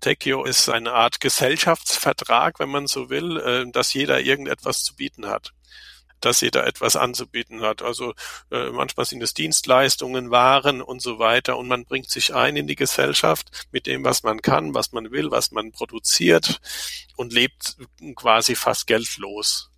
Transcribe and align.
Techio 0.00 0.44
ist 0.44 0.68
eine 0.68 0.92
Art 0.92 1.20
Gesellschaftsvertrag, 1.20 2.58
wenn 2.58 2.68
man 2.68 2.86
so 2.86 3.08
will, 3.10 3.38
äh, 3.38 3.70
dass 3.70 3.94
jeder 3.94 4.20
irgendetwas 4.20 4.82
zu 4.82 4.94
bieten 4.94 5.26
hat 5.26 5.52
dass 6.20 6.40
jeder 6.40 6.66
etwas 6.66 6.96
anzubieten 6.96 7.62
hat. 7.62 7.82
Also 7.82 8.14
äh, 8.50 8.70
manchmal 8.70 9.06
sind 9.06 9.22
es 9.22 9.34
Dienstleistungen, 9.34 10.30
Waren 10.30 10.82
und 10.82 11.00
so 11.00 11.18
weiter 11.18 11.56
und 11.56 11.68
man 11.68 11.84
bringt 11.84 12.10
sich 12.10 12.34
ein 12.34 12.56
in 12.56 12.66
die 12.66 12.74
Gesellschaft 12.74 13.68
mit 13.72 13.86
dem, 13.86 14.04
was 14.04 14.22
man 14.22 14.42
kann, 14.42 14.74
was 14.74 14.92
man 14.92 15.10
will, 15.10 15.30
was 15.30 15.52
man 15.52 15.72
produziert 15.72 16.60
und 17.16 17.32
lebt 17.32 17.76
quasi 18.16 18.54
fast 18.54 18.86
geldlos. 18.86 19.70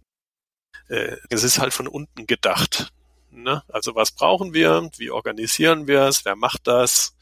Äh, 0.89 1.17
es 1.29 1.45
ist 1.45 1.59
halt 1.59 1.75
von 1.75 1.89
unten 1.89 2.27
gedacht. 2.27 2.93
Ne? 3.31 3.63
Also 3.69 3.95
was 3.95 4.13
brauchen 4.13 4.55
wir? 4.55 4.91
Wie 4.97 5.11
organisieren 5.11 5.87
wir 5.87 6.03
es? 6.03 6.25
Wer 6.25 6.37
macht 6.37 6.67
das? 6.67 7.17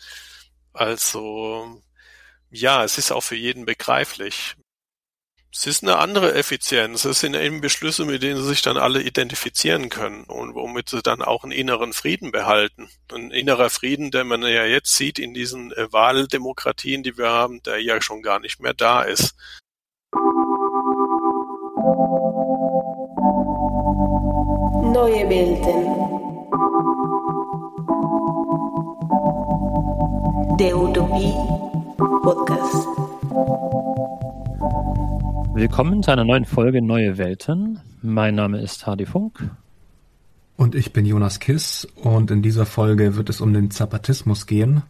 Also 0.73 1.83
ja, 2.51 2.85
es 2.85 2.99
ist 2.99 3.13
auch 3.13 3.23
für 3.23 3.37
jeden 3.37 3.67
begreiflich. 3.67 4.57
Es 5.53 5.67
ist 5.67 5.83
eine 5.83 5.99
andere 5.99 6.35
Effizienz. 6.35 7.05
Es 7.05 7.21
sind 7.21 7.35
eben 7.35 7.61
Beschlüsse, 7.61 8.05
mit 8.05 8.23
denen 8.23 8.37
sie 8.37 8.49
sich 8.49 8.63
dann 8.63 8.77
alle 8.77 9.03
identifizieren 9.03 9.89
können 9.89 10.25
und 10.25 10.55
womit 10.55 10.91
sie 10.91 11.03
dann 11.03 11.23
auch 11.23 11.43
einen 11.43 11.53
inneren 11.53 11.93
Frieden 11.95 12.33
behalten. 12.33 12.91
Ein 13.13 13.31
innerer 13.31 13.71
Frieden, 13.71 14.11
den 14.11 14.29
man 14.29 14.43
ja 14.43 14.65
jetzt 14.65 14.95
sieht 14.95 15.19
in 15.19 15.33
diesen 15.35 15.73
äh, 15.73 15.91
Wahldemokratien, 15.91 17.03
die 17.03 17.17
wir 17.17 17.31
haben, 17.31 17.63
der 17.63 17.83
ja 17.83 18.01
schon 18.03 18.23
gar 18.23 18.41
nicht 18.41 18.61
mehr 18.61 18.75
da 18.75 19.03
ist. 19.03 19.35
Neue 24.93 25.29
Welten. 25.29 25.89
Der 30.59 30.77
Utopie 30.77 31.35
Podcast. 31.99 32.87
Willkommen 35.55 36.01
zu 36.05 36.13
einer 36.13 36.25
neuen 36.25 36.45
Folge 36.45 36.81
Neue 36.81 37.19
Welten. 37.19 37.81
Mein 38.03 38.37
Name 38.37 38.61
ist 38.61 38.87
Hardy 38.87 39.05
Funk. 39.05 39.51
Und 40.57 40.77
ich 40.77 40.93
bin 40.93 41.05
Jonas 41.05 41.41
Kiss 41.41 41.89
und 41.97 42.31
in 42.31 42.41
dieser 42.41 42.67
Folge 42.67 43.17
wird 43.17 43.29
es 43.31 43.41
um 43.41 43.53
den 43.53 43.73
Zapatismus 43.73 44.47
gehen, 44.47 44.85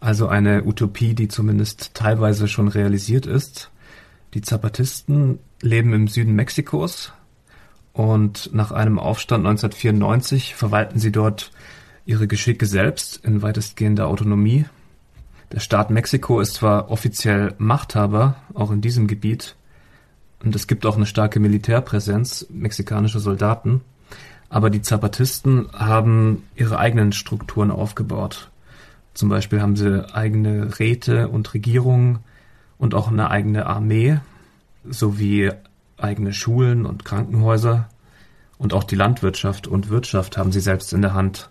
also 0.00 0.26
eine 0.26 0.64
Utopie, 0.64 1.14
die 1.14 1.28
zumindest 1.28 1.94
teilweise 1.94 2.48
schon 2.48 2.66
realisiert 2.66 3.26
ist. 3.26 3.70
Die 4.34 4.40
Zapatisten 4.40 5.38
leben 5.62 5.92
im 5.92 6.08
Süden 6.08 6.34
Mexikos 6.34 7.12
und 7.92 8.52
nach 8.52 8.72
einem 8.72 8.98
Aufstand 8.98 9.46
1994 9.46 10.56
verwalten 10.56 10.98
sie 10.98 11.12
dort 11.12 11.52
ihre 12.04 12.26
Geschicke 12.26 12.66
selbst 12.66 13.24
in 13.24 13.42
weitestgehender 13.42 14.08
Autonomie. 14.08 14.64
Der 15.52 15.60
Staat 15.60 15.90
Mexiko 15.90 16.40
ist 16.40 16.54
zwar 16.54 16.90
offiziell 16.90 17.54
Machthaber, 17.58 18.36
auch 18.54 18.70
in 18.70 18.80
diesem 18.80 19.06
Gebiet, 19.06 19.56
und 20.42 20.54
es 20.54 20.66
gibt 20.66 20.86
auch 20.86 20.96
eine 20.96 21.06
starke 21.06 21.40
Militärpräsenz 21.40 22.46
mexikanischer 22.50 23.18
Soldaten. 23.18 23.80
Aber 24.50 24.70
die 24.70 24.82
Zapatisten 24.82 25.68
haben 25.72 26.44
ihre 26.54 26.78
eigenen 26.78 27.12
Strukturen 27.12 27.70
aufgebaut. 27.70 28.50
Zum 29.14 29.28
Beispiel 29.28 29.60
haben 29.60 29.76
sie 29.76 30.14
eigene 30.14 30.78
Räte 30.78 31.28
und 31.28 31.52
Regierungen 31.54 32.20
und 32.78 32.94
auch 32.94 33.08
eine 33.08 33.30
eigene 33.30 33.66
Armee 33.66 34.20
sowie 34.88 35.50
eigene 35.96 36.32
Schulen 36.32 36.86
und 36.86 37.04
Krankenhäuser 37.04 37.88
und 38.58 38.72
auch 38.72 38.84
die 38.84 38.94
Landwirtschaft 38.94 39.66
und 39.66 39.90
Wirtschaft 39.90 40.38
haben 40.38 40.52
sie 40.52 40.60
selbst 40.60 40.92
in 40.92 41.02
der 41.02 41.14
Hand. 41.14 41.50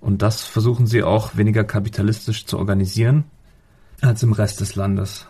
Und 0.00 0.22
das 0.22 0.42
versuchen 0.42 0.86
sie 0.86 1.02
auch 1.02 1.36
weniger 1.36 1.64
kapitalistisch 1.64 2.46
zu 2.46 2.58
organisieren 2.58 3.24
als 4.00 4.22
im 4.22 4.32
Rest 4.32 4.60
des 4.60 4.74
Landes. 4.74 5.26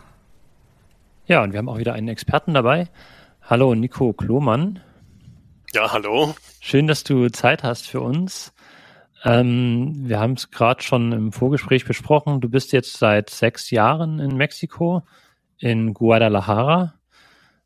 Ja, 1.26 1.42
und 1.42 1.52
wir 1.52 1.58
haben 1.58 1.68
auch 1.68 1.78
wieder 1.78 1.92
einen 1.92 2.08
Experten 2.08 2.54
dabei. 2.54 2.88
Hallo, 3.42 3.74
Nico 3.74 4.12
Klomann. 4.12 4.80
Ja, 5.72 5.92
hallo. 5.92 6.34
Schön, 6.60 6.86
dass 6.86 7.04
du 7.04 7.28
Zeit 7.30 7.62
hast 7.62 7.86
für 7.86 8.00
uns. 8.00 8.52
Ähm, 9.24 10.08
wir 10.08 10.18
haben 10.18 10.34
es 10.34 10.50
gerade 10.50 10.82
schon 10.82 11.12
im 11.12 11.32
Vorgespräch 11.32 11.84
besprochen. 11.84 12.40
Du 12.40 12.48
bist 12.48 12.72
jetzt 12.72 12.96
seit 12.96 13.28
sechs 13.30 13.70
Jahren 13.70 14.18
in 14.18 14.36
Mexiko, 14.36 15.02
in 15.58 15.94
Guadalajara, 15.94 16.94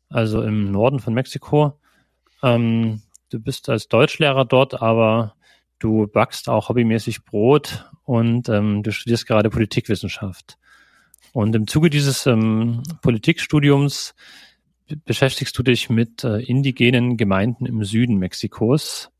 also 0.09 0.41
im 0.41 0.71
Norden 0.71 0.99
von 0.99 1.13
Mexiko. 1.13 1.79
Ähm, 2.43 3.01
du 3.29 3.39
bist 3.39 3.69
als 3.69 3.87
Deutschlehrer 3.87 4.45
dort, 4.45 4.81
aber 4.81 5.34
du 5.79 6.07
backst 6.07 6.49
auch 6.49 6.69
hobbymäßig 6.69 7.25
Brot 7.25 7.89
und 8.03 8.49
ähm, 8.49 8.83
du 8.83 8.91
studierst 8.91 9.27
gerade 9.27 9.49
Politikwissenschaft. 9.49 10.57
Und 11.33 11.55
im 11.55 11.67
Zuge 11.67 11.89
dieses 11.89 12.25
ähm, 12.27 12.83
Politikstudiums 13.01 14.15
beschäftigst 15.05 15.57
du 15.57 15.63
dich 15.63 15.89
mit 15.89 16.23
äh, 16.23 16.39
indigenen 16.39 17.17
Gemeinden 17.17 17.65
im 17.65 17.83
Süden 17.83 18.17
Mexikos. 18.17 19.11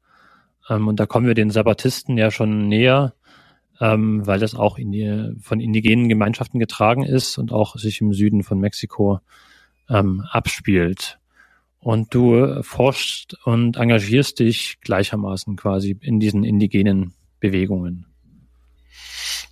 Ähm, 0.69 0.87
und 0.87 0.99
da 0.99 1.05
kommen 1.05 1.27
wir 1.27 1.33
den 1.33 1.49
Sabbatisten 1.49 2.17
ja 2.17 2.31
schon 2.31 2.67
näher, 2.67 3.13
ähm, 3.81 4.25
weil 4.25 4.39
das 4.39 4.55
auch 4.55 4.77
in 4.77 4.91
die, 4.91 5.33
von 5.41 5.59
indigenen 5.59 6.07
Gemeinschaften 6.07 6.59
getragen 6.59 7.03
ist 7.03 7.37
und 7.37 7.51
auch 7.51 7.75
sich 7.75 7.99
im 8.01 8.13
Süden 8.13 8.43
von 8.43 8.59
Mexiko 8.59 9.19
ähm, 9.89 10.23
abspielt. 10.29 11.19
Und 11.85 12.15
du 12.15 12.63
forschst 12.63 13.37
und 13.45 13.77
engagierst 13.77 14.39
dich 14.39 14.79
gleichermaßen 14.81 15.55
quasi 15.55 15.95
in 16.01 16.19
diesen 16.19 16.43
indigenen 16.43 17.13
Bewegungen. 17.39 18.07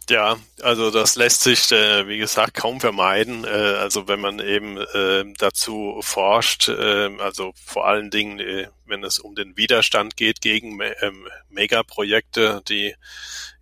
Ja, 0.10 0.38
also 0.64 0.90
das 0.90 1.16
lässt 1.16 1.44
sich, 1.44 1.72
äh, 1.72 2.08
wie 2.08 2.18
gesagt, 2.18 2.56
kaum 2.56 2.80
vermeiden. 2.80 3.46
Äh, 3.46 3.50
also 3.50 4.08
wenn 4.08 4.20
man 4.20 4.40
eben 4.40 4.78
äh, 4.78 5.26
dazu 5.38 6.00
forscht, 6.02 6.70
äh, 6.70 7.16
also 7.20 7.54
vor 7.54 7.86
allen 7.86 8.10
Dingen, 8.10 8.40
äh, 8.40 8.68
wenn 8.88 9.04
es 9.04 9.20
um 9.20 9.36
den 9.36 9.56
Widerstand 9.56 10.18
geht 10.18 10.42
gegen 10.42 10.80
ähm, 11.02 11.28
Megaprojekte, 11.50 12.64
die 12.68 12.96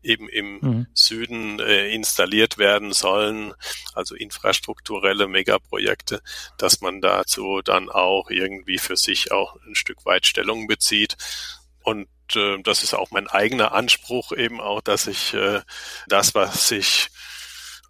eben 0.04 0.30
im 0.30 0.60
mhm. 0.62 0.88
Süden 0.94 1.60
äh, 1.60 1.90
installiert 1.90 2.58
werden 2.58 2.94
sollen, 2.94 3.54
also 3.94 4.16
infrastrukturelle 4.16 5.28
Megaprojekte, 5.28 6.22
dass 6.58 6.82
man 6.82 7.02
dazu 7.02 7.62
dann 7.64 7.90
auch 7.90 8.30
irgendwie 8.30 8.78
für 8.78 8.98
sich 8.98 9.32
auch 9.32 9.56
ein 9.66 9.76
Stück 9.76 10.06
weit 10.06 10.26
Stellung 10.26 10.68
bezieht. 10.68 11.18
Und 11.84 12.08
äh, 12.36 12.62
das 12.64 12.84
ist 12.84 12.94
auch 12.94 13.12
mein 13.12 13.28
eigener 13.28 13.74
Anspruch 13.74 14.32
eben 14.32 14.62
auch, 14.62 14.82
dass 14.82 15.08
ich 15.08 15.34
äh, 15.34 15.62
das, 16.08 16.36
was 16.36 16.72
ich 16.72 17.10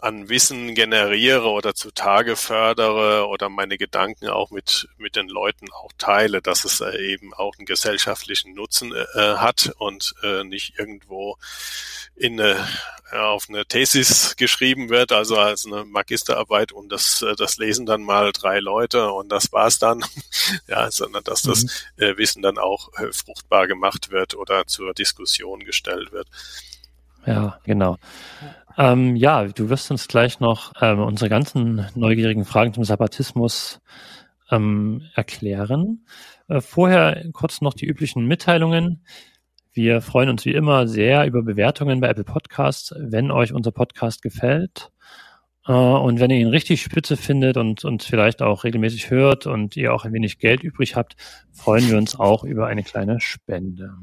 an 0.01 0.29
Wissen 0.29 0.73
generiere 0.73 1.49
oder 1.49 1.75
zutage 1.75 2.35
fördere 2.35 3.27
oder 3.27 3.49
meine 3.49 3.77
Gedanken 3.77 4.27
auch 4.29 4.49
mit, 4.49 4.89
mit 4.97 5.15
den 5.15 5.29
Leuten 5.29 5.71
auch 5.71 5.91
teile, 5.99 6.41
dass 6.41 6.65
es 6.65 6.81
äh, 6.81 6.97
eben 6.97 7.35
auch 7.35 7.55
einen 7.57 7.67
gesellschaftlichen 7.67 8.55
Nutzen 8.55 8.93
äh, 8.93 9.35
hat 9.35 9.71
und 9.77 10.15
äh, 10.23 10.43
nicht 10.43 10.79
irgendwo 10.79 11.37
in 12.15 12.41
eine, 12.41 12.67
auf 13.11 13.45
eine 13.47 13.65
Thesis 13.65 14.35
geschrieben 14.37 14.89
wird, 14.89 15.11
also 15.11 15.37
als 15.37 15.67
eine 15.67 15.85
Magisterarbeit 15.85 16.71
und 16.71 16.91
das, 16.91 17.21
äh, 17.21 17.35
das 17.35 17.57
lesen 17.57 17.85
dann 17.85 18.01
mal 18.01 18.31
drei 18.31 18.59
Leute 18.59 19.11
und 19.11 19.29
das 19.29 19.51
war's 19.53 19.77
dann, 19.77 20.03
ja, 20.67 20.89
sondern 20.89 21.23
dass 21.23 21.43
das 21.43 21.63
mhm. 21.63 22.03
äh, 22.03 22.17
Wissen 22.17 22.41
dann 22.41 22.57
auch 22.57 22.91
äh, 22.97 23.13
fruchtbar 23.13 23.67
gemacht 23.67 24.09
wird 24.09 24.35
oder 24.35 24.65
zur 24.65 24.95
Diskussion 24.95 25.59
gestellt 25.59 26.11
wird. 26.11 26.27
Ja, 27.25 27.59
genau. 27.63 27.97
Ähm, 28.77 29.15
ja, 29.15 29.45
du 29.45 29.69
wirst 29.69 29.91
uns 29.91 30.07
gleich 30.07 30.39
noch 30.39 30.73
ähm, 30.81 30.99
unsere 30.99 31.29
ganzen 31.29 31.87
neugierigen 31.95 32.45
Fragen 32.45 32.73
zum 32.73 32.83
Sabbatismus 32.83 33.81
ähm, 34.49 35.03
erklären. 35.15 36.05
Äh, 36.47 36.61
vorher 36.61 37.25
kurz 37.33 37.61
noch 37.61 37.73
die 37.73 37.85
üblichen 37.85 38.25
Mitteilungen. 38.25 39.05
Wir 39.73 40.01
freuen 40.01 40.29
uns 40.29 40.45
wie 40.45 40.53
immer 40.53 40.87
sehr 40.87 41.25
über 41.25 41.43
Bewertungen 41.43 42.01
bei 42.01 42.09
Apple 42.09 42.25
Podcasts, 42.25 42.93
wenn 42.97 43.31
euch 43.31 43.53
unser 43.53 43.71
Podcast 43.71 44.21
gefällt. 44.21 44.91
Äh, 45.65 45.71
und 45.71 46.19
wenn 46.19 46.31
ihr 46.31 46.39
ihn 46.39 46.47
richtig 46.47 46.81
spitze 46.81 47.17
findet 47.17 47.57
und 47.57 47.85
uns 47.85 48.05
vielleicht 48.05 48.41
auch 48.41 48.63
regelmäßig 48.63 49.09
hört 49.09 49.47
und 49.47 49.77
ihr 49.77 49.93
auch 49.93 50.05
ein 50.05 50.13
wenig 50.13 50.39
Geld 50.39 50.63
übrig 50.63 50.95
habt, 50.95 51.15
freuen 51.51 51.89
wir 51.89 51.97
uns 51.97 52.19
auch 52.19 52.43
über 52.43 52.67
eine 52.67 52.83
kleine 52.83 53.19
Spende. 53.19 53.93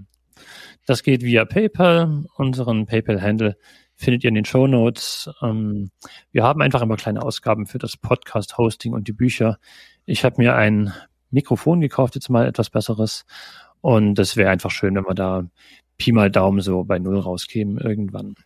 Das 0.87 1.03
geht 1.03 1.23
via 1.23 1.45
PayPal. 1.45 2.25
Unseren 2.37 2.87
PayPal-Handle 2.87 3.57
findet 3.99 4.25
ihr 4.25 4.29
in 4.29 4.35
den 4.37 4.45
Show 4.45 4.67
Notes. 4.67 5.29
Ähm, 5.43 5.91
wir 6.31 6.45
haben 6.45 6.63
einfach 6.63 6.81
immer 6.81 6.97
kleine 6.97 7.23
Ausgaben 7.23 7.67
für 7.67 7.79
das 7.79 7.97
Podcast-Hosting 7.97 8.93
und 8.93 9.09
die 9.09 9.13
Bücher. 9.13 9.59
Ich 10.07 10.25
habe 10.25 10.37
mir 10.39 10.55
ein 10.55 10.93
Mikrofon 11.31 11.81
gekauft, 11.81 12.15
jetzt 12.15 12.31
mal 12.31 12.47
etwas 12.47 12.71
besseres. 12.71 13.27
Und 13.81 14.19
es 14.19 14.37
wäre 14.37 14.51
einfach 14.51 14.71
schön, 14.71 14.95
wenn 14.95 15.05
wir 15.05 15.15
da 15.15 15.45
Pi 15.99 16.13
mal 16.13 16.31
Daumen 16.31 16.61
so 16.61 16.85
bei 16.85 16.99
Null 16.99 17.19
rauskämen 17.19 17.79
irgendwann. 17.79 18.37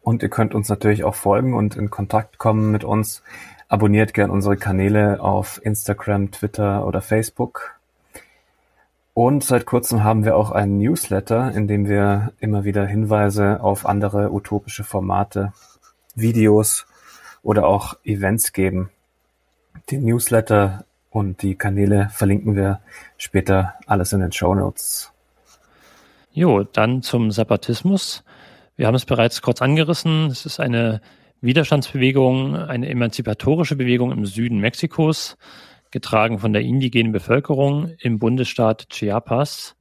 Und 0.00 0.22
ihr 0.22 0.30
könnt 0.30 0.54
uns 0.54 0.68
natürlich 0.68 1.04
auch 1.04 1.14
folgen 1.14 1.54
und 1.54 1.76
in 1.76 1.90
Kontakt 1.90 2.38
kommen 2.38 2.72
mit 2.72 2.84
uns. 2.84 3.22
Abonniert 3.68 4.14
gern 4.14 4.30
unsere 4.30 4.56
Kanäle 4.56 5.20
auf 5.20 5.60
Instagram, 5.62 6.30
Twitter 6.30 6.86
oder 6.86 7.02
Facebook. 7.02 7.75
Und 9.18 9.42
seit 9.42 9.64
kurzem 9.64 10.04
haben 10.04 10.26
wir 10.26 10.36
auch 10.36 10.50
einen 10.50 10.76
Newsletter, 10.76 11.50
in 11.54 11.66
dem 11.66 11.88
wir 11.88 12.34
immer 12.38 12.64
wieder 12.64 12.84
Hinweise 12.84 13.62
auf 13.62 13.86
andere 13.86 14.30
utopische 14.30 14.84
Formate, 14.84 15.54
Videos 16.14 16.86
oder 17.42 17.66
auch 17.66 17.96
Events 18.04 18.52
geben. 18.52 18.90
Den 19.90 20.04
Newsletter 20.04 20.84
und 21.08 21.40
die 21.40 21.54
Kanäle 21.54 22.10
verlinken 22.10 22.56
wir 22.56 22.80
später 23.16 23.76
alles 23.86 24.12
in 24.12 24.20
den 24.20 24.32
Show 24.32 24.54
Notes. 24.54 25.10
Jo, 26.32 26.64
dann 26.64 27.00
zum 27.00 27.30
Zapatismus. 27.30 28.22
Wir 28.76 28.86
haben 28.86 28.96
es 28.96 29.06
bereits 29.06 29.40
kurz 29.40 29.62
angerissen. 29.62 30.26
Es 30.26 30.44
ist 30.44 30.60
eine 30.60 31.00
Widerstandsbewegung, 31.40 32.54
eine 32.54 32.90
emanzipatorische 32.90 33.76
Bewegung 33.76 34.12
im 34.12 34.26
Süden 34.26 34.58
Mexikos, 34.58 35.38
getragen 35.96 36.38
von 36.38 36.52
der 36.52 36.60
indigenen 36.60 37.10
Bevölkerung 37.10 37.94
im 38.00 38.18
Bundesstaat 38.18 38.90
Chiapas. 38.90 39.76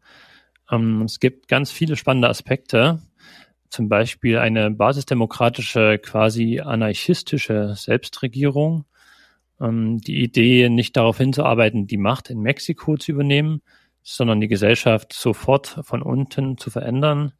Ähm, 0.71 1.01
es 1.01 1.19
gibt 1.19 1.49
ganz 1.49 1.71
viele 1.71 1.97
spannende 1.97 2.29
Aspekte, 2.29 3.01
zum 3.67 3.89
Beispiel 3.89 4.37
eine 4.37 4.71
basisdemokratische, 4.71 5.99
quasi 5.99 6.61
anarchistische 6.61 7.73
Selbstregierung, 7.75 8.85
ähm, 9.59 9.97
die 9.97 10.23
Idee, 10.23 10.69
nicht 10.69 10.95
darauf 10.95 11.17
hinzuarbeiten, 11.17 11.85
die 11.85 11.97
Macht 11.97 12.29
in 12.29 12.39
Mexiko 12.39 12.95
zu 12.95 13.11
übernehmen, 13.11 13.61
sondern 14.01 14.39
die 14.39 14.47
Gesellschaft 14.47 15.11
sofort 15.11 15.81
von 15.83 16.01
unten 16.01 16.57
zu 16.57 16.69
verändern, 16.69 17.33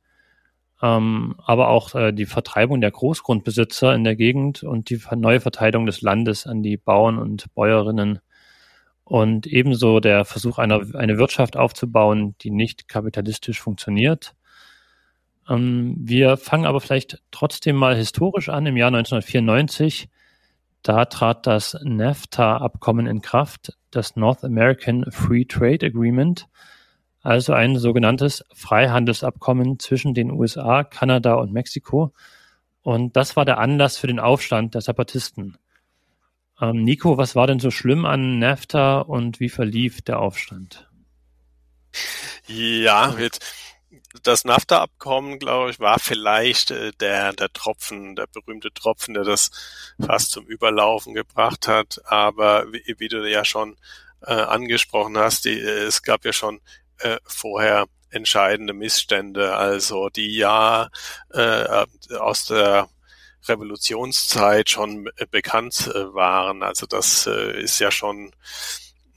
ähm, 0.82 1.36
aber 1.46 1.70
auch 1.70 1.96
äh, 1.96 2.12
die 2.12 2.26
Vertreibung 2.26 2.82
der 2.82 2.92
Großgrundbesitzer 2.92 3.96
in 3.96 4.04
der 4.04 4.18
Gegend 4.18 4.64
und 4.64 4.90
die 4.90 5.00
neue 5.16 5.40
Verteilung 5.40 5.86
des 5.86 6.02
Landes 6.02 6.46
an 6.46 6.62
die 6.62 6.76
Bauern 6.76 7.18
und 7.18 7.54
Bäuerinnen 7.54 8.20
und 9.06 9.48
ebenso 9.48 10.00
der 10.00 10.26
Versuch, 10.26 10.58
einer, 10.58 10.82
eine 10.96 11.18
Wirtschaft 11.18 11.56
aufzubauen, 11.56 12.36
die 12.42 12.52
nicht 12.52 12.90
kapitalistisch 12.90 13.62
funktioniert. 13.62 14.36
Ähm, 15.48 15.96
wir 16.00 16.38
fangen 16.38 16.66
aber 16.66 16.82
vielleicht 16.82 17.22
trotzdem 17.32 17.78
mal 17.78 17.96
historisch 17.96 18.50
an. 18.50 18.66
Im 18.66 18.78
Jahr 18.78 18.88
1994 18.88 20.10
da 20.86 21.06
trat 21.06 21.48
das 21.48 21.76
NAFTA-Abkommen 21.84 23.08
in 23.08 23.24
Kraft, 23.24 23.74
das 23.90 24.16
North 24.16 24.44
American 24.44 25.10
Free 25.10 25.44
Trade 25.44 25.84
Agreement, 25.84 26.48
also 27.24 27.54
ein 27.54 27.76
sogenanntes 27.80 28.46
Freihandelsabkommen 28.54 29.80
zwischen 29.80 30.14
den 30.14 30.30
USA, 30.30 30.84
Kanada 30.84 31.34
und 31.36 31.52
Mexiko. 31.52 32.14
Und 32.84 33.16
das 33.16 33.36
war 33.36 33.46
der 33.46 33.58
Anlass 33.58 33.98
für 33.98 34.06
den 34.06 34.20
Aufstand 34.20 34.76
der 34.76 34.82
Zapatisten. 34.82 35.58
Ähm, 36.62 36.84
Nico, 36.84 37.18
was 37.18 37.36
war 37.36 37.48
denn 37.48 37.60
so 37.60 37.72
schlimm 37.72 38.06
an 38.06 38.40
NAFTA 38.40 39.00
und 39.00 39.40
wie 39.40 39.50
verlief 39.50 40.02
der 40.02 40.20
Aufstand? 40.20 40.90
Ja, 42.48 43.16
jetzt 43.18 43.44
das 44.24 44.46
NAFTA-Abkommen, 44.46 45.40
glaube 45.40 45.72
ich, 45.72 45.80
war 45.80 46.00
vielleicht 46.00 46.72
äh, 46.72 46.92
der, 47.00 47.34
der 47.34 47.52
Tropfen, 47.52 48.16
der 48.16 48.28
berühmte 48.28 48.72
Tropfen, 48.74 49.14
der 49.14 49.24
das 49.24 49.52
fast 50.04 50.32
zum 50.32 50.46
Überlaufen 50.46 51.14
gebracht 51.14 51.68
hat. 51.68 52.02
Aber 52.06 52.72
wie, 52.72 52.96
wie 52.98 53.08
du 53.08 53.30
ja 53.30 53.44
schon 53.44 53.78
äh, 54.22 54.34
angesprochen 54.34 55.18
hast, 55.18 55.46
die, 55.46 55.60
äh, 55.60 55.84
es 55.84 56.04
gab 56.04 56.26
ja 56.26 56.34
schon 56.34 56.62
äh, 57.00 57.18
vorher 57.26 57.88
entscheidende 58.10 58.74
Missstände, 58.74 59.56
also 59.56 60.10
die 60.10 60.36
ja 60.36 60.90
äh, 61.32 61.86
aus 62.18 62.46
der 62.46 62.88
Revolutionszeit 63.48 64.70
schon 64.70 65.08
äh, 65.18 65.26
bekannt 65.30 65.92
äh, 65.94 66.14
waren. 66.14 66.64
Also 66.64 66.86
das 66.86 67.28
äh, 67.28 67.62
ist 67.62 67.80
ja 67.80 67.92
schon 67.92 68.32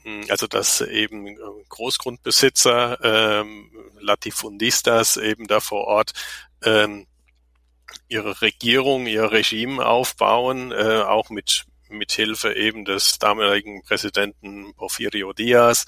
hm, 0.03 0.25
also 0.29 0.47
dass 0.47 0.81
eben 0.81 1.37
Großgrundbesitzer, 1.69 2.99
ähm, 3.03 3.71
Latifundistas 3.99 5.17
eben 5.17 5.47
da 5.47 5.59
vor 5.59 5.85
Ort 5.85 6.13
ähm, 6.63 7.05
ihre 8.07 8.41
Regierung, 8.41 9.07
ihr 9.07 9.31
Regime 9.31 9.85
aufbauen, 9.85 10.71
äh, 10.71 11.01
auch 11.01 11.29
mit 11.29 11.65
mit 11.91 12.11
Hilfe 12.11 12.53
eben 12.53 12.85
des 12.85 13.17
damaligen 13.17 13.81
Präsidenten 13.81 14.73
Porfirio 14.75 15.33
Diaz, 15.33 15.85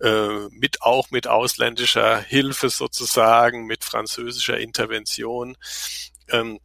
äh, 0.00 0.48
mit 0.50 0.82
auch 0.82 1.10
mit 1.10 1.26
ausländischer 1.26 2.18
Hilfe 2.18 2.68
sozusagen, 2.68 3.64
mit 3.64 3.82
französischer 3.82 4.58
Intervention. 4.58 5.56
Ähm, 6.28 6.60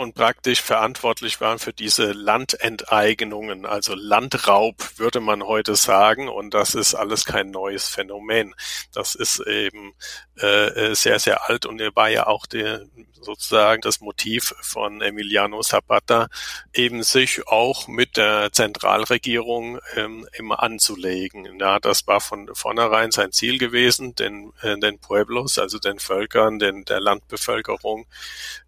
und 0.00 0.14
praktisch 0.14 0.62
verantwortlich 0.62 1.42
waren 1.42 1.58
für 1.58 1.74
diese 1.74 2.12
Landenteignungen, 2.12 3.66
also 3.66 3.94
Landraub, 3.94 4.76
würde 4.96 5.20
man 5.20 5.42
heute 5.42 5.76
sagen. 5.76 6.30
Und 6.30 6.54
das 6.54 6.74
ist 6.74 6.94
alles 6.94 7.26
kein 7.26 7.50
neues 7.50 7.86
Phänomen. 7.86 8.54
Das 8.94 9.14
ist 9.14 9.40
eben 9.40 9.92
äh, 10.40 10.68
äh 10.68 10.94
sehr, 10.94 11.18
sehr 11.18 11.50
alt 11.50 11.66
und 11.66 11.82
er 11.82 11.94
war 11.94 12.08
ja 12.08 12.26
auch 12.28 12.46
der, 12.46 12.86
sozusagen 13.20 13.82
das 13.82 14.00
Motiv 14.00 14.54
von 14.62 15.02
Emiliano 15.02 15.60
Zapata, 15.60 16.28
eben 16.72 17.02
sich 17.02 17.46
auch 17.46 17.86
mit 17.86 18.16
der 18.16 18.52
Zentralregierung 18.52 19.80
ähm, 19.96 20.26
immer 20.32 20.62
anzulegen. 20.62 21.58
Ja, 21.60 21.78
das 21.78 22.06
war 22.06 22.22
von 22.22 22.48
vornherein 22.54 23.10
sein 23.10 23.32
Ziel 23.32 23.58
gewesen, 23.58 24.14
den, 24.14 24.54
äh, 24.62 24.78
den 24.78 24.98
Pueblos, 24.98 25.58
also 25.58 25.78
den 25.78 25.98
Völkern, 25.98 26.58
den, 26.58 26.86
der 26.86 27.00
Landbevölkerung, 27.00 28.06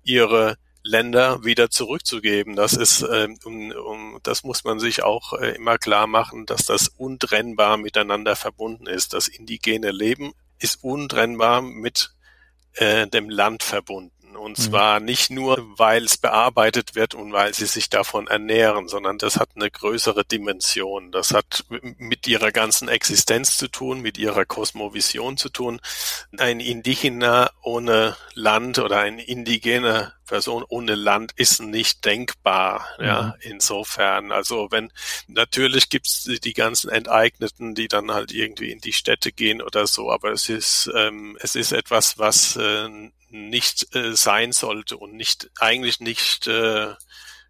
ihre 0.02 0.58
Länder 0.84 1.44
wieder 1.44 1.70
zurückzugeben. 1.70 2.56
Das 2.56 2.73
ist, 2.73 3.02
ähm, 3.11 3.38
um, 3.44 3.70
um, 3.73 4.19
das 4.23 4.43
muss 4.43 4.64
man 4.64 4.81
sich 4.81 5.02
auch 5.02 5.32
äh, 5.34 5.55
immer 5.56 5.79
klar 5.79 6.06
machen, 6.06 6.46
dass 6.46 6.64
das 6.64 6.88
untrennbar 6.88 7.76
miteinander 7.76 8.37
verbunden 8.37 8.87
ist. 8.87 9.12
Das 9.14 9.29
indigene 9.29 9.90
Leben 9.90 10.32
ist 10.58 10.82
untrennbar 10.82 11.62
mit 11.62 12.14
äh, 12.75 13.06
dem 13.06 13.31
Land 13.31 13.62
verbunden. 13.62 14.12
Und 14.37 14.58
mhm. 14.58 14.62
zwar 14.62 15.00
nicht 15.00 15.31
nur, 15.31 15.58
weil 15.76 16.05
es 16.05 16.17
bearbeitet 16.17 16.94
wird 16.94 17.14
und 17.14 17.32
weil 17.32 17.55
sie 17.55 17.67
sich 17.67 17.88
davon 17.90 18.26
ernähren, 18.26 18.88
sondern 18.88 19.19
das 19.19 19.37
hat 19.37 19.50
eine 19.55 19.70
größere 19.70 20.25
Dimension. 20.25 21.12
Das 21.12 21.32
hat 21.32 21.64
mit 21.99 22.26
ihrer 22.26 22.52
ganzen 22.52 22.88
Existenz 22.88 23.56
zu 23.56 23.69
tun, 23.69 24.00
mit 24.00 24.19
ihrer 24.19 24.44
Kosmovision 24.44 25.37
zu 25.37 25.49
tun. 25.49 25.81
Ein 26.38 26.61
Indigener 26.61 27.50
ohne 27.62 28.17
Land 28.34 28.79
oder 28.79 29.00
ein 29.00 29.19
indigener 29.19 30.12
Person 30.26 30.64
ohne 30.67 30.94
Land 30.94 31.32
ist 31.37 31.61
nicht 31.61 32.05
denkbar. 32.06 32.88
Ja, 32.99 33.23
mhm. 33.23 33.50
insofern. 33.50 34.32
Also 34.32 34.69
wenn 34.70 34.90
natürlich 35.26 35.90
gibt's 35.90 36.25
die 36.25 36.55
ganzen 36.55 36.90
Enteigneten, 36.90 37.75
die 37.75 37.88
dann 37.88 38.11
halt 38.12 38.32
irgendwie 38.32 38.70
in 38.70 38.81
die 38.81 38.94
Städte 38.94 39.31
gehen 39.31 39.61
oder 39.61 39.87
so, 39.87 40.11
aber 40.11 40.32
es 40.32 40.49
ist 40.49 40.90
ähm, 40.94 41.37
es 41.40 41.55
ist 41.55 41.73
etwas, 41.73 42.19
was 42.19 42.56
äh, 42.56 42.88
nicht 43.32 43.94
äh, 43.94 44.14
sein 44.14 44.52
sollte 44.52 44.96
und 44.96 45.14
nicht 45.14 45.50
eigentlich 45.58 46.00
nicht 46.00 46.46
äh, 46.46 46.94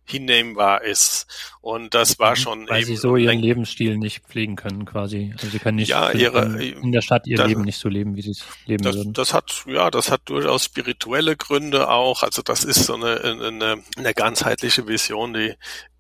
hinnehmbar 0.05 0.83
ist. 0.83 1.27
Und 1.61 1.95
das 1.95 2.19
war 2.19 2.33
mhm. 2.33 2.37
schon 2.37 2.69
Weil 2.69 2.83
eben 2.83 2.87
sie 2.87 2.97
so 2.97 3.17
ihren 3.17 3.39
Lebensstil 3.39 3.97
nicht 3.97 4.25
pflegen 4.25 4.57
können, 4.57 4.85
quasi. 4.85 5.33
Also 5.35 5.49
sie 5.49 5.59
können 5.59 5.77
nicht 5.77 5.89
ja, 5.89 6.11
ihre, 6.11 6.63
in 6.63 6.93
der 6.93 7.03
Stadt 7.03 7.27
ihr 7.27 7.37
das, 7.37 7.49
Leben 7.49 7.63
nicht 7.63 7.79
so 7.79 7.89
leben, 7.89 8.17
wie 8.17 8.23
sie 8.23 8.33
es 8.33 8.45
leben 8.67 8.83
das, 8.83 8.97
würden. 8.97 9.13
Das 9.13 9.33
hat, 9.33 9.65
ja, 9.67 9.91
das 9.91 10.11
hat 10.11 10.23
durchaus 10.27 10.65
spirituelle 10.65 11.37
Gründe 11.37 11.89
auch. 11.89 12.23
Also 12.23 12.43
das 12.43 12.65
ist 12.65 12.85
so 12.85 12.95
eine, 12.95 13.21
eine, 13.21 13.83
eine 13.97 14.15
ganzheitliche 14.15 14.87
Vision, 14.89 15.35
die 15.35 15.55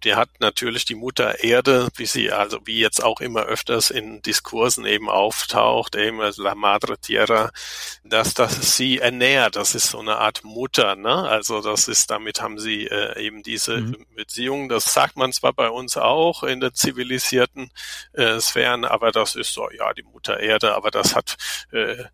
die 0.04 0.14
hat 0.14 0.28
natürlich 0.40 0.84
die 0.84 0.94
Mutter 0.94 1.42
Erde, 1.44 1.88
wie 1.96 2.06
sie, 2.06 2.32
also 2.32 2.60
wie 2.64 2.78
jetzt 2.80 3.02
auch 3.02 3.20
immer 3.20 3.42
öfters 3.42 3.90
in 3.90 4.22
Diskursen 4.22 4.84
eben 4.84 5.08
auftaucht, 5.08 5.94
eben 5.94 6.20
also 6.20 6.42
La 6.42 6.54
Madre 6.54 6.98
Tierra, 6.98 7.50
dass 8.04 8.34
das 8.34 8.76
sie 8.76 8.98
ernährt. 8.98 9.56
Das 9.56 9.74
ist 9.74 9.90
so 9.90 10.00
eine 10.00 10.18
Art 10.18 10.44
Mutter, 10.44 10.96
ne? 10.96 11.28
Also 11.28 11.60
das 11.60 11.88
ist, 11.88 12.10
damit 12.10 12.40
haben 12.40 12.58
sie 12.58 12.86
äh, 12.86 13.20
eben 13.20 13.42
diese 13.42 13.78
mhm. 13.78 14.06
Beziehung. 14.16 14.68
Das 14.68 14.92
sagt 14.92 15.16
man 15.16 15.32
zwar 15.32 15.52
bei 15.52 15.68
uns 15.68 15.96
auch 15.96 16.42
in 16.42 16.60
den 16.60 16.74
zivilisierten 16.74 17.70
äh, 18.12 18.40
Sphären, 18.40 18.84
aber 18.84 19.12
das 19.12 19.36
ist 19.36 19.52
so, 19.52 19.70
ja, 19.70 19.92
die 19.94 20.02
Mutter 20.02 20.40
Erde, 20.40 20.74
aber 20.74 20.90
das 20.90 21.14
hat, 21.14 21.36
äh, 21.72 22.04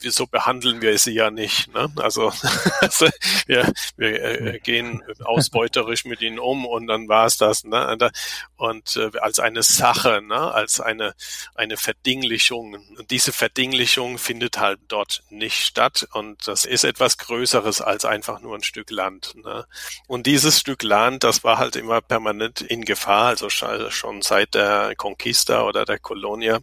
so 0.00 0.26
behandeln 0.26 0.80
wir 0.80 0.96
sie 0.98 1.14
ja 1.14 1.30
nicht, 1.30 1.72
ne? 1.74 1.92
Also, 1.96 2.32
also 2.80 3.08
wir, 3.46 3.72
wir 3.96 4.22
äh, 4.22 4.60
gehen 4.60 5.02
ausbeuterisch 5.24 6.04
mit 6.04 6.22
ihnen 6.22 6.38
um 6.38 6.64
und 6.64 6.86
dann 6.86 7.08
war 7.08 7.23
es 7.26 7.36
das, 7.36 7.64
ne? 7.64 8.10
Und 8.56 8.96
äh, 8.96 9.10
als 9.20 9.38
eine 9.38 9.62
Sache, 9.62 10.22
ne? 10.22 10.52
als 10.52 10.80
eine, 10.80 11.14
eine 11.54 11.76
Verdinglichung. 11.76 12.74
Und 12.96 13.10
diese 13.10 13.32
Verdinglichung 13.32 14.18
findet 14.18 14.58
halt 14.58 14.80
dort 14.88 15.22
nicht 15.30 15.64
statt. 15.64 16.06
Und 16.12 16.46
das 16.48 16.64
ist 16.64 16.84
etwas 16.84 17.18
Größeres 17.18 17.80
als 17.80 18.04
einfach 18.04 18.40
nur 18.40 18.56
ein 18.56 18.62
Stück 18.62 18.90
Land. 18.90 19.34
Ne? 19.36 19.66
Und 20.06 20.26
dieses 20.26 20.60
Stück 20.60 20.82
Land, 20.82 21.24
das 21.24 21.44
war 21.44 21.58
halt 21.58 21.76
immer 21.76 22.00
permanent 22.00 22.60
in 22.60 22.84
Gefahr, 22.84 23.28
also 23.28 23.48
schon 23.50 24.22
seit 24.22 24.54
der 24.54 24.94
Conquista 24.96 25.62
oder 25.62 25.84
der 25.84 25.98
Colonia. 25.98 26.60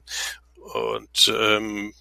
Und 0.56 1.34
ähm, 1.36 1.94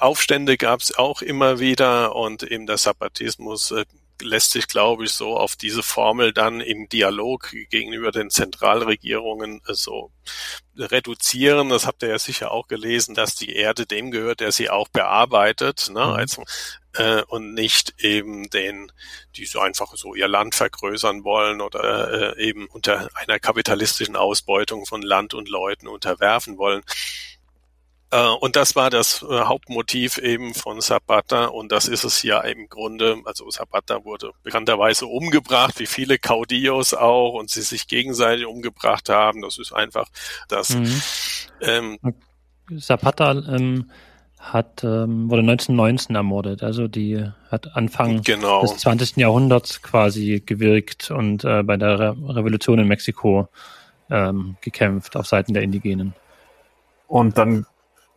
Aufstände 0.00 0.56
gab 0.56 0.80
es 0.80 0.96
auch 0.96 1.22
immer 1.22 1.58
wieder 1.58 2.14
und 2.14 2.44
eben 2.44 2.66
der 2.66 2.76
Zapatismus 2.76 3.72
äh, 3.72 3.84
lässt 4.22 4.52
sich, 4.52 4.68
glaube 4.68 5.04
ich, 5.04 5.12
so 5.12 5.36
auf 5.36 5.56
diese 5.56 5.82
Formel 5.82 6.32
dann 6.32 6.60
im 6.60 6.88
Dialog 6.88 7.50
gegenüber 7.70 8.12
den 8.12 8.30
Zentralregierungen 8.30 9.60
äh, 9.66 9.74
so 9.74 10.12
reduzieren. 10.76 11.70
Das 11.70 11.86
habt 11.86 12.02
ihr 12.02 12.10
ja 12.10 12.18
sicher 12.18 12.50
auch 12.52 12.68
gelesen, 12.68 13.14
dass 13.14 13.34
die 13.34 13.54
Erde 13.54 13.86
dem 13.86 14.10
gehört, 14.10 14.40
der 14.40 14.52
sie 14.52 14.70
auch 14.70 14.88
bearbeitet, 14.88 15.90
ne? 15.92 16.02
Also, 16.02 16.44
äh, 16.94 17.22
und 17.22 17.54
nicht 17.54 17.94
eben 17.98 18.50
den, 18.50 18.92
die 19.36 19.46
so 19.46 19.60
einfach 19.60 19.94
so 19.96 20.14
ihr 20.14 20.28
Land 20.28 20.54
vergrößern 20.54 21.24
wollen 21.24 21.60
oder 21.60 22.36
äh, 22.36 22.42
eben 22.42 22.66
unter 22.66 23.08
einer 23.14 23.38
kapitalistischen 23.38 24.16
Ausbeutung 24.16 24.86
von 24.86 25.02
Land 25.02 25.34
und 25.34 25.48
Leuten 25.48 25.88
unterwerfen 25.88 26.58
wollen. 26.58 26.82
Äh, 28.10 28.28
und 28.40 28.56
das 28.56 28.74
war 28.74 28.90
das 28.90 29.22
äh, 29.22 29.40
Hauptmotiv 29.40 30.18
eben 30.18 30.54
von 30.54 30.80
Zapata 30.80 31.46
und 31.46 31.70
das 31.72 31.88
ist 31.88 32.04
es 32.04 32.22
ja 32.22 32.40
im 32.40 32.68
Grunde, 32.68 33.18
also 33.24 33.48
Zapata 33.48 34.04
wurde 34.04 34.32
bekannterweise 34.42 35.06
umgebracht, 35.06 35.78
wie 35.78 35.86
viele 35.86 36.18
Caudillos 36.18 36.94
auch 36.94 37.34
und 37.34 37.50
sie 37.50 37.62
sich 37.62 37.86
gegenseitig 37.86 38.46
umgebracht 38.46 39.08
haben. 39.10 39.42
Das 39.42 39.58
ist 39.58 39.72
einfach 39.72 40.08
das. 40.48 40.70
Mhm. 40.70 41.02
Ähm, 41.60 41.98
Zapata 42.80 43.32
ähm, 43.32 43.90
hat, 44.38 44.84
ähm, 44.84 45.30
wurde 45.30 45.40
1919 45.42 46.16
ermordet, 46.16 46.62
also 46.62 46.88
die 46.88 47.22
hat 47.50 47.76
Anfang 47.76 48.22
genau. 48.22 48.62
des 48.62 48.78
20. 48.78 49.16
Jahrhunderts 49.16 49.82
quasi 49.82 50.42
gewirkt 50.44 51.10
und 51.10 51.44
äh, 51.44 51.62
bei 51.62 51.76
der 51.76 51.98
Re 51.98 52.16
Revolution 52.36 52.78
in 52.78 52.88
Mexiko 52.88 53.48
ähm, 54.10 54.56
gekämpft 54.60 55.16
auf 55.16 55.26
Seiten 55.26 55.52
der 55.52 55.62
Indigenen. 55.62 56.14
Und 57.06 57.36
dann 57.36 57.66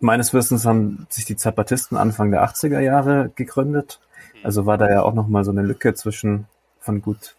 meines 0.02 0.34
Wissens 0.34 0.66
haben 0.66 1.08
sich 1.10 1.26
die 1.26 1.36
Zapatisten 1.36 1.98
Anfang 1.98 2.32
der 2.32 2.44
80er 2.44 2.80
Jahre 2.80 3.32
gegründet. 3.36 4.00
Also 4.44 4.66
war 4.66 4.78
da 4.78 4.90
ja 4.90 5.04
auch 5.04 5.14
nochmal 5.14 5.44
so 5.44 5.52
eine 5.52 5.62
Lücke 5.62 5.94
zwischen 5.94 6.48
von 6.80 7.02
gut 7.02 7.36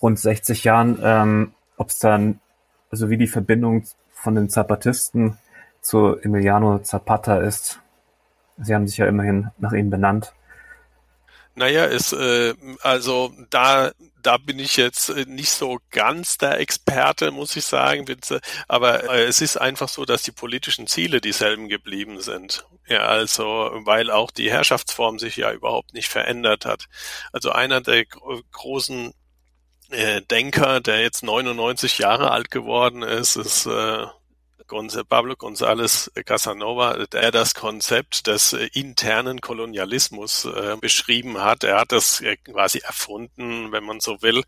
rund 0.00 0.18
60 0.18 0.64
Jahren, 0.64 0.98
ähm, 1.02 1.52
ob 1.76 1.88
es 1.88 1.98
dann, 1.98 2.40
also 2.90 3.08
wie 3.08 3.16
die 3.16 3.28
Verbindung 3.28 3.84
von 4.12 4.34
den 4.34 4.50
Zapatisten 4.50 5.38
zu 5.80 6.16
Emiliano 6.16 6.80
Zapata 6.80 7.38
ist. 7.38 7.80
Sie 8.58 8.74
haben 8.74 8.86
sich 8.86 8.98
ja 8.98 9.06
immerhin 9.06 9.50
nach 9.58 9.72
ihm 9.72 9.90
benannt. 9.90 10.34
Naja, 11.54 11.84
ist 11.84 12.12
äh, 12.12 12.54
also 12.80 13.32
da 13.50 13.92
da 14.22 14.36
bin 14.38 14.58
ich 14.58 14.76
jetzt 14.76 15.10
äh, 15.10 15.24
nicht 15.26 15.50
so 15.50 15.78
ganz 15.90 16.38
der 16.38 16.60
Experte, 16.60 17.30
muss 17.30 17.56
ich 17.56 17.64
sagen. 17.64 18.06
Aber 18.68 19.10
äh, 19.12 19.24
es 19.24 19.40
ist 19.40 19.56
einfach 19.56 19.88
so, 19.88 20.04
dass 20.04 20.22
die 20.22 20.32
politischen 20.32 20.86
Ziele 20.86 21.20
dieselben 21.20 21.68
geblieben 21.68 22.20
sind. 22.20 22.66
Ja, 22.86 23.00
also 23.00 23.44
weil 23.84 24.10
auch 24.10 24.30
die 24.30 24.50
Herrschaftsform 24.50 25.18
sich 25.18 25.36
ja 25.36 25.52
überhaupt 25.52 25.92
nicht 25.94 26.08
verändert 26.08 26.64
hat. 26.64 26.86
Also 27.32 27.50
einer 27.50 27.80
der 27.80 28.06
großen 28.06 29.12
äh, 29.90 30.22
Denker, 30.22 30.80
der 30.80 31.00
jetzt 31.00 31.22
99 31.22 31.98
Jahre 31.98 32.30
alt 32.30 32.50
geworden 32.50 33.02
ist, 33.02 33.36
ist 33.36 33.66
äh, 33.66 34.06
Pablo 35.08 35.34
González 35.34 36.10
Casanova, 36.24 37.06
der 37.06 37.30
das 37.30 37.54
Konzept 37.54 38.26
des 38.26 38.52
äh, 38.52 38.68
internen 38.72 39.40
Kolonialismus 39.40 40.44
äh, 40.44 40.76
beschrieben 40.80 41.42
hat. 41.42 41.64
Er 41.64 41.80
hat 41.80 41.92
das 41.92 42.20
äh, 42.20 42.36
quasi 42.36 42.78
erfunden, 42.78 43.72
wenn 43.72 43.84
man 43.84 44.00
so 44.00 44.22
will. 44.22 44.42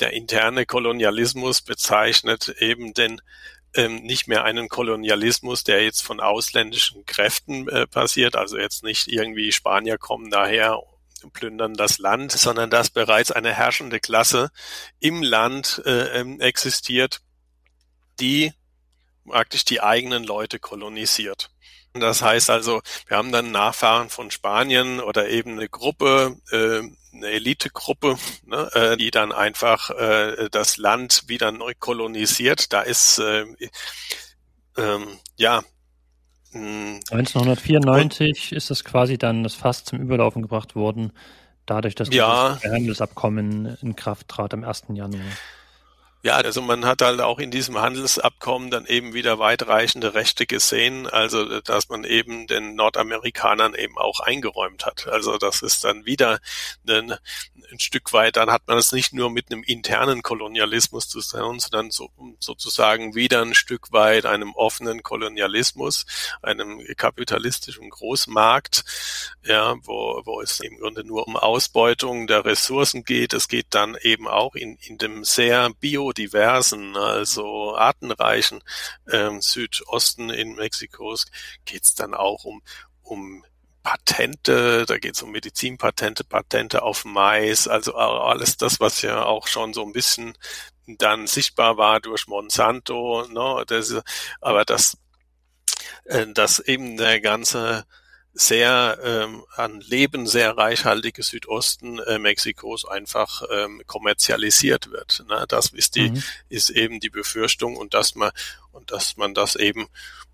Der 0.00 0.12
interne 0.12 0.66
Kolonialismus 0.66 1.62
bezeichnet 1.62 2.48
eben 2.58 2.94
den 2.94 3.20
ähm, 3.74 4.02
nicht 4.02 4.28
mehr 4.28 4.44
einen 4.44 4.68
Kolonialismus, 4.68 5.64
der 5.64 5.82
jetzt 5.82 6.02
von 6.02 6.20
ausländischen 6.20 7.04
Kräften 7.06 7.68
äh, 7.68 7.86
passiert, 7.86 8.36
also 8.36 8.56
jetzt 8.56 8.84
nicht 8.84 9.08
irgendwie 9.08 9.50
Spanier 9.50 9.98
kommen 9.98 10.30
daher 10.30 10.80
plündern 11.32 11.74
das 11.74 11.98
Land, 11.98 12.32
sondern 12.32 12.70
dass 12.70 12.90
bereits 12.90 13.32
eine 13.32 13.52
herrschende 13.52 14.00
Klasse 14.00 14.50
im 15.00 15.22
Land 15.22 15.82
äh, 15.84 16.20
ähm, 16.20 16.40
existiert, 16.40 17.20
die 18.20 18.52
praktisch 19.26 19.64
die 19.64 19.80
eigenen 19.80 20.24
Leute 20.24 20.58
kolonisiert. 20.58 21.50
Das 21.92 22.22
heißt 22.22 22.50
also, 22.50 22.82
wir 23.06 23.16
haben 23.16 23.30
dann 23.30 23.52
Nachfahren 23.52 24.10
von 24.10 24.32
Spanien 24.32 25.00
oder 25.00 25.28
eben 25.28 25.52
eine 25.52 25.68
Gruppe, 25.68 26.36
äh, 26.50 26.82
eine 27.16 27.26
Elitegruppe, 27.28 28.16
ne, 28.46 28.68
äh, 28.74 28.96
die 28.96 29.12
dann 29.12 29.30
einfach 29.30 29.90
äh, 29.90 30.48
das 30.50 30.76
Land 30.76 31.24
wieder 31.28 31.52
neu 31.52 31.72
kolonisiert. 31.78 32.72
Da 32.72 32.82
ist 32.82 33.20
äh, 33.20 33.44
ähm, 34.76 35.06
ja 35.36 35.62
1994 36.54 38.52
und, 38.52 38.56
ist 38.56 38.70
das 38.70 38.84
quasi 38.84 39.18
dann 39.18 39.42
das 39.42 39.54
Fass 39.54 39.84
zum 39.84 40.00
Überlaufen 40.00 40.42
gebracht 40.42 40.76
worden, 40.76 41.12
dadurch, 41.66 41.94
dass 41.94 42.10
ja, 42.10 42.58
das 42.60 42.72
Handelsabkommen 42.72 43.76
in 43.82 43.96
Kraft 43.96 44.28
trat 44.28 44.54
am 44.54 44.64
1. 44.64 44.84
Januar. 44.90 45.20
Ja, 46.24 46.36
also 46.36 46.62
man 46.62 46.86
hat 46.86 47.02
halt 47.02 47.20
auch 47.20 47.38
in 47.38 47.50
diesem 47.50 47.78
Handelsabkommen 47.78 48.70
dann 48.70 48.86
eben 48.86 49.12
wieder 49.12 49.38
weitreichende 49.38 50.14
Rechte 50.14 50.46
gesehen, 50.46 51.06
also 51.06 51.60
dass 51.60 51.90
man 51.90 52.04
eben 52.04 52.46
den 52.46 52.76
Nordamerikanern 52.76 53.74
eben 53.74 53.98
auch 53.98 54.20
eingeräumt 54.20 54.86
hat. 54.86 55.06
Also 55.06 55.36
das 55.36 55.60
ist 55.60 55.84
dann 55.84 56.06
wieder 56.06 56.40
ein, 56.88 57.12
ein 57.70 57.78
Stück 57.78 58.14
weit, 58.14 58.36
dann 58.36 58.50
hat 58.50 58.62
man 58.66 58.78
es 58.78 58.90
nicht 58.92 59.12
nur 59.12 59.28
mit 59.28 59.52
einem 59.52 59.62
internen 59.64 60.22
Kolonialismus 60.22 61.10
zu 61.10 61.20
tun, 61.20 61.60
sondern 61.60 61.90
so, 61.90 62.08
sozusagen 62.40 63.14
wieder 63.14 63.42
ein 63.42 63.52
Stück 63.52 63.92
weit 63.92 64.24
einem 64.24 64.54
offenen 64.54 65.02
Kolonialismus, 65.02 66.06
einem 66.40 66.82
kapitalistischen 66.96 67.90
Großmarkt, 67.90 68.82
ja, 69.44 69.74
wo, 69.82 70.22
wo 70.24 70.40
es 70.40 70.60
im 70.60 70.78
Grunde 70.78 71.04
nur 71.04 71.28
um 71.28 71.36
Ausbeutung 71.36 72.26
der 72.26 72.46
Ressourcen 72.46 73.04
geht. 73.04 73.34
Es 73.34 73.48
geht 73.48 73.66
dann 73.70 73.94
eben 74.00 74.26
auch 74.26 74.54
in, 74.54 74.78
in 74.80 74.96
dem 74.96 75.22
sehr 75.24 75.68
bio 75.80 76.13
biodiversen, 76.14 76.96
also 76.96 77.76
artenreichen 77.76 78.62
ähm, 79.10 79.40
Südosten 79.42 80.30
in 80.30 80.54
Mexikos 80.54 81.26
geht's 81.64 81.94
dann 81.94 82.14
auch 82.14 82.44
um, 82.44 82.62
um 83.02 83.44
Patente, 83.82 84.86
da 84.86 84.98
geht 84.98 85.14
es 85.14 85.22
um 85.22 85.30
Medizinpatente, 85.30 86.24
Patente 86.24 86.82
auf 86.82 87.04
Mais, 87.04 87.68
also 87.68 87.94
alles 87.94 88.56
das, 88.56 88.80
was 88.80 89.02
ja 89.02 89.24
auch 89.24 89.46
schon 89.46 89.74
so 89.74 89.84
ein 89.84 89.92
bisschen 89.92 90.38
dann 90.86 91.26
sichtbar 91.26 91.76
war 91.76 92.00
durch 92.00 92.26
Monsanto, 92.26 93.26
ne, 93.28 93.64
das, 93.66 93.94
aber 94.40 94.64
das, 94.64 94.96
äh, 96.04 96.26
dass 96.32 96.60
eben 96.60 96.96
der 96.96 97.20
ganze 97.20 97.84
sehr 98.34 98.98
ähm, 99.02 99.44
an 99.54 99.80
Leben 99.80 100.26
sehr 100.26 100.56
reichhaltige 100.56 101.22
Südosten 101.22 102.00
äh, 102.00 102.18
Mexikos 102.18 102.84
einfach 102.84 103.42
ähm, 103.50 103.80
kommerzialisiert 103.86 104.90
wird. 104.90 105.24
Ne? 105.28 105.44
Das 105.48 105.68
ist 105.68 105.94
die 105.94 106.10
mhm. 106.10 106.22
ist 106.48 106.70
eben 106.70 106.98
die 106.98 107.10
Befürchtung 107.10 107.76
und 107.76 107.94
dass 107.94 108.16
man 108.16 108.32
und 108.72 108.90
dass 108.90 109.16
man 109.16 109.34
das 109.34 109.54
eben 109.54 109.86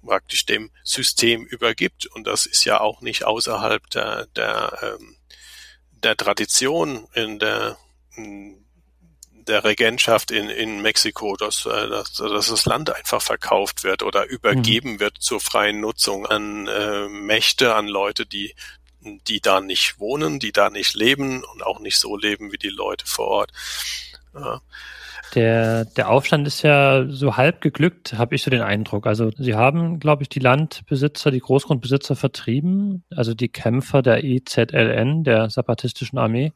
praktisch 0.03 0.47
dem 0.47 0.71
System 0.83 1.45
übergibt 1.45 2.07
und 2.07 2.27
das 2.27 2.47
ist 2.47 2.65
ja 2.65 2.81
auch 2.81 3.03
nicht 3.03 3.25
außerhalb 3.25 3.89
der 3.91 4.27
der 4.35 4.79
ähm, 4.83 5.17
der 6.03 6.17
Tradition 6.17 7.07
in 7.13 7.39
der 7.39 7.77
der 9.51 9.65
Regentschaft 9.65 10.31
in, 10.31 10.49
in 10.49 10.81
Mexiko, 10.81 11.37
dass, 11.37 11.67
äh, 11.67 11.89
dass, 11.89 12.13
dass 12.13 12.49
das 12.49 12.65
Land 12.65 12.95
einfach 12.95 13.21
verkauft 13.21 13.85
wird 13.85 14.03
oder 14.03 14.27
übergeben 14.27 14.95
mhm. 14.95 15.01
wird 15.01 15.19
zur 15.21 15.41
freien 15.41 15.81
Nutzung 15.81 16.27
an 16.27 16.67
äh, 16.67 17.09
Mächte, 17.09 17.75
an 17.75 17.87
Leute, 17.87 18.27
die 18.27 18.55
die 19.03 19.41
da 19.41 19.63
nicht 19.63 19.99
wohnen, 19.99 20.39
die 20.39 20.53
da 20.53 20.69
nicht 20.69 20.95
leben 20.95 21.43
und 21.43 21.63
auch 21.63 21.81
nicht 21.81 21.99
so 21.99 22.19
leben 22.19 22.53
wie 22.53 22.59
die 22.59 22.69
Leute 22.69 23.07
vor 23.07 23.29
Ort. 23.29 23.53
Ja. 24.35 24.61
Der, 25.35 25.85
der 25.85 26.09
Aufstand 26.09 26.47
ist 26.47 26.63
ja 26.63 27.07
so 27.09 27.37
halb 27.37 27.61
geglückt, 27.61 28.15
habe 28.15 28.35
ich 28.35 28.43
so 28.43 28.51
den 28.51 28.63
Eindruck. 28.63 29.07
Also 29.07 29.31
sie 29.39 29.55
haben, 29.55 30.01
glaube 30.01 30.23
ich, 30.25 30.29
die 30.29 30.41
Landbesitzer, 30.41 31.31
die 31.31 31.39
Großgrundbesitzer 31.39 32.17
vertrieben, 32.17 33.05
also 33.11 33.33
die 33.33 33.49
Kämpfer 33.49 34.03
der 34.03 34.25
IZLN, 34.25 35.23
der 35.23 35.49
Zapatistischen 35.49 36.19
Armee, 36.19 36.53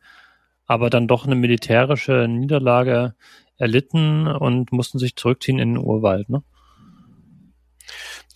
aber 0.67 0.91
dann 0.91 1.09
doch 1.09 1.27
eine 1.27 1.35
militärische 1.35 2.27
Niederlage 2.29 3.15
erlitten 3.57 4.27
und 4.27 4.73
mussten 4.73 4.99
sich 4.99 5.17
zurückziehen 5.17 5.59
in 5.59 5.75
den 5.75 5.85
Urwald, 5.85 6.29
ne? 6.29 6.43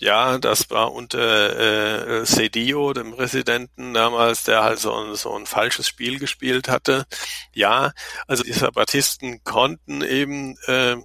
Ja, 0.01 0.39
das 0.39 0.71
war 0.71 0.93
unter 0.93 2.21
äh, 2.21 2.25
Cedillo, 2.25 2.93
dem 2.93 3.17
Präsidenten 3.17 3.95
damals, 3.95 4.45
der 4.45 4.63
halt 4.63 4.79
so, 4.79 5.15
so 5.15 5.35
ein 5.35 5.45
falsches 5.45 5.89
Spiel 5.89 6.21
gespielt 6.21 6.69
hatte. 6.69 7.05
Ja, 7.53 7.91
also 8.29 8.45
die 8.45 8.53
Zapatisten 8.53 9.43
konnten 9.43 10.03
eben 10.03 10.57
äh, 10.67 10.97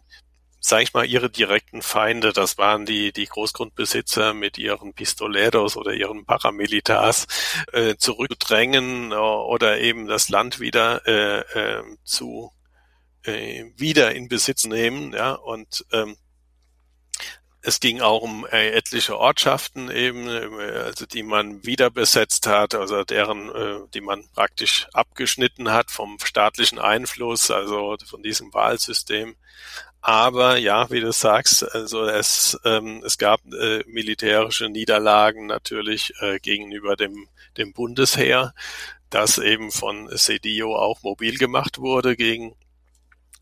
sage 0.65 0.83
ich 0.83 0.93
mal, 0.93 1.05
ihre 1.05 1.29
direkten 1.29 1.81
Feinde, 1.81 2.31
das 2.31 2.57
waren 2.57 2.85
die, 2.85 3.11
die 3.11 3.25
Großgrundbesitzer 3.25 4.33
mit 4.33 4.57
ihren 4.57 4.93
Pistoleros 4.93 5.75
oder 5.75 5.93
ihren 5.93 6.25
Paramilitars, 6.25 7.27
äh, 7.73 7.97
zurückdrängen 7.97 9.11
äh, 9.11 9.15
oder 9.15 9.81
eben 9.81 10.07
das 10.07 10.29
Land 10.29 10.61
wieder 10.61 11.05
äh, 11.05 11.39
äh, 11.79 11.83
zu 12.05 12.53
äh, 13.23 13.65
wieder 13.75 14.15
in 14.15 14.29
Besitz 14.29 14.63
nehmen, 14.63 15.11
ja, 15.11 15.33
und 15.33 15.85
ähm, 15.91 16.15
es 17.61 17.81
ging 17.81 17.99
auch 17.99 18.21
um 18.21 18.45
äh, 18.45 18.71
etliche 18.71 19.17
Ortschaften 19.17 19.91
eben, 19.91 20.29
äh, 20.29 20.83
also 20.85 21.05
die 21.05 21.23
man 21.23 21.65
wieder 21.65 21.89
besetzt 21.89 22.47
hat, 22.47 22.73
also 22.73 23.03
deren, 23.03 23.49
äh, 23.53 23.79
die 23.93 24.01
man 24.01 24.29
praktisch 24.33 24.87
abgeschnitten 24.93 25.71
hat 25.71 25.91
vom 25.91 26.17
staatlichen 26.23 26.79
Einfluss, 26.79 27.51
also 27.51 27.97
von 28.05 28.23
diesem 28.23 28.53
Wahlsystem. 28.53 29.35
Aber 30.05 30.57
ja, 30.57 30.91
wie 30.91 30.99
du 30.99 31.13
sagst, 31.13 31.63
also 31.73 32.03
es, 32.03 32.59
ähm, 32.65 33.01
es 33.05 33.17
gab 33.17 33.39
äh, 33.53 33.85
militärische 33.87 34.67
Niederlagen 34.67 35.45
natürlich 35.45 36.11
äh, 36.19 36.39
gegenüber 36.39 36.97
dem, 36.97 37.29
dem 37.55 37.71
Bundesheer, 37.71 38.53
das 39.09 39.37
eben 39.37 39.71
von 39.71 40.09
Sedio 40.11 40.75
auch 40.75 41.01
mobil 41.03 41.37
gemacht 41.37 41.77
wurde 41.77 42.17
gegen 42.17 42.53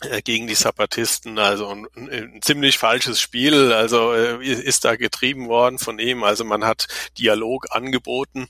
äh, 0.02 0.22
gegen 0.22 0.46
die 0.46 0.54
Zapatisten, 0.54 1.40
also 1.40 1.68
ein, 1.70 1.88
ein, 1.96 2.42
ziemlich 2.44 2.78
falsches 2.78 3.20
Spiel, 3.20 3.74
also 3.74 4.14
äh, 4.14 4.46
ist 4.46 4.86
da 4.86 4.96
getrieben 4.96 5.48
worden 5.48 5.80
von 5.80 5.98
ihm. 5.98 6.24
Also 6.24 6.44
man 6.44 6.64
hat 6.64 6.88
Dialog 7.18 7.76
angeboten, 7.76 8.48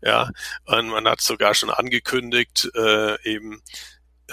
ja, 0.00 0.30
und 0.64 0.88
man 0.88 1.06
hat 1.06 1.20
sogar 1.20 1.54
schon 1.54 1.70
angekündigt, 1.70 2.68
äh, 2.74 3.22
eben 3.22 3.62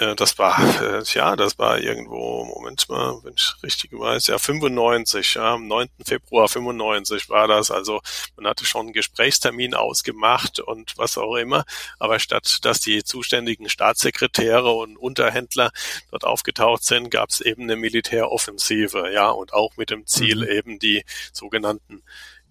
äh, 0.00 0.16
das 0.16 0.38
war, 0.38 0.58
äh, 0.82 1.02
ja, 1.12 1.36
das 1.36 1.58
war 1.58 1.78
irgendwo, 1.78 2.44
Moment 2.44 2.88
mal, 2.88 3.20
wenn 3.22 3.34
ich 3.34 3.54
richtig 3.62 3.92
weiß, 3.92 4.28
ja, 4.28 4.38
95, 4.38 5.34
ja, 5.34 5.54
am 5.54 5.68
9. 5.68 5.88
Februar 6.04 6.48
95 6.48 7.28
war 7.28 7.46
das. 7.46 7.70
Also 7.70 8.00
man 8.36 8.46
hatte 8.46 8.64
schon 8.64 8.86
einen 8.86 8.92
Gesprächstermin 8.92 9.74
ausgemacht 9.74 10.60
und 10.60 10.96
was 10.96 11.18
auch 11.18 11.36
immer. 11.36 11.64
Aber 11.98 12.18
statt, 12.18 12.58
dass 12.62 12.80
die 12.80 13.04
zuständigen 13.04 13.68
Staatssekretäre 13.68 14.70
und 14.70 14.96
Unterhändler 14.96 15.70
dort 16.10 16.24
aufgetaucht 16.24 16.82
sind, 16.82 17.10
gab 17.10 17.28
es 17.28 17.40
eben 17.40 17.64
eine 17.64 17.76
Militäroffensive, 17.76 19.12
ja, 19.12 19.28
und 19.30 19.52
auch 19.52 19.76
mit 19.76 19.90
dem 19.90 20.06
Ziel 20.06 20.36
mhm. 20.36 20.50
eben 20.50 20.78
die 20.78 21.04
sogenannten 21.32 22.02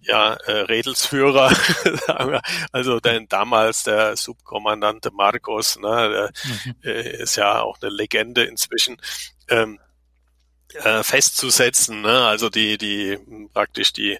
ja, 0.02 0.34
äh, 0.34 0.52
Redelsführer, 0.62 1.52
also 2.72 3.00
denn 3.00 3.28
damals 3.28 3.82
der 3.84 4.16
Subkommandante 4.16 5.10
Marcos, 5.10 5.78
ne, 5.78 6.08
der 6.08 6.32
mhm. 6.44 6.74
äh, 6.82 7.22
ist 7.22 7.36
ja 7.36 7.60
auch 7.60 7.78
eine 7.82 7.90
Legende 7.90 8.44
inzwischen, 8.44 8.96
ähm, 9.48 9.78
äh, 10.74 11.02
festzusetzen, 11.02 12.02
ne? 12.02 12.26
also 12.26 12.48
die, 12.48 12.78
die 12.78 13.18
praktisch 13.52 13.92
die 13.92 14.18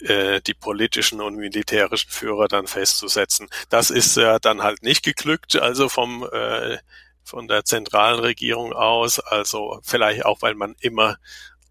äh, 0.00 0.40
die 0.40 0.54
politischen 0.54 1.20
und 1.20 1.36
militärischen 1.36 2.10
Führer 2.10 2.48
dann 2.48 2.66
festzusetzen. 2.66 3.48
Das 3.68 3.90
ist 3.90 4.16
ja 4.16 4.38
dann 4.38 4.62
halt 4.62 4.82
nicht 4.82 5.04
geglückt, 5.04 5.56
also 5.56 5.88
vom 5.88 6.28
äh, 6.32 6.78
von 7.22 7.48
der 7.48 7.64
zentralen 7.64 8.20
Regierung 8.20 8.72
aus, 8.72 9.18
also 9.18 9.80
vielleicht 9.82 10.24
auch, 10.26 10.42
weil 10.42 10.54
man 10.54 10.74
immer 10.80 11.16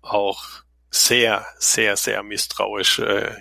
auch 0.02 0.63
sehr, 0.94 1.46
sehr, 1.58 1.98
sehr 1.98 2.22
misstrauisch 2.24 3.00
äh, 3.00 3.36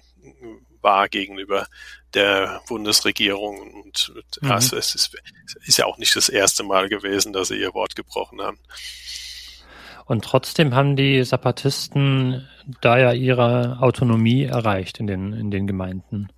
war 0.80 1.08
gegenüber 1.08 1.66
der 2.14 2.62
Bundesregierung. 2.66 3.74
Und 3.74 4.12
mhm. 4.40 4.50
also 4.50 4.76
es 4.76 4.94
ist, 4.94 5.16
ist 5.64 5.78
ja 5.78 5.84
auch 5.84 5.98
nicht 5.98 6.16
das 6.16 6.28
erste 6.28 6.64
Mal 6.64 6.88
gewesen, 6.88 7.32
dass 7.32 7.48
sie 7.48 7.60
ihr 7.60 7.74
Wort 7.74 7.94
gebrochen 7.94 8.40
haben. 8.40 8.58
Und 10.06 10.24
trotzdem 10.24 10.74
haben 10.74 10.96
die 10.96 11.22
Zapatisten 11.24 12.48
da 12.80 12.98
ja 12.98 13.12
ihre 13.12 13.78
Autonomie 13.80 14.44
erreicht 14.44 14.98
in 14.98 15.06
den, 15.06 15.32
in 15.32 15.50
den 15.50 15.66
Gemeinden. 15.66 16.28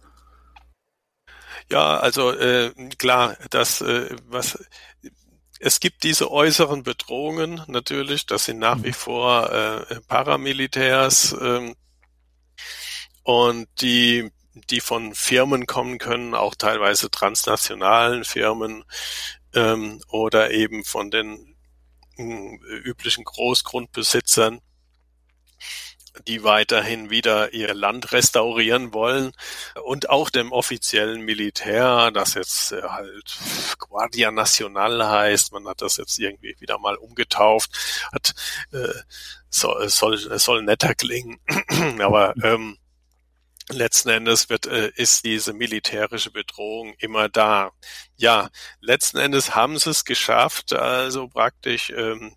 Ja, 1.70 1.96
also 1.96 2.32
äh, 2.32 2.72
klar, 2.98 3.36
das 3.50 3.80
äh, 3.80 4.14
was 4.26 4.58
es 5.64 5.80
gibt 5.80 6.02
diese 6.02 6.30
äußeren 6.30 6.82
Bedrohungen 6.82 7.62
natürlich, 7.68 8.26
das 8.26 8.44
sind 8.44 8.58
nach 8.58 8.82
wie 8.82 8.88
mhm. 8.88 8.94
vor 8.94 9.50
äh, 9.50 10.00
Paramilitärs 10.02 11.32
äh, 11.32 11.74
und 13.22 13.68
die 13.80 14.30
die 14.70 14.80
von 14.80 15.14
Firmen 15.14 15.66
kommen 15.66 15.98
können, 15.98 16.34
auch 16.34 16.54
teilweise 16.54 17.10
transnationalen 17.10 18.24
Firmen 18.24 18.84
ähm, 19.54 20.00
oder 20.08 20.50
eben 20.50 20.84
von 20.84 21.10
den 21.10 21.56
äh, 22.18 22.58
üblichen 22.84 23.24
Großgrundbesitzern 23.24 24.60
die 26.26 26.44
weiterhin 26.44 27.10
wieder 27.10 27.52
ihr 27.52 27.74
Land 27.74 28.12
restaurieren 28.12 28.92
wollen 28.92 29.32
und 29.84 30.10
auch 30.10 30.30
dem 30.30 30.52
offiziellen 30.52 31.22
Militär, 31.22 32.10
das 32.12 32.34
jetzt 32.34 32.72
äh, 32.72 32.82
halt 32.82 33.38
Guardia 33.78 34.30
Nacional 34.30 35.06
heißt, 35.06 35.52
man 35.52 35.66
hat 35.66 35.82
das 35.82 35.96
jetzt 35.96 36.18
irgendwie 36.18 36.54
wieder 36.60 36.78
mal 36.78 36.96
umgetauft, 36.96 37.70
hat 38.12 38.34
äh, 38.72 38.88
soll, 39.50 39.88
soll, 39.88 40.18
soll 40.38 40.62
netter 40.62 40.94
klingen, 40.94 41.40
aber 42.00 42.34
ähm, 42.42 42.78
letzten 43.70 44.10
Endes 44.10 44.50
wird, 44.50 44.66
äh, 44.66 44.90
ist 44.94 45.24
diese 45.24 45.52
militärische 45.52 46.30
Bedrohung 46.30 46.94
immer 46.98 47.28
da. 47.28 47.70
Ja, 48.16 48.50
letzten 48.80 49.18
Endes 49.18 49.54
haben 49.54 49.78
sie 49.78 49.90
es 49.90 50.04
geschafft, 50.04 50.72
also 50.72 51.28
praktisch 51.28 51.90
ähm, 51.90 52.36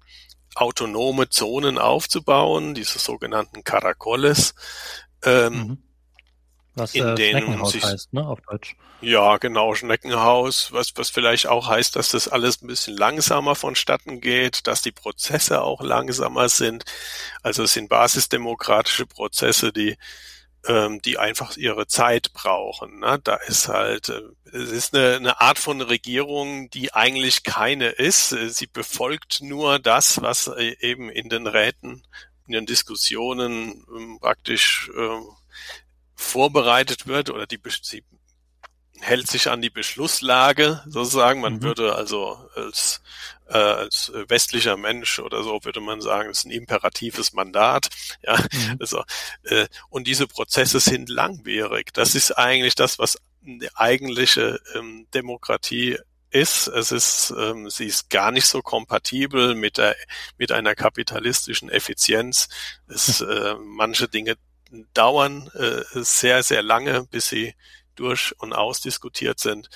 autonome 0.57 1.29
Zonen 1.29 1.77
aufzubauen, 1.77 2.73
diese 2.73 2.99
sogenannten 2.99 3.63
Caracoles. 3.63 4.55
Ähm, 5.23 5.53
mhm. 5.53 5.83
Was 6.75 6.93
in 6.93 7.07
äh, 7.07 7.15
denen 7.15 7.41
Schneckenhaus 7.41 7.71
sich, 7.71 7.83
heißt, 7.83 8.13
ne, 8.13 8.27
auf 8.27 8.39
Deutsch. 8.41 8.75
Ja, 9.01 9.37
genau, 9.37 9.73
Schneckenhaus, 9.73 10.71
was, 10.71 10.93
was 10.95 11.09
vielleicht 11.09 11.47
auch 11.47 11.67
heißt, 11.67 11.95
dass 11.95 12.09
das 12.09 12.27
alles 12.27 12.61
ein 12.61 12.67
bisschen 12.67 12.95
langsamer 12.95 13.55
vonstatten 13.55 14.21
geht, 14.21 14.67
dass 14.67 14.83
die 14.83 14.91
Prozesse 14.91 15.61
auch 15.61 15.81
langsamer 15.81 16.49
sind. 16.49 16.85
Also 17.41 17.63
es 17.63 17.73
sind 17.73 17.89
basisdemokratische 17.89 19.07
Prozesse, 19.07 19.73
die 19.73 19.97
die 21.03 21.17
einfach 21.17 21.55
ihre 21.57 21.87
Zeit 21.87 22.33
brauchen. 22.33 22.99
Ne? 22.99 23.19
Da 23.23 23.35
ist 23.35 23.67
halt, 23.67 24.09
äh, 24.09 24.21
es 24.45 24.71
ist 24.71 24.95
eine, 24.95 25.15
eine 25.15 25.41
Art 25.41 25.59
von 25.59 25.81
Regierung, 25.81 26.69
die 26.69 26.93
eigentlich 26.93 27.43
keine 27.43 27.89
ist. 27.89 28.29
Sie 28.29 28.67
befolgt 28.67 29.41
nur 29.41 29.79
das, 29.79 30.21
was 30.21 30.47
äh, 30.47 30.75
eben 30.79 31.09
in 31.09 31.29
den 31.29 31.47
Räten, 31.47 32.03
in 32.47 32.53
den 32.53 32.65
Diskussionen 32.65 33.85
ähm, 33.95 34.19
praktisch 34.19 34.89
äh, 34.95 35.19
vorbereitet 36.15 37.07
wird 37.07 37.29
oder 37.29 37.45
die 37.45 37.59
sie 37.81 38.03
hält 38.99 39.27
sich 39.27 39.49
an 39.49 39.61
die 39.61 39.69
Beschlusslage 39.69 40.81
sozusagen. 40.87 41.41
Man 41.41 41.55
mhm. 41.55 41.63
würde 41.63 41.95
also 41.95 42.49
als, 42.55 43.01
äh, 43.47 43.57
als 43.57 44.11
westlicher 44.27 44.77
Mensch 44.77 45.19
oder 45.19 45.43
so 45.43 45.63
würde 45.63 45.81
man 45.81 46.01
sagen, 46.01 46.29
es 46.29 46.39
ist 46.39 46.45
ein 46.45 46.51
imperatives 46.51 47.33
Mandat. 47.33 47.89
Ja, 48.23 48.37
mhm. 48.37 48.77
also, 48.79 49.03
äh, 49.43 49.67
und 49.89 50.07
diese 50.07 50.27
Prozesse 50.27 50.79
sind 50.79 51.07
langwierig. 51.07 51.93
Das 51.93 52.15
ist 52.15 52.31
eigentlich 52.31 52.75
das, 52.75 52.99
was 52.99 53.17
eine 53.45 53.69
eigentliche 53.75 54.59
ähm, 54.75 55.07
Demokratie 55.13 55.97
ist. 56.29 56.67
Es 56.67 56.91
ist, 56.91 57.33
ähm, 57.37 57.69
sie 57.69 57.85
ist 57.85 58.09
gar 58.09 58.31
nicht 58.31 58.45
so 58.45 58.61
kompatibel 58.61 59.55
mit 59.55 59.77
der, 59.77 59.95
mit 60.37 60.51
einer 60.51 60.75
kapitalistischen 60.75 61.69
Effizienz. 61.69 62.49
Es, 62.87 63.21
äh, 63.21 63.55
manche 63.59 64.07
Dinge 64.07 64.35
dauern 64.93 65.49
äh, 65.53 65.83
sehr, 65.93 66.43
sehr 66.43 66.61
lange, 66.61 67.05
bis 67.09 67.27
sie 67.27 67.55
durch 67.97 68.33
und 68.39 68.53
ausdiskutiert 68.53 69.39
sind. 69.39 69.69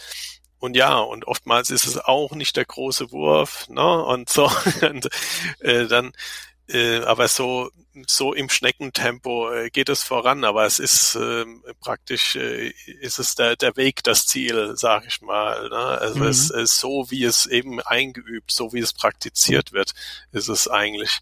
Und 0.59 0.75
ja, 0.75 0.97
und 0.99 1.25
oftmals 1.25 1.71
ist 1.71 1.85
es 1.85 1.97
auch 1.97 2.33
nicht 2.33 2.55
der 2.55 2.65
große 2.65 3.11
Wurf, 3.11 3.67
ne? 3.67 4.03
Und 4.05 4.29
so, 4.29 4.49
und, 4.89 5.09
äh, 5.59 5.87
dann, 5.87 6.13
äh, 6.67 6.99
aber 6.99 7.27
so, 7.27 7.71
so 8.07 8.33
im 8.33 8.47
Schneckentempo 8.47 9.51
äh, 9.51 9.69
geht 9.69 9.89
es 9.89 10.03
voran, 10.03 10.43
aber 10.43 10.65
es 10.65 10.79
ist 10.79 11.15
äh, 11.15 11.45
praktisch, 11.79 12.35
äh, 12.35 12.73
ist 13.01 13.19
es 13.19 13.35
der, 13.35 13.55
der 13.55 13.75
Weg, 13.75 14.03
das 14.03 14.27
Ziel, 14.27 14.73
sag 14.75 15.05
ich 15.07 15.21
mal. 15.21 15.67
Ne? 15.69 15.75
Also 15.75 16.19
mhm. 16.19 16.27
es 16.27 16.49
ist 16.51 16.79
so, 16.79 17.09
wie 17.09 17.23
es 17.23 17.47
eben 17.47 17.81
eingeübt, 17.81 18.51
so 18.51 18.71
wie 18.71 18.79
es 18.79 18.93
praktiziert 18.93 19.73
wird, 19.73 19.93
ist 20.31 20.47
es 20.47 20.67
eigentlich. 20.67 21.19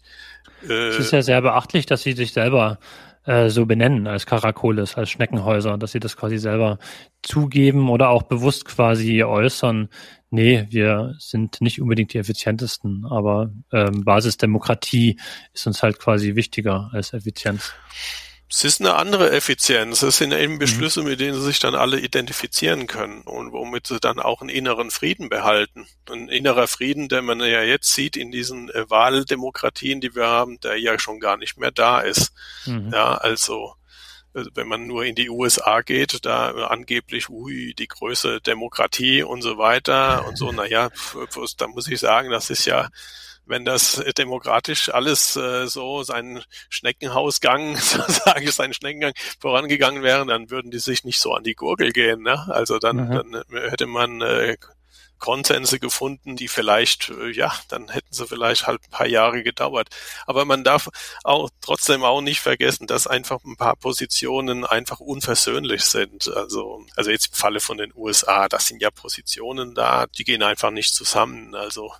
Äh, 0.68 0.88
es 0.88 0.98
ist 0.98 1.12
ja 1.12 1.22
sehr 1.22 1.40
beachtlich, 1.40 1.86
dass 1.86 2.02
sie 2.02 2.12
sich 2.12 2.32
selber 2.32 2.78
äh, 3.24 3.48
so 3.50 3.66
benennen 3.66 4.06
als 4.06 4.26
Karakoles, 4.26 4.96
als 4.96 5.10
Schneckenhäuser, 5.10 5.78
dass 5.78 5.92
sie 5.92 6.00
das 6.00 6.16
quasi 6.16 6.38
selber 6.38 6.78
zugeben 7.22 7.90
oder 7.90 8.10
auch 8.10 8.22
bewusst 8.24 8.64
quasi 8.64 9.22
äußern, 9.22 9.88
nee, 10.30 10.66
wir 10.70 11.14
sind 11.18 11.60
nicht 11.60 11.80
unbedingt 11.80 12.14
die 12.14 12.18
effizientesten, 12.18 13.04
aber 13.04 13.52
ähm, 13.72 14.04
Basisdemokratie 14.04 15.18
ist 15.52 15.66
uns 15.66 15.82
halt 15.82 15.98
quasi 15.98 16.34
wichtiger 16.34 16.88
als 16.92 17.12
Effizienz. 17.12 17.72
Es 18.52 18.64
ist 18.64 18.80
eine 18.80 18.96
andere 18.96 19.30
Effizienz. 19.30 20.02
Es 20.02 20.16
sind 20.16 20.32
eben 20.32 20.54
mhm. 20.54 20.58
Beschlüsse, 20.58 21.04
mit 21.04 21.20
denen 21.20 21.34
sie 21.34 21.42
sich 21.42 21.60
dann 21.60 21.76
alle 21.76 22.00
identifizieren 22.00 22.88
können 22.88 23.22
und 23.22 23.52
womit 23.52 23.86
sie 23.86 24.00
dann 24.00 24.18
auch 24.18 24.40
einen 24.40 24.50
inneren 24.50 24.90
Frieden 24.90 25.28
behalten. 25.28 25.86
Ein 26.10 26.28
innerer 26.28 26.66
Frieden, 26.66 27.08
der 27.08 27.22
man 27.22 27.38
ja 27.38 27.62
jetzt 27.62 27.94
sieht 27.94 28.16
in 28.16 28.32
diesen 28.32 28.68
äh, 28.70 28.90
Wahldemokratien, 28.90 30.00
die 30.00 30.16
wir 30.16 30.26
haben, 30.26 30.58
der 30.60 30.76
ja 30.76 30.98
schon 30.98 31.20
gar 31.20 31.36
nicht 31.36 31.58
mehr 31.58 31.70
da 31.70 32.00
ist. 32.00 32.32
Mhm. 32.66 32.90
Ja, 32.92 33.14
also 33.14 33.74
äh, 34.34 34.42
wenn 34.54 34.66
man 34.66 34.84
nur 34.88 35.04
in 35.04 35.14
die 35.14 35.30
USA 35.30 35.82
geht, 35.82 36.24
da 36.26 36.50
angeblich, 36.50 37.30
ui, 37.30 37.72
die 37.78 37.86
größte 37.86 38.40
Demokratie 38.40 39.22
und 39.22 39.42
so 39.42 39.58
weiter 39.58 40.26
und 40.26 40.36
so, 40.36 40.50
naja, 40.50 40.90
da 41.56 41.68
muss 41.68 41.86
ich 41.86 42.00
sagen, 42.00 42.30
das 42.30 42.50
ist 42.50 42.64
ja 42.64 42.88
wenn 43.50 43.64
das 43.64 44.02
demokratisch 44.16 44.88
alles 44.88 45.36
äh, 45.36 45.66
so 45.66 46.02
seinen 46.02 46.42
Schneckenhausgang, 46.68 47.76
sage 48.08 48.44
ich, 48.44 48.52
seinen 48.52 48.72
Schneckengang 48.72 49.12
vorangegangen 49.38 50.02
wäre, 50.02 50.24
dann 50.24 50.50
würden 50.50 50.70
die 50.70 50.78
sich 50.78 51.04
nicht 51.04 51.20
so 51.20 51.34
an 51.34 51.44
die 51.44 51.54
Gurgel 51.54 51.90
gehen. 51.90 52.22
Ne? 52.22 52.46
Also 52.48 52.78
dann, 52.78 53.08
mhm. 53.08 53.10
dann 53.10 53.44
hätte 53.70 53.86
man 53.86 54.20
äh, 54.22 54.56
Konsense 55.20 55.78
gefunden, 55.78 56.34
die 56.34 56.48
vielleicht, 56.48 57.10
äh, 57.10 57.30
ja, 57.30 57.52
dann 57.68 57.88
hätten 57.88 58.12
sie 58.12 58.26
vielleicht 58.26 58.66
halt 58.66 58.80
ein 58.82 58.90
paar 58.90 59.06
Jahre 59.06 59.42
gedauert. 59.42 59.88
Aber 60.26 60.44
man 60.44 60.64
darf 60.64 60.88
auch 61.22 61.50
trotzdem 61.60 62.02
auch 62.02 62.20
nicht 62.20 62.40
vergessen, 62.40 62.86
dass 62.86 63.06
einfach 63.06 63.44
ein 63.44 63.56
paar 63.56 63.76
Positionen 63.76 64.64
einfach 64.64 64.98
unversöhnlich 64.98 65.82
sind. 65.82 66.28
Also, 66.34 66.84
also 66.96 67.10
jetzt 67.10 67.28
im 67.28 67.34
Falle 67.34 67.60
von 67.60 67.78
den 67.78 67.92
USA, 67.94 68.48
das 68.48 68.66
sind 68.66 68.82
ja 68.82 68.90
Positionen 68.90 69.74
da, 69.74 70.06
die 70.06 70.24
gehen 70.24 70.42
einfach 70.42 70.70
nicht 70.70 70.94
zusammen. 70.94 71.54
Also 71.54 71.92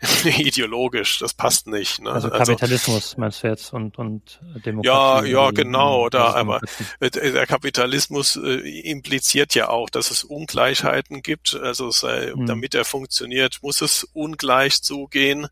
ideologisch, 0.24 1.18
das 1.18 1.34
passt 1.34 1.66
nicht. 1.66 2.00
Ne? 2.00 2.10
Also, 2.10 2.30
also 2.30 2.52
Kapitalismus 2.52 3.16
meinst 3.16 3.42
du 3.42 3.48
jetzt 3.48 3.72
und, 3.72 3.98
und 3.98 4.40
Demokratie? 4.64 4.86
Ja, 4.86 5.24
ja, 5.24 5.50
genau. 5.50 6.08
Da, 6.08 6.34
aber 6.34 6.60
der 7.00 7.46
Kapitalismus 7.46 8.36
äh, 8.36 8.90
impliziert 8.90 9.54
ja 9.54 9.68
auch, 9.68 9.90
dass 9.90 10.10
es 10.10 10.24
Ungleichheiten 10.24 11.22
gibt. 11.22 11.54
Also 11.54 11.90
mhm. 12.06 12.46
damit 12.46 12.67
damit 12.68 12.74
er 12.74 12.84
funktioniert, 12.84 13.58
muss 13.62 13.80
es 13.80 14.04
ungleich 14.12 14.82
zugehen. 14.82 15.48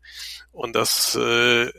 Und 0.51 0.75
das, 0.75 1.15
äh, 1.15 1.71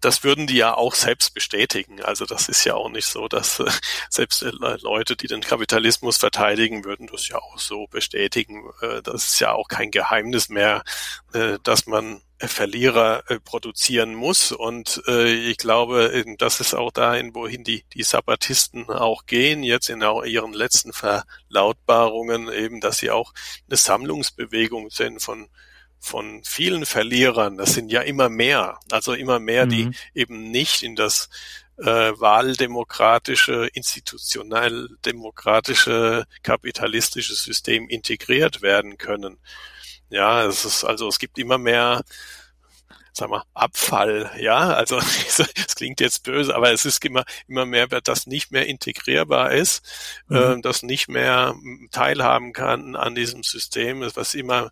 das 0.00 0.24
würden 0.24 0.46
die 0.46 0.56
ja 0.56 0.74
auch 0.74 0.94
selbst 0.94 1.34
bestätigen. 1.34 2.02
Also 2.02 2.24
das 2.24 2.48
ist 2.48 2.64
ja 2.64 2.74
auch 2.74 2.88
nicht 2.88 3.06
so, 3.06 3.28
dass 3.28 3.60
äh, 3.60 3.70
selbst 4.10 4.42
äh, 4.42 4.50
Leute, 4.52 5.16
die 5.16 5.26
den 5.26 5.40
Kapitalismus 5.40 6.18
verteidigen, 6.18 6.84
würden 6.84 7.08
das 7.08 7.28
ja 7.28 7.38
auch 7.38 7.58
so 7.58 7.86
bestätigen. 7.88 8.70
Äh, 8.80 9.02
das 9.02 9.30
ist 9.30 9.40
ja 9.40 9.52
auch 9.52 9.68
kein 9.68 9.90
Geheimnis 9.90 10.48
mehr, 10.48 10.82
dass 11.62 11.86
man 11.86 12.22
Verlierer 12.38 13.22
produzieren 13.44 14.14
muss. 14.14 14.52
Und 14.52 15.02
ich 15.06 15.58
glaube, 15.58 16.24
das 16.38 16.60
ist 16.60 16.74
auch 16.74 16.90
dahin, 16.90 17.34
wohin 17.34 17.64
die, 17.64 17.84
die 17.94 18.02
Sabbatisten 18.02 18.88
auch 18.88 19.26
gehen, 19.26 19.62
jetzt 19.62 19.90
in 19.90 20.00
ihren 20.00 20.52
letzten 20.52 20.92
Verlautbarungen, 20.92 22.50
eben, 22.50 22.80
dass 22.80 22.98
sie 22.98 23.10
auch 23.10 23.34
eine 23.68 23.76
Sammlungsbewegung 23.76 24.90
sind 24.90 25.20
von 25.20 25.48
von 26.00 26.42
vielen 26.44 26.86
Verlierern. 26.86 27.58
Das 27.58 27.74
sind 27.74 27.90
ja 27.90 28.02
immer 28.02 28.28
mehr, 28.28 28.78
also 28.90 29.12
immer 29.14 29.38
mehr, 29.38 29.66
mhm. 29.66 29.70
die 29.70 29.90
eben 30.14 30.50
nicht 30.50 30.82
in 30.82 30.96
das 30.96 31.28
äh, 31.78 31.84
wahldemokratische, 31.84 33.68
institutionell 33.72 34.88
demokratische, 35.04 36.24
kapitalistische 36.42 37.34
System 37.34 37.88
integriert 37.88 38.62
werden 38.62 38.98
können. 38.98 39.38
Ja, 40.10 40.44
es 40.44 40.64
ist 40.64 40.84
also 40.84 41.08
es 41.08 41.18
gibt 41.18 41.38
immer 41.38 41.58
mehr 41.58 42.02
sag 43.18 43.30
mal, 43.30 43.42
Abfall, 43.52 44.30
ja, 44.38 44.72
also 44.74 44.98
es 44.98 45.74
klingt 45.74 46.00
jetzt 46.00 46.22
böse, 46.22 46.54
aber 46.54 46.72
es 46.72 46.84
ist 46.84 47.04
immer, 47.04 47.24
immer 47.48 47.66
mehr, 47.66 47.88
das 47.88 48.26
nicht 48.26 48.52
mehr 48.52 48.66
integrierbar 48.66 49.52
ist, 49.52 49.84
mhm. 50.28 50.36
äh, 50.36 50.60
das 50.62 50.82
nicht 50.82 51.08
mehr 51.08 51.54
teilhaben 51.90 52.52
kann 52.52 52.96
an 52.96 53.14
diesem 53.14 53.42
System, 53.42 54.08
was 54.14 54.34
immer 54.34 54.70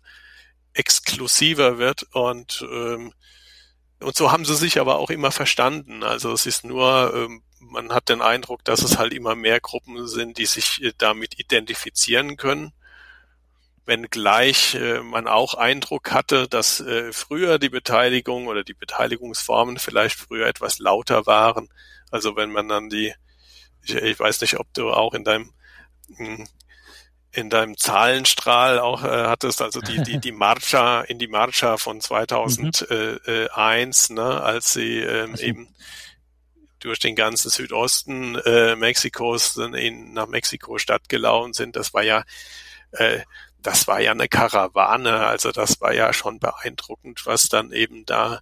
exklusiver 0.77 1.77
wird 1.77 2.03
und 2.13 2.65
ähm, 2.71 3.13
und 3.99 4.15
so 4.15 4.31
haben 4.31 4.45
sie 4.45 4.55
sich 4.55 4.79
aber 4.79 4.99
auch 4.99 5.09
immer 5.09 5.31
verstanden. 5.31 6.03
Also 6.03 6.31
es 6.31 6.45
ist 6.45 6.63
nur, 6.63 7.11
ähm, 7.15 7.41
man 7.59 7.91
hat 7.91 8.09
den 8.09 8.21
Eindruck, 8.21 8.63
dass 8.63 8.83
es 8.83 8.99
halt 8.99 9.11
immer 9.11 9.35
mehr 9.35 9.59
Gruppen 9.59 10.07
sind, 10.07 10.37
die 10.37 10.45
sich 10.45 10.83
äh, 10.83 10.93
damit 10.97 11.39
identifizieren 11.39 12.37
können 12.37 12.73
wenngleich 13.87 14.75
äh, 14.75 15.01
man 15.01 15.27
auch 15.27 15.53
Eindruck 15.55 16.11
hatte, 16.11 16.47
dass 16.47 16.81
äh, 16.81 17.11
früher 17.13 17.57
die 17.57 17.69
Beteiligung 17.69 18.47
oder 18.47 18.63
die 18.63 18.73
Beteiligungsformen 18.73 19.79
vielleicht 19.79 20.17
früher 20.19 20.45
etwas 20.45 20.77
lauter 20.77 21.25
waren. 21.25 21.69
Also 22.11 22.35
wenn 22.35 22.51
man 22.51 22.67
dann 22.67 22.89
die, 22.89 23.13
ich, 23.83 23.95
ich 23.95 24.19
weiß 24.19 24.41
nicht, 24.41 24.59
ob 24.59 24.71
du 24.73 24.91
auch 24.91 25.13
in 25.13 25.23
deinem 25.23 25.53
hm, 26.17 26.45
in 27.37 27.51
deinem 27.51 27.77
Zahlenstrahl 27.77 28.79
auch 28.79 29.03
äh, 29.03 29.25
hattest, 29.25 29.61
also 29.61 29.79
die, 29.79 30.01
die, 30.01 30.17
die 30.19 30.31
Marcha, 30.31 31.01
in 31.01 31.19
die 31.19 31.27
Marcha 31.27 31.77
von 31.77 32.01
2001, 32.01 34.09
mhm. 34.09 34.15
ne, 34.15 34.41
als 34.41 34.73
sie 34.73 34.99
ähm, 34.99 35.31
also. 35.31 35.43
eben 35.43 35.67
durch 36.79 36.99
den 36.99 37.15
ganzen 37.15 37.51
Südosten 37.51 38.35
äh, 38.39 38.75
Mexikos 38.75 39.53
dann 39.53 39.75
in, 39.75 40.13
nach 40.13 40.27
Mexiko-Stadt 40.27 41.09
gelaufen 41.09 41.53
sind. 41.53 41.75
Das 41.75 41.93
war 41.93 42.03
ja 42.03 42.23
äh, 42.91 43.19
das 43.61 43.87
war 43.87 43.99
ja 43.99 44.11
eine 44.11 44.27
Karawane, 44.27 45.25
also 45.25 45.51
das 45.51 45.81
war 45.81 45.93
ja 45.93 46.13
schon 46.13 46.39
beeindruckend, 46.39 47.25
was 47.25 47.49
dann 47.49 47.71
eben 47.71 48.05
da 48.05 48.39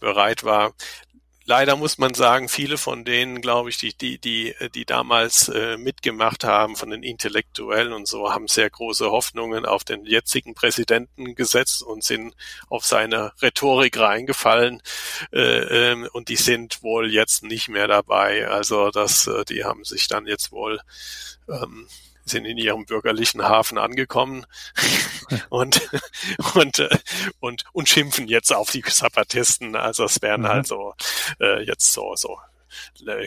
bereit 0.00 0.44
war. 0.44 0.72
Leider 1.48 1.76
muss 1.76 1.96
man 1.98 2.12
sagen, 2.12 2.48
viele 2.48 2.76
von 2.76 3.04
denen, 3.04 3.40
glaube 3.40 3.70
ich, 3.70 3.78
die, 3.78 3.96
die, 3.96 4.18
die, 4.18 4.52
die 4.74 4.84
damals 4.84 5.48
äh, 5.48 5.76
mitgemacht 5.76 6.42
haben, 6.42 6.74
von 6.74 6.90
den 6.90 7.04
Intellektuellen 7.04 7.92
und 7.92 8.08
so, 8.08 8.32
haben 8.32 8.48
sehr 8.48 8.68
große 8.68 9.12
Hoffnungen 9.12 9.64
auf 9.64 9.84
den 9.84 10.04
jetzigen 10.04 10.54
Präsidenten 10.54 11.36
gesetzt 11.36 11.84
und 11.84 12.02
sind 12.02 12.34
auf 12.68 12.84
seine 12.84 13.32
Rhetorik 13.40 13.96
reingefallen. 13.96 14.82
Äh, 15.32 15.92
ähm, 15.92 16.08
und 16.12 16.30
die 16.30 16.36
sind 16.36 16.82
wohl 16.82 17.12
jetzt 17.12 17.44
nicht 17.44 17.68
mehr 17.68 17.86
dabei. 17.86 18.48
Also 18.48 18.90
das, 18.90 19.28
äh, 19.28 19.44
die 19.44 19.62
haben 19.62 19.84
sich 19.84 20.08
dann 20.08 20.26
jetzt 20.26 20.50
wohl 20.50 20.80
ähm, 21.48 21.86
sind 22.26 22.44
in 22.44 22.58
ihrem 22.58 22.84
bürgerlichen 22.84 23.42
Hafen 23.42 23.78
angekommen 23.78 24.46
und, 25.48 25.80
und, 26.54 26.78
äh, 26.80 26.98
und, 27.40 27.64
und 27.72 27.88
schimpfen 27.88 28.28
jetzt 28.28 28.52
auf 28.52 28.70
die 28.70 28.82
Zapatisten. 28.82 29.76
Also 29.76 30.04
es 30.04 30.20
wären 30.22 30.42
mhm. 30.42 30.48
halt 30.48 30.66
so 30.66 30.94
äh, 31.40 31.62
jetzt 31.62 31.92
so, 31.92 32.14
so 32.16 32.38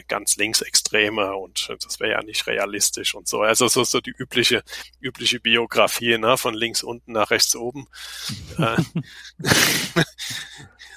ganz 0.08 0.36
linksextreme 0.36 1.34
und 1.34 1.68
das 1.82 1.98
wäre 2.00 2.12
ja 2.12 2.22
nicht 2.22 2.46
realistisch 2.46 3.14
und 3.14 3.26
so. 3.26 3.42
Also 3.42 3.68
so, 3.68 3.84
so 3.84 4.00
die 4.00 4.14
übliche, 4.16 4.62
übliche 5.00 5.40
Biografie, 5.40 6.18
ne, 6.18 6.36
von 6.36 6.54
links 6.54 6.82
unten 6.82 7.12
nach 7.12 7.30
rechts 7.30 7.56
oben. 7.56 7.86
Äh, 8.58 8.76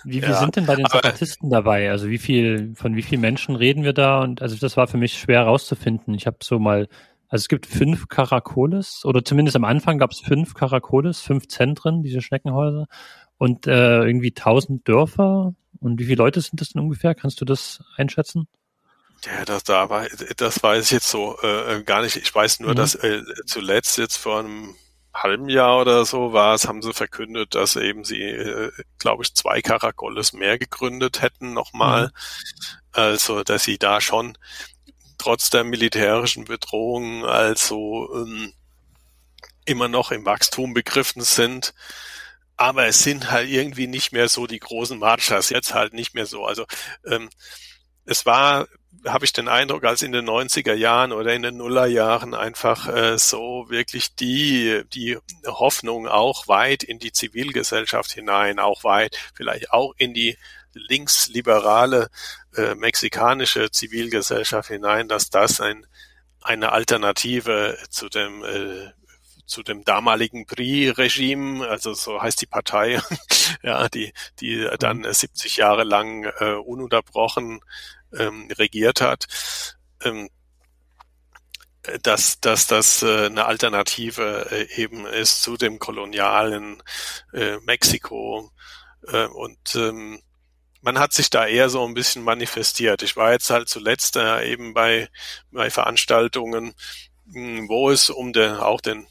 wie 0.05 0.19
viel 0.19 0.31
ja, 0.31 0.39
sind 0.39 0.57
denn 0.57 0.65
bei 0.65 0.75
den 0.75 0.85
Zapatisten 0.85 1.49
dabei? 1.49 1.89
Also 1.89 2.09
wie 2.09 2.17
viel, 2.17 2.73
von 2.75 2.95
wie 2.97 3.01
vielen 3.01 3.21
Menschen 3.21 3.55
reden 3.55 3.85
wir 3.85 3.93
da? 3.93 4.19
Und 4.19 4.41
also 4.41 4.57
das 4.57 4.75
war 4.75 4.87
für 4.87 4.97
mich 4.97 5.17
schwer 5.17 5.39
herauszufinden. 5.39 6.13
Ich 6.13 6.27
habe 6.27 6.37
so 6.43 6.59
mal 6.59 6.89
also 7.33 7.45
es 7.45 7.47
gibt 7.47 7.65
fünf 7.65 8.09
Karakoles, 8.09 9.05
oder 9.05 9.25
zumindest 9.25 9.55
am 9.55 9.65
Anfang 9.65 9.97
gab 9.97 10.11
es 10.11 10.19
fünf 10.19 10.53
Karakoles, 10.53 11.19
fünf 11.19 11.47
Zentren, 11.47 12.03
diese 12.03 12.21
Schneckenhäuser, 12.21 12.85
und 13.39 13.65
äh, 13.65 14.03
irgendwie 14.03 14.33
tausend 14.33 14.87
Dörfer. 14.87 15.55
Und 15.79 15.99
wie 15.99 16.05
viele 16.05 16.17
Leute 16.17 16.41
sind 16.41 16.61
das 16.61 16.69
denn 16.69 16.83
ungefähr? 16.83 17.15
Kannst 17.15 17.41
du 17.41 17.45
das 17.45 17.83
einschätzen? 17.97 18.47
Ja, 19.25 19.45
das, 19.45 19.63
da 19.63 19.89
war, 19.89 20.05
das 20.37 20.61
weiß 20.61 20.85
ich 20.85 20.91
jetzt 20.91 21.09
so 21.09 21.35
äh, 21.41 21.81
gar 21.81 22.03
nicht. 22.03 22.17
Ich 22.17 22.35
weiß 22.35 22.59
nur, 22.59 22.73
mhm. 22.73 22.75
dass 22.75 22.93
äh, 22.93 23.23
zuletzt 23.47 23.97
jetzt 23.97 24.17
vor 24.17 24.37
einem 24.37 24.75
halben 25.11 25.49
Jahr 25.49 25.81
oder 25.81 26.05
so 26.05 26.33
war 26.33 26.53
es, 26.53 26.67
haben 26.67 26.83
sie 26.83 26.93
verkündet, 26.93 27.55
dass 27.55 27.75
eben 27.75 28.03
sie, 28.03 28.21
äh, 28.21 28.71
glaube 28.99 29.23
ich, 29.23 29.33
zwei 29.33 29.63
Karakoles 29.63 30.33
mehr 30.33 30.59
gegründet 30.59 31.23
hätten 31.23 31.53
nochmal. 31.53 32.05
Mhm. 32.05 32.11
Also, 32.91 33.43
dass 33.43 33.63
sie 33.63 33.79
da 33.79 34.01
schon 34.01 34.37
trotz 35.23 35.49
der 35.49 35.63
militärischen 35.63 36.43
Bedrohung 36.43 37.25
also 37.25 38.09
ähm, 38.13 38.51
immer 39.63 39.87
noch 39.87 40.11
im 40.11 40.25
Wachstum 40.25 40.73
begriffen 40.73 41.21
sind. 41.21 41.73
Aber 42.57 42.87
es 42.87 43.03
sind 43.03 43.31
halt 43.31 43.49
irgendwie 43.49 43.87
nicht 43.87 44.11
mehr 44.11 44.27
so 44.27 44.47
die 44.47 44.59
großen 44.59 44.99
Marchas, 44.99 45.49
jetzt 45.49 45.73
halt 45.73 45.93
nicht 45.93 46.13
mehr 46.13 46.25
so. 46.25 46.45
Also 46.45 46.65
ähm, 47.05 47.29
es 48.05 48.25
war, 48.25 48.67
habe 49.05 49.23
ich 49.23 49.31
den 49.31 49.47
Eindruck, 49.47 49.85
als 49.85 50.01
in 50.01 50.11
den 50.11 50.27
90er 50.27 50.73
Jahren 50.73 51.13
oder 51.13 51.33
in 51.33 51.41
den 51.41 51.55
Nullerjahren 51.55 52.33
einfach 52.33 52.89
äh, 52.89 53.17
so 53.17 53.67
wirklich 53.69 54.15
die, 54.15 54.83
die 54.93 55.17
Hoffnung 55.47 56.05
auch 56.05 56.49
weit 56.49 56.83
in 56.83 56.99
die 56.99 57.13
Zivilgesellschaft 57.13 58.11
hinein, 58.11 58.59
auch 58.59 58.83
weit, 58.83 59.17
vielleicht 59.33 59.71
auch 59.71 59.93
in 59.97 60.13
die 60.13 60.37
linksliberale 60.73 62.09
äh, 62.55 62.75
mexikanische 62.75 63.71
Zivilgesellschaft 63.71 64.69
hinein, 64.69 65.07
dass 65.07 65.29
das 65.29 65.61
ein, 65.61 65.85
eine 66.41 66.71
Alternative 66.71 67.77
zu 67.89 68.09
dem 68.09 68.43
äh, 68.43 68.91
zu 69.45 69.61
dem 69.61 69.83
damaligen 69.83 70.45
PRI-Regime, 70.45 71.67
also 71.67 71.93
so 71.93 72.21
heißt 72.21 72.41
die 72.41 72.45
Partei, 72.45 73.01
ja, 73.61 73.89
die, 73.89 74.13
die 74.39 74.67
dann 74.79 75.05
70 75.11 75.57
Jahre 75.57 75.83
lang 75.83 76.23
äh, 76.39 76.53
ununterbrochen 76.53 77.59
ähm, 78.13 78.49
regiert 78.57 79.01
hat, 79.01 79.27
ähm, 80.01 80.29
dass, 82.01 82.39
dass 82.39 82.67
das 82.67 83.03
äh, 83.03 83.25
eine 83.25 83.45
Alternative 83.45 84.47
äh, 84.51 84.81
eben 84.81 85.05
ist 85.05 85.41
zu 85.41 85.57
dem 85.57 85.79
kolonialen 85.79 86.81
äh, 87.33 87.57
Mexiko 87.57 88.51
äh, 89.07 89.25
und 89.25 89.75
ähm, 89.75 90.21
man 90.83 90.99
hat 90.99 91.13
sich 91.13 91.29
da 91.29 91.47
eher 91.47 91.69
so 91.69 91.85
ein 91.85 91.93
bisschen 91.93 92.23
manifestiert. 92.23 93.01
Ich 93.03 93.15
war 93.15 93.31
jetzt 93.31 93.49
halt 93.49 93.69
zuletzt 93.69 94.17
äh, 94.17 94.45
eben 94.51 94.73
bei, 94.73 95.09
bei 95.51 95.69
Veranstaltungen, 95.69 96.73
hm, 97.31 97.69
wo 97.69 97.89
es 97.89 98.09
um 98.09 98.33
den, 98.33 98.55
auch 98.57 98.81
den, 98.81 99.07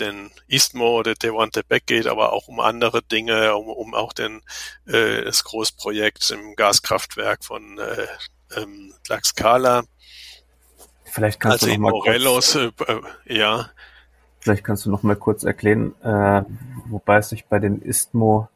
den 0.00 0.32
Istmo 0.48 0.98
oder 0.98 1.14
Tehuantepec 1.14 1.86
geht, 1.86 2.06
aber 2.08 2.32
auch 2.32 2.48
um 2.48 2.58
andere 2.58 3.02
Dinge, 3.02 3.54
um, 3.54 3.68
um 3.68 3.94
auch 3.94 4.12
den, 4.12 4.42
äh, 4.86 5.22
das 5.22 5.44
Großprojekt 5.44 6.28
im 6.32 6.56
Gaskraftwerk 6.56 7.44
von 7.44 7.78
äh, 7.78 8.06
ähm, 8.60 8.92
Tlaxcala. 9.04 9.84
Vielleicht 11.04 11.38
kannst 11.38 11.62
also 11.62 11.66
du 11.66 11.72
in 11.72 11.80
noch 11.82 11.90
mal 11.90 11.98
Morelos, 11.98 12.52
kurz, 12.52 12.88
äh, 12.88 12.92
äh, 12.92 13.38
ja, 13.38 13.70
vielleicht 14.40 14.64
kannst 14.64 14.86
du 14.86 14.90
noch 14.90 15.04
mal 15.04 15.14
kurz 15.14 15.44
erklären, 15.44 15.94
äh, 16.02 16.42
wobei 16.86 17.18
es 17.18 17.28
sich 17.28 17.46
bei 17.46 17.60
dem 17.60 17.80
Istmo 17.80 18.48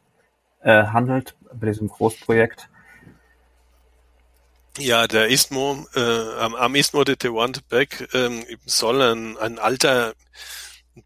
äh, 0.62 0.86
handelt, 0.86 1.36
bei 1.58 1.66
diesem 1.66 1.88
Großprojekt. 1.88 2.68
Ja, 4.78 5.06
der 5.06 5.28
Istmo, 5.28 5.86
äh, 5.94 6.00
am, 6.38 6.54
am 6.54 6.74
Istmo 6.74 7.02
de 7.04 7.16
Tehuantepec 7.16 8.08
ähm, 8.12 8.44
soll 8.66 9.00
ein, 9.00 9.38
ein 9.38 9.58
alter 9.58 10.14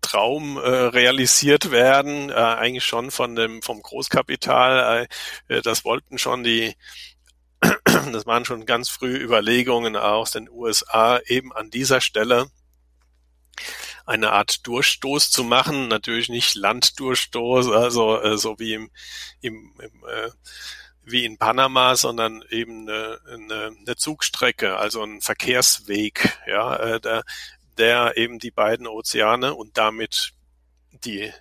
Traum 0.01 0.57
äh, 0.57 0.61
realisiert 0.61 1.71
werden, 1.71 2.31
äh, 2.31 2.35
eigentlich 2.35 2.85
schon 2.85 3.11
von 3.11 3.37
dem 3.37 3.63
vom 3.63 3.81
Großkapital. 3.81 5.07
Äh, 5.49 5.63
das 5.63 5.85
wollten 5.85 6.19
schon 6.19 6.43
die, 6.43 6.75
das 7.85 8.27
waren 8.27 8.45
schon 8.45 8.67
ganz 8.67 8.89
früh 8.89 9.17
Überlegungen 9.17 9.97
aus 9.97 10.33
den 10.33 10.49
USA, 10.51 11.21
eben 11.27 11.53
an 11.53 11.71
dieser 11.71 12.01
Stelle 12.01 12.47
eine 14.11 14.33
Art 14.33 14.67
Durchstoß 14.67 15.31
zu 15.31 15.45
machen, 15.45 15.89
natürlich 15.89 16.29
nicht 16.29 16.55
Landdurchstoß, 16.57 17.71
also 17.71 18.21
äh, 18.21 18.37
so 18.37 18.59
wie 18.59 18.75
im, 18.75 18.91
im, 19.41 19.73
im 19.81 20.05
äh, 20.05 20.31
wie 21.03 21.25
in 21.25 21.39
Panama, 21.39 21.97
sondern 21.97 22.43
eben 22.51 22.89
eine, 22.89 23.19
eine, 23.33 23.77
eine 23.79 23.97
Zugstrecke, 23.97 24.77
also 24.77 25.03
ein 25.03 25.21
Verkehrsweg, 25.21 26.39
ja, 26.47 26.77
äh, 26.77 27.01
der, 27.01 27.23
der 27.79 28.17
eben 28.17 28.39
die 28.39 28.51
beiden 28.51 28.87
Ozeane 28.87 29.55
und 29.55 29.79
damit 29.79 30.33
die 31.05 31.33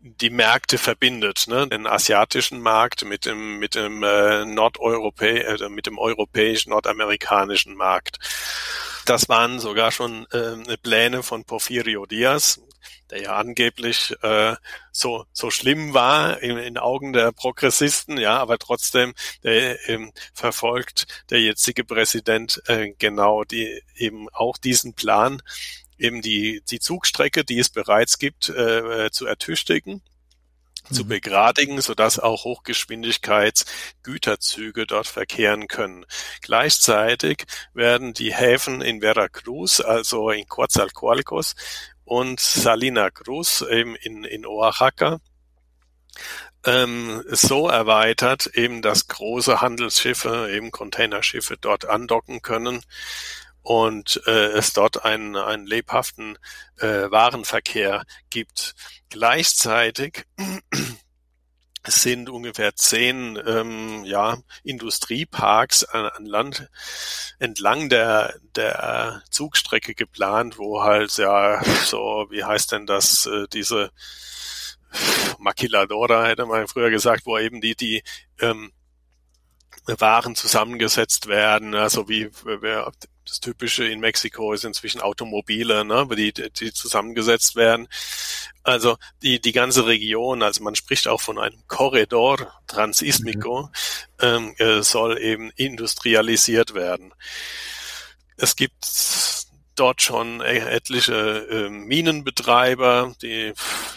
die 0.00 0.30
Märkte 0.30 0.76
verbindet, 0.76 1.44
ne? 1.46 1.66
den 1.66 1.86
asiatischen 1.86 2.60
Markt 2.60 3.04
mit 3.04 3.24
dem 3.24 3.58
mit 3.58 3.74
dem 3.74 4.02
äh, 4.02 4.44
Nordeuropä 4.44 5.38
äh, 5.38 5.68
mit 5.68 5.86
dem 5.86 5.98
europäischen 5.98 6.70
nordamerikanischen 6.70 7.74
Markt. 7.74 8.18
Das 9.04 9.28
waren 9.28 9.58
sogar 9.60 9.92
schon 9.92 10.26
äh, 10.30 10.76
Pläne 10.78 11.22
von 11.22 11.44
Porfirio 11.44 12.06
Diaz, 12.06 12.60
der 13.10 13.22
ja 13.22 13.36
angeblich 13.36 14.14
äh, 14.22 14.56
so 14.92 15.26
so 15.32 15.50
schlimm 15.50 15.92
war 15.92 16.40
in, 16.42 16.56
in 16.56 16.78
Augen 16.78 17.12
der 17.12 17.32
Progressisten, 17.32 18.18
ja, 18.18 18.38
aber 18.38 18.58
trotzdem 18.58 19.14
der, 19.42 19.88
ähm, 19.88 20.12
verfolgt 20.32 21.06
der 21.30 21.40
jetzige 21.40 21.84
Präsident 21.84 22.62
äh, 22.66 22.92
genau 22.98 23.44
die 23.44 23.82
eben 23.94 24.28
auch 24.30 24.56
diesen 24.56 24.94
Plan, 24.94 25.42
eben 25.98 26.22
die 26.22 26.62
die 26.70 26.80
Zugstrecke, 26.80 27.44
die 27.44 27.58
es 27.58 27.68
bereits 27.68 28.18
gibt, 28.18 28.48
äh, 28.48 29.10
zu 29.10 29.26
ertüchtigen 29.26 30.02
zu 30.90 31.06
begradigen, 31.06 31.80
sodass 31.80 32.18
auch 32.18 32.44
Hochgeschwindigkeitsgüterzüge 32.44 34.86
dort 34.86 35.06
verkehren 35.06 35.68
können. 35.68 36.04
Gleichzeitig 36.42 37.44
werden 37.72 38.12
die 38.12 38.34
Häfen 38.34 38.82
in 38.82 39.00
Veracruz, 39.00 39.80
also 39.80 40.28
in 40.30 40.46
Coatzacoalcos 40.46 41.54
und 42.04 42.40
Salina 42.40 43.10
Cruz 43.10 43.62
eben 43.62 43.96
in, 43.96 44.24
in 44.24 44.44
Oaxaca, 44.46 45.20
ähm, 46.66 47.22
so 47.28 47.68
erweitert, 47.68 48.46
eben 48.54 48.82
dass 48.82 49.08
große 49.08 49.60
Handelsschiffe, 49.60 50.50
eben 50.50 50.70
Containerschiffe 50.70 51.56
dort 51.60 51.86
andocken 51.86 52.42
können 52.42 52.82
und 53.64 54.20
äh, 54.26 54.48
es 54.52 54.74
dort 54.74 55.04
einen, 55.04 55.36
einen 55.36 55.66
lebhaften 55.66 56.38
äh, 56.78 57.10
Warenverkehr 57.10 58.04
gibt. 58.28 58.74
Gleichzeitig 59.08 60.26
sind 61.86 62.28
ungefähr 62.28 62.76
zehn 62.76 63.40
ähm, 63.46 64.04
ja, 64.04 64.36
Industrieparks 64.64 65.84
an, 65.84 66.04
an 66.06 66.26
Land 66.26 66.68
entlang 67.38 67.88
der, 67.88 68.34
der 68.54 69.22
Zugstrecke 69.30 69.94
geplant, 69.94 70.58
wo 70.58 70.82
halt 70.82 71.16
ja 71.16 71.62
so, 71.86 72.26
wie 72.30 72.44
heißt 72.44 72.72
denn 72.72 72.86
das, 72.86 73.24
äh, 73.24 73.46
diese 73.50 73.90
Maquiladora 75.38 76.26
hätte 76.26 76.44
man 76.44 76.68
früher 76.68 76.90
gesagt, 76.90 77.24
wo 77.24 77.38
eben 77.38 77.62
die, 77.62 77.74
die 77.74 78.02
ähm, 78.40 78.72
Waren 79.86 80.34
zusammengesetzt 80.34 81.26
werden, 81.26 81.74
also 81.74 82.08
wie 82.08 82.30
das 83.28 83.40
Typische 83.40 83.86
in 83.86 84.00
Mexiko 84.00 84.52
ist 84.52 84.64
inzwischen 84.64 85.00
Automobile, 85.00 85.84
ne, 85.84 86.06
die, 86.16 86.32
die 86.32 86.72
zusammengesetzt 86.72 87.56
werden. 87.56 87.88
Also 88.62 88.96
die, 89.22 89.40
die 89.40 89.52
ganze 89.52 89.86
Region, 89.86 90.42
also 90.42 90.62
man 90.62 90.74
spricht 90.74 91.08
auch 91.08 91.20
von 91.20 91.38
einem 91.38 91.58
Korridor 91.68 92.52
Transismico, 92.66 93.70
mhm. 94.20 94.26
ähm, 94.26 94.54
äh, 94.58 94.82
soll 94.82 95.18
eben 95.18 95.50
industrialisiert 95.56 96.74
werden. 96.74 97.12
Es 98.36 98.56
gibt 98.56 98.84
dort 99.74 100.02
schon 100.02 100.40
etliche 100.40 101.46
äh, 101.50 101.68
Minenbetreiber, 101.68 103.14
die, 103.22 103.52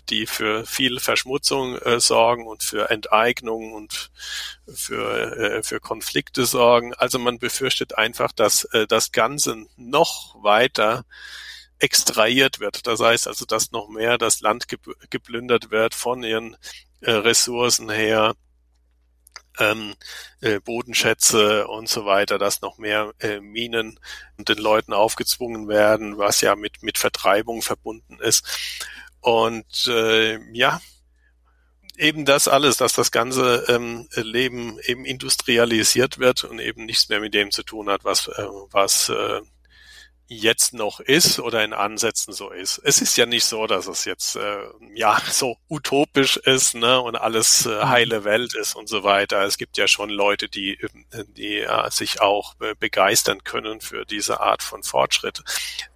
die 0.09 0.25
für 0.25 0.65
viel 0.65 0.99
Verschmutzung 0.99 1.77
äh, 1.77 1.99
sorgen 1.99 2.47
und 2.47 2.63
für 2.63 2.89
Enteignung 2.89 3.73
und 3.73 4.11
für, 4.67 5.37
äh, 5.37 5.63
für 5.63 5.79
Konflikte 5.79 6.45
sorgen. 6.45 6.93
Also 6.95 7.19
man 7.19 7.39
befürchtet 7.39 7.97
einfach, 7.97 8.31
dass 8.31 8.63
äh, 8.65 8.87
das 8.87 9.11
Ganze 9.11 9.65
noch 9.75 10.35
weiter 10.43 11.05
extrahiert 11.79 12.59
wird. 12.59 12.87
Das 12.87 12.99
heißt 12.99 13.27
also, 13.27 13.45
dass 13.45 13.71
noch 13.71 13.87
mehr 13.87 14.17
das 14.17 14.41
Land 14.41 14.65
geplündert 15.09 15.71
wird 15.71 15.93
von 15.93 16.23
ihren 16.23 16.57
äh, 17.01 17.11
Ressourcen 17.11 17.89
her 17.89 18.35
ähm, 19.59 19.95
äh, 20.41 20.59
Bodenschätze 20.59 21.67
und 21.67 21.89
so 21.89 22.05
weiter, 22.05 22.37
dass 22.37 22.61
noch 22.61 22.77
mehr 22.77 23.13
äh, 23.19 23.39
Minen 23.39 23.99
den 24.37 24.57
Leuten 24.57 24.93
aufgezwungen 24.93 25.67
werden, 25.67 26.17
was 26.17 26.41
ja 26.41 26.55
mit, 26.55 26.83
mit 26.83 26.97
Vertreibung 26.97 27.61
verbunden 27.61 28.19
ist. 28.19 28.45
Und 29.21 29.87
äh, 29.87 30.39
ja, 30.53 30.79
eben 31.97 32.25
das 32.25 32.47
alles, 32.47 32.77
dass 32.77 32.93
das 32.93 33.11
ganze 33.11 33.65
ähm, 33.67 34.07
Leben 34.13 34.79
eben 34.85 35.05
industrialisiert 35.05 36.19
wird 36.19 36.43
und 36.43 36.59
eben 36.59 36.85
nichts 36.85 37.09
mehr 37.09 37.19
mit 37.19 37.33
dem 37.33 37.51
zu 37.51 37.63
tun 37.63 37.89
hat, 37.89 38.05
was, 38.05 38.27
äh, 38.27 38.47
was 38.71 39.09
äh, 39.09 39.41
jetzt 40.27 40.73
noch 40.73 40.99
ist 40.99 41.39
oder 41.39 41.63
in 41.63 41.73
Ansätzen 41.73 42.33
so 42.33 42.49
ist. 42.49 42.81
Es 42.83 43.01
ist 43.01 43.17
ja 43.17 43.25
nicht 43.25 43.45
so, 43.45 43.65
dass 43.65 43.87
es 43.87 44.05
jetzt 44.05 44.35
äh, 44.35 44.63
ja 44.93 45.21
so 45.31 45.57
utopisch 45.69 46.37
ist 46.37 46.75
ne, 46.75 46.99
und 46.99 47.15
alles 47.15 47.65
äh, 47.65 47.69
mhm. 47.69 47.89
heile 47.89 48.23
Welt 48.23 48.53
ist 48.53 48.75
und 48.75 48.89
so 48.89 49.03
weiter. 49.03 49.43
Es 49.43 49.57
gibt 49.57 49.77
ja 49.77 49.87
schon 49.87 50.09
Leute, 50.09 50.49
die 50.49 50.77
die 51.29 51.59
äh, 51.59 51.91
sich 51.91 52.21
auch 52.21 52.55
begeistern 52.79 53.43
können 53.43 53.81
für 53.81 54.05
diese 54.05 54.41
Art 54.41 54.63
von 54.63 54.83
Fortschritt. 54.83 55.43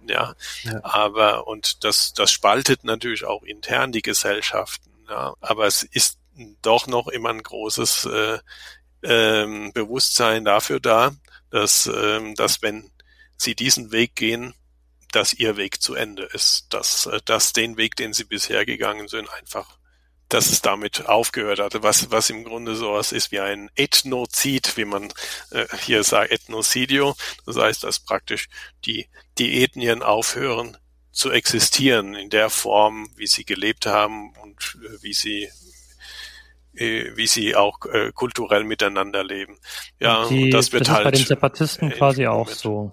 Ja, 0.06 0.34
ja. 0.62 0.80
aber 0.82 1.46
und 1.46 1.84
das 1.84 2.14
das 2.14 2.32
spaltet 2.32 2.84
natürlich 2.84 3.24
auch 3.24 3.42
intern 3.42 3.92
die 3.92 4.02
Gesellschaften. 4.02 4.90
Ja, 5.08 5.34
aber 5.40 5.66
es 5.66 5.82
ist 5.82 6.18
doch 6.62 6.86
noch 6.86 7.08
immer 7.08 7.30
ein 7.30 7.42
großes 7.42 8.06
äh, 8.06 8.38
ähm, 9.02 9.72
Bewusstsein 9.72 10.44
dafür 10.44 10.80
da, 10.80 11.12
dass, 11.50 11.86
ähm, 11.86 12.34
dass 12.34 12.62
wenn 12.62 12.90
sie 13.42 13.54
diesen 13.54 13.92
Weg 13.92 14.16
gehen, 14.16 14.54
dass 15.12 15.34
ihr 15.34 15.56
Weg 15.56 15.82
zu 15.82 15.94
Ende 15.94 16.24
ist, 16.24 16.66
dass, 16.70 17.06
äh, 17.06 17.20
dass 17.24 17.52
den 17.52 17.76
Weg, 17.76 17.96
den 17.96 18.12
sie 18.12 18.24
bisher 18.24 18.64
gegangen 18.64 19.08
sind, 19.08 19.28
einfach, 19.32 19.78
dass 20.28 20.50
es 20.50 20.62
damit 20.62 21.06
aufgehört 21.06 21.58
hatte, 21.58 21.82
was, 21.82 22.10
was 22.10 22.30
im 22.30 22.44
Grunde 22.44 22.74
sowas 22.74 23.12
ist 23.12 23.32
wie 23.32 23.40
ein 23.40 23.70
Ethnozid, 23.74 24.76
wie 24.78 24.86
man 24.86 25.12
äh, 25.50 25.66
hier 25.84 26.02
sagt, 26.04 26.32
Ethnocidio. 26.32 27.14
Das 27.44 27.56
heißt, 27.56 27.84
dass 27.84 28.00
praktisch 28.00 28.48
die, 28.86 29.08
die 29.38 29.62
Ethnien 29.62 30.02
aufhören 30.02 30.78
zu 31.10 31.30
existieren 31.30 32.14
in 32.14 32.30
der 32.30 32.48
Form, 32.48 33.10
wie 33.16 33.26
sie 33.26 33.44
gelebt 33.44 33.84
haben 33.84 34.32
und 34.42 34.78
äh, 34.82 35.02
wie 35.02 35.12
sie 35.12 35.50
äh, 36.74 37.14
wie 37.14 37.26
sie 37.26 37.54
auch 37.54 37.84
äh, 37.84 38.12
kulturell 38.12 38.64
miteinander 38.64 39.22
leben. 39.22 39.58
Ja, 40.00 40.26
die, 40.26 40.48
das 40.48 40.72
wird 40.72 40.88
das 40.88 40.88
halt. 40.88 41.00
Ist 41.00 41.04
bei 41.04 41.10
den 41.10 41.26
Separatisten 41.26 41.90
quasi 41.90 42.26
auch 42.26 42.48
so. 42.48 42.92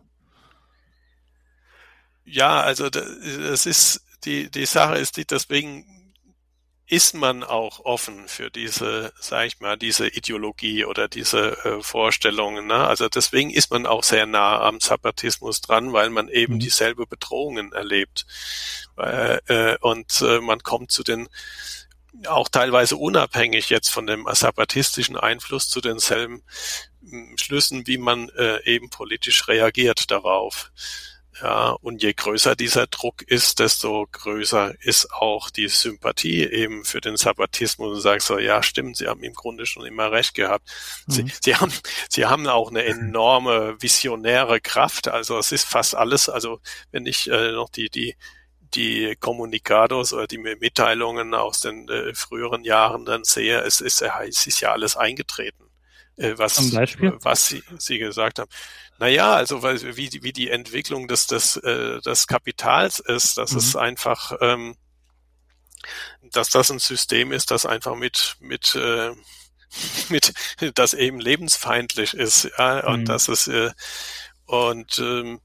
Ja, 2.32 2.62
also 2.62 2.89
das 2.89 3.65
ist 3.65 4.06
die 4.26 4.50
die 4.52 4.65
Sache 4.65 4.98
ist 4.98 5.18
die 5.18 5.26
deswegen 5.26 6.00
ist 6.89 7.13
man 7.13 7.44
auch 7.44 7.86
offen 7.86 8.28
für 8.28 8.50
diese, 8.50 9.13
sag 9.20 9.46
ich 9.46 9.60
mal, 9.60 9.78
diese 9.78 10.08
Ideologie 10.08 10.86
oder 10.86 11.08
diese 11.08 11.52
äh, 11.63 11.84
Vorstellungen. 11.84 12.65
Ne? 12.65 12.88
Also 12.88 13.08
deswegen 13.10 13.52
ist 13.52 13.70
man 13.70 13.86
auch 13.86 14.04
sehr 14.04 14.26
nah 14.26 14.60
am 14.62 14.80
Zapatismus 14.80 15.62
dran, 15.62 15.94
weil 15.94 16.10
man 16.10 16.30
eben 16.30 16.56
mhm. 16.56 16.60
dieselbe 16.60 17.06
Bedrohungen 17.06 17.74
erlebt. 17.74 18.26
Äh, 18.98 19.38
äh, 19.46 19.78
und 19.82 20.20
äh, 20.22 20.42
man 20.42 20.63
kommt 20.63 20.92
zu 20.92 21.04
den 21.04 21.30
auch 22.26 22.50
teilweise 22.50 22.98
unabhängig 22.98 23.70
jetzt 23.70 23.89
von 23.89 24.08
dem 24.08 24.28
zapatistischen 24.34 25.15
Einfluss 25.15 25.70
zu 25.70 25.82
denselben 25.82 26.42
hm, 27.08 27.38
Schlüssen, 27.38 27.86
wie 27.86 28.00
man 28.00 28.30
äh, 28.30 28.63
eben 28.65 28.89
politisch 28.89 29.48
reagiert 29.48 30.10
darauf. 30.10 30.72
Ja, 31.41 31.71
und 31.71 32.04
je 32.04 32.13
größer 32.13 32.56
dieser 32.56 32.88
Druck 32.88 33.21
ist, 33.21 33.60
desto 33.60 34.08
größer 34.12 34.73
ist 34.82 35.12
auch 35.13 35.49
die 35.49 35.69
Sympathie 35.69 36.43
eben 36.43 36.84
für 36.84 36.99
den 36.99 37.15
Sabbatismus 37.15 37.95
und 37.95 38.02
sagst 38.02 38.28
so, 38.28 38.38
ja, 38.38 38.62
stimmt, 38.62 38.97
Sie 38.97 39.08
haben 39.08 39.23
im 39.23 39.34
Grunde 39.34 39.65
schon 39.65 39.86
immer 39.86 40.12
recht 40.12 40.34
gehabt. 40.34 40.69
Mhm. 41.08 41.12
Sie, 41.12 41.25
Sie 41.41 41.56
haben, 41.56 41.71
Sie 42.10 42.25
haben 42.25 42.47
auch 42.47 42.69
eine 42.69 42.84
enorme 42.84 43.82
visionäre 43.82 44.60
Kraft. 44.60 45.08
Also 45.08 45.38
es 45.38 45.52
ist 45.54 45.65
fast 45.65 45.95
alles, 45.95 46.28
also 46.28 46.60
wenn 46.91 47.06
ich 47.06 47.30
äh, 47.30 47.52
noch 47.54 47.69
die, 47.69 47.89
die, 47.89 48.15
die 48.73 49.15
Kommunikados 49.17 50.12
oder 50.12 50.28
die 50.28 50.38
Mitteilungen 50.38 51.34
aus 51.34 51.62
den 51.62 51.88
äh, 51.88 52.13
früheren 52.13 52.63
Jahren 52.65 53.06
dann 53.06 53.23
sehe, 53.23 53.62
es 53.62 53.80
ist, 53.80 54.02
es 54.02 54.47
ist 54.47 54.60
ja 54.60 54.71
alles 54.73 54.97
eingetreten. 54.97 55.68
Äh, 56.19 56.38
was, 56.38 56.58
was 57.23 57.47
Sie, 57.47 57.63
Sie 57.77 57.97
gesagt 57.97 58.39
haben. 58.39 58.49
Naja, 58.97 59.34
also 59.34 59.63
weil, 59.63 59.95
wie, 59.95 60.10
wie 60.21 60.34
die 60.34 60.49
Entwicklung 60.49 61.08
des, 61.08 61.27
des, 61.27 61.55
äh, 61.55 62.01
des 62.01 62.27
Kapitals 62.27 62.99
ist, 62.99 63.38
dass 63.38 63.53
mhm. 63.53 63.58
es 63.58 63.75
einfach, 63.77 64.34
ähm, 64.41 64.75
dass 66.32 66.49
das 66.49 66.69
ein 66.71 66.79
System 66.79 67.32
ist, 67.32 67.51
das 67.51 67.65
einfach 67.65 67.95
mit, 67.95 68.36
mit, 68.41 68.75
äh, 68.75 69.12
mit, 70.10 70.34
das 70.75 70.93
eben 70.93 71.21
lebensfeindlich 71.21 72.13
ist, 72.13 72.49
ja, 72.58 72.86
und 72.86 73.01
mhm. 73.01 73.05
dass 73.05 73.29
es, 73.29 73.47
äh, 73.47 73.71
und 74.45 74.99
ähm, 74.99 75.39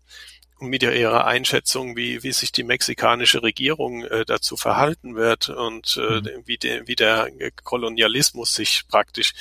mit 0.61 0.83
ihrer 0.83 1.27
Einschätzung, 1.27 1.97
wie, 1.97 2.23
wie 2.23 2.33
sich 2.33 2.53
die 2.53 2.63
mexikanische 2.63 3.43
Regierung 3.43 4.05
äh, 4.05 4.25
dazu 4.25 4.57
verhalten 4.57 5.17
wird 5.17 5.49
und 5.49 5.97
äh, 5.97 6.21
mhm. 6.21 6.43
wie, 6.47 6.59
de, 6.59 6.87
wie 6.87 6.97
der 6.97 7.31
Kolonialismus 7.63 8.55
sich 8.55 8.87
praktisch 8.89 9.33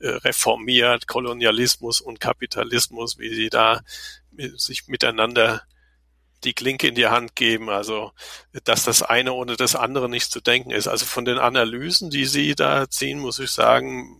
äh, 0.00 0.08
reformiert, 0.08 1.06
Kolonialismus 1.06 2.00
und 2.00 2.20
Kapitalismus, 2.20 3.18
wie 3.18 3.34
sie 3.34 3.50
da 3.50 3.80
sich 4.56 4.86
miteinander 4.86 5.62
die 6.44 6.54
Klinke 6.54 6.88
in 6.88 6.94
die 6.94 7.08
Hand 7.08 7.36
geben, 7.36 7.68
also 7.68 8.12
dass 8.64 8.84
das 8.84 9.02
eine 9.02 9.32
ohne 9.32 9.56
das 9.56 9.74
andere 9.74 10.08
nicht 10.08 10.30
zu 10.30 10.40
denken 10.40 10.70
ist. 10.70 10.88
Also 10.88 11.04
von 11.04 11.24
den 11.24 11.38
Analysen, 11.38 12.10
die 12.10 12.24
Sie 12.24 12.54
da 12.54 12.88
ziehen, 12.88 13.18
muss 13.18 13.38
ich 13.38 13.50
sagen, 13.50 14.16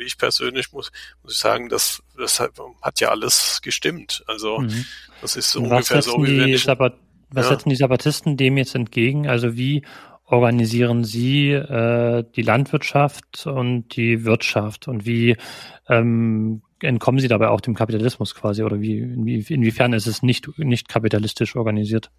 ich 0.00 0.18
persönlich 0.18 0.72
muss, 0.72 0.92
muss 1.22 1.32
ich 1.32 1.38
sagen, 1.38 1.68
das, 1.68 2.02
das 2.16 2.40
hat 2.40 3.00
ja 3.00 3.10
alles 3.10 3.60
gestimmt. 3.62 4.24
Also 4.26 4.58
mhm. 4.58 4.84
das 5.20 5.36
ist 5.36 5.50
so 5.50 5.60
ungefähr 5.60 6.02
so, 6.02 6.22
wie 6.24 6.38
wenn 6.38 6.48
ich, 6.48 6.64
Sabbat, 6.64 6.94
Was 7.30 7.46
ja. 7.46 7.52
setzen 7.52 7.70
die 7.70 7.76
Sabbatisten 7.76 8.36
dem 8.36 8.56
jetzt 8.56 8.74
entgegen? 8.74 9.28
Also 9.28 9.56
wie 9.56 9.84
organisieren 10.24 11.04
Sie 11.04 11.52
äh, 11.52 12.24
die 12.34 12.42
Landwirtschaft 12.42 13.46
und 13.46 13.96
die 13.96 14.24
Wirtschaft 14.24 14.88
und 14.88 15.06
wie 15.06 15.36
ähm, 15.88 16.62
entkommen 16.80 17.20
Sie 17.20 17.28
dabei 17.28 17.48
auch 17.48 17.60
dem 17.60 17.74
Kapitalismus 17.74 18.34
quasi 18.34 18.62
oder 18.62 18.80
wie 18.80 18.98
inwie, 18.98 19.44
inwiefern 19.48 19.92
ist 19.92 20.06
es 20.06 20.22
nicht 20.22 20.58
nicht 20.58 20.88
kapitalistisch 20.88 21.54
organisiert? 21.56 22.10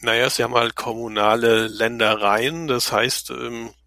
Naja, 0.00 0.28
Sie 0.28 0.42
haben 0.42 0.54
halt 0.54 0.74
kommunale 0.74 1.68
Ländereien, 1.68 2.66
das 2.66 2.92
heißt, 2.92 3.30
ähm, 3.30 3.68
äh, 3.68 3.81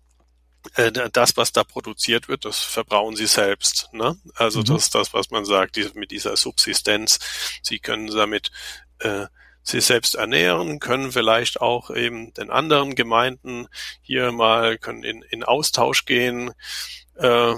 das, 1.11 1.37
was 1.37 1.51
da 1.51 1.63
produziert 1.63 2.27
wird, 2.27 2.45
das 2.45 2.59
verbrauchen 2.59 3.15
sie 3.15 3.27
selbst. 3.27 3.89
Ne? 3.93 4.17
Also 4.35 4.59
mhm. 4.59 4.65
das 4.65 4.83
ist 4.83 4.95
das, 4.95 5.13
was 5.13 5.29
man 5.29 5.45
sagt, 5.45 5.75
die, 5.75 5.89
mit 5.93 6.11
dieser 6.11 6.37
Subsistenz. 6.37 7.19
Sie 7.61 7.79
können 7.79 8.07
damit 8.07 8.51
äh, 8.99 9.27
sie 9.63 9.81
selbst 9.81 10.15
ernähren, 10.15 10.79
können 10.79 11.11
vielleicht 11.11 11.59
auch 11.59 11.89
eben 11.89 12.33
den 12.33 12.51
anderen 12.51 12.95
Gemeinden 12.95 13.67
hier 14.01 14.31
mal 14.31 14.77
können 14.77 15.03
in, 15.03 15.23
in 15.23 15.43
Austausch 15.43 16.05
gehen. 16.05 16.51
Äh, 17.15 17.55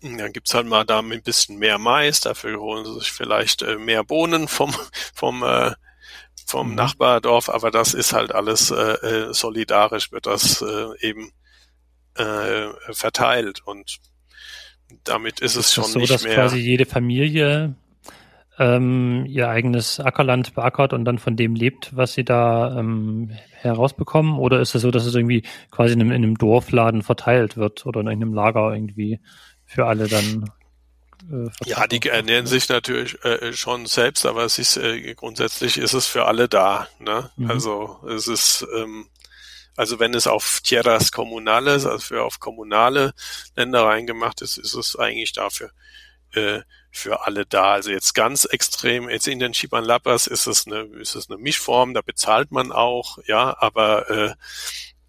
dann 0.00 0.32
gibt's 0.32 0.54
halt 0.54 0.66
mal 0.66 0.84
da 0.84 1.00
ein 1.00 1.22
bisschen 1.22 1.58
mehr 1.58 1.78
Mais, 1.78 2.20
dafür 2.20 2.60
holen 2.60 2.84
sie 2.84 2.94
sich 3.00 3.10
vielleicht 3.10 3.62
äh, 3.62 3.76
mehr 3.76 4.04
Bohnen 4.04 4.46
vom, 4.46 4.72
vom, 5.14 5.42
äh, 5.42 5.72
vom 6.46 6.70
mhm. 6.70 6.74
Nachbardorf, 6.76 7.48
aber 7.48 7.72
das 7.72 7.94
ist 7.94 8.12
halt 8.12 8.32
alles 8.32 8.70
äh, 8.70 8.76
äh 8.76 9.34
solidarisch, 9.34 10.12
wird 10.12 10.26
das 10.26 10.62
äh, 10.62 10.86
eben 11.00 11.32
äh, 12.18 12.92
verteilt 12.92 13.60
und 13.64 13.98
damit 15.04 15.40
ist 15.40 15.56
es 15.56 15.72
schon 15.72 15.84
ist 15.84 15.92
so, 15.92 15.98
nicht 15.98 16.12
dass 16.12 16.24
mehr. 16.24 16.34
quasi 16.34 16.58
jede 16.58 16.86
Familie 16.86 17.74
ähm, 18.58 19.24
ihr 19.28 19.48
eigenes 19.48 20.00
Ackerland 20.00 20.54
beackert 20.54 20.92
und 20.92 21.04
dann 21.04 21.18
von 21.18 21.36
dem 21.36 21.54
lebt, 21.54 21.94
was 21.94 22.14
sie 22.14 22.24
da 22.24 22.76
ähm, 22.78 23.30
herausbekommen? 23.60 24.38
Oder 24.38 24.60
ist 24.60 24.74
es 24.74 24.82
so, 24.82 24.90
dass 24.90 25.06
es 25.06 25.14
irgendwie 25.14 25.42
quasi 25.70 25.94
in 25.94 26.00
einem, 26.00 26.10
in 26.10 26.24
einem 26.24 26.38
Dorfladen 26.38 27.02
verteilt 27.02 27.56
wird 27.56 27.86
oder 27.86 28.00
in 28.00 28.08
einem 28.08 28.34
Lager 28.34 28.72
irgendwie 28.74 29.20
für 29.64 29.86
alle 29.86 30.08
dann 30.08 30.50
äh, 31.30 31.50
ja, 31.66 31.86
die 31.86 32.00
ernähren 32.08 32.46
sich 32.46 32.68
natürlich 32.68 33.22
äh, 33.24 33.52
schon 33.52 33.86
selbst, 33.86 34.24
aber 34.24 34.44
es 34.44 34.58
ist 34.58 34.76
äh, 34.76 35.14
grundsätzlich 35.14 35.78
ist 35.78 35.92
es 35.92 36.06
für 36.06 36.26
alle 36.26 36.48
da. 36.48 36.88
Ne? 37.00 37.30
Mhm. 37.36 37.50
Also 37.50 37.98
es 38.08 38.28
ist 38.28 38.66
ähm, 38.76 39.06
also 39.78 40.00
wenn 40.00 40.12
es 40.12 40.26
auf 40.26 40.60
Tierras 40.64 41.12
Comunales, 41.12 41.86
also 41.86 42.00
für 42.00 42.24
auf 42.24 42.40
kommunale 42.40 43.14
Ländereien 43.54 44.08
gemacht 44.08 44.42
ist, 44.42 44.56
ist 44.58 44.74
es 44.74 44.96
eigentlich 44.96 45.32
dafür 45.32 45.70
äh, 46.32 46.62
für 46.90 47.24
alle 47.24 47.46
da. 47.46 47.74
Also 47.74 47.92
jetzt 47.92 48.12
ganz 48.12 48.44
extrem, 48.44 49.08
jetzt 49.08 49.28
in 49.28 49.38
den 49.38 49.52
Chiban 49.52 49.84
Lapas 49.84 50.26
ist 50.26 50.48
es 50.48 50.66
eine, 50.66 50.80
ist 51.00 51.14
es 51.14 51.30
eine 51.30 51.38
Mischform, 51.38 51.94
da 51.94 52.00
bezahlt 52.00 52.50
man 52.50 52.72
auch, 52.72 53.18
ja, 53.26 53.56
aber 53.56 54.10
äh, 54.10 54.34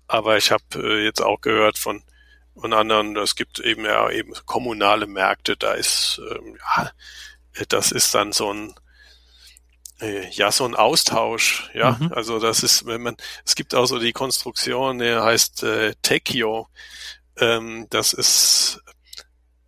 aber 0.06 0.38
ich 0.38 0.52
habe 0.52 0.64
äh, 0.76 1.04
jetzt 1.04 1.22
auch 1.24 1.42
gehört 1.42 1.80
von 1.80 2.04
von 2.56 2.72
anderen, 2.72 3.18
es 3.18 3.36
gibt 3.36 3.60
eben 3.60 3.86
ja 3.86 4.08
eben 4.12 4.34
kommunale 4.46 5.08
Märkte, 5.08 5.58
da 5.58 5.74
ist 5.74 6.22
ähm, 6.30 6.60
ja, 6.78 6.92
das 7.70 7.92
ist 7.92 8.14
dann 8.14 8.34
so 8.34 8.54
ein 8.54 8.76
ja, 10.32 10.52
so 10.52 10.66
ein 10.66 10.76
Austausch, 10.76 11.70
ja. 11.74 11.98
Mhm. 12.00 12.14
Also 12.14 12.40
das 12.40 12.64
ist, 12.64 12.86
wenn 12.86 13.02
man, 13.02 13.18
es 13.46 13.56
gibt 13.56 13.76
auch 13.76 13.86
so 13.86 14.00
die 14.00 14.14
Konstruktion, 14.14 15.00
der 15.00 15.24
heißt 15.24 15.64
äh, 15.64 15.94
Tekio. 16.02 16.68
Ähm, 17.38 17.88
das 17.90 18.14
ist 18.14 18.82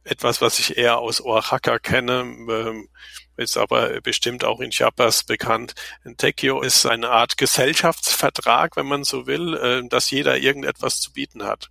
etwas, 0.03 0.41
was 0.41 0.59
ich 0.59 0.77
eher 0.77 0.99
aus 0.99 1.21
Oaxaca 1.21 1.79
kenne, 1.79 2.21
ähm, 2.21 2.89
ist 3.37 3.57
aber 3.57 4.01
bestimmt 4.01 4.43
auch 4.43 4.59
in 4.59 4.71
Chiapas 4.71 5.23
bekannt. 5.23 5.73
Ein 6.03 6.17
Tekio 6.17 6.61
ist 6.61 6.85
eine 6.85 7.09
Art 7.09 7.37
Gesellschaftsvertrag, 7.37 8.75
wenn 8.77 8.87
man 8.87 9.03
so 9.03 9.27
will, 9.27 9.55
äh, 9.55 9.87
dass 9.87 10.11
jeder 10.11 10.37
irgendetwas 10.37 10.99
zu 10.99 11.13
bieten 11.13 11.43
hat 11.43 11.69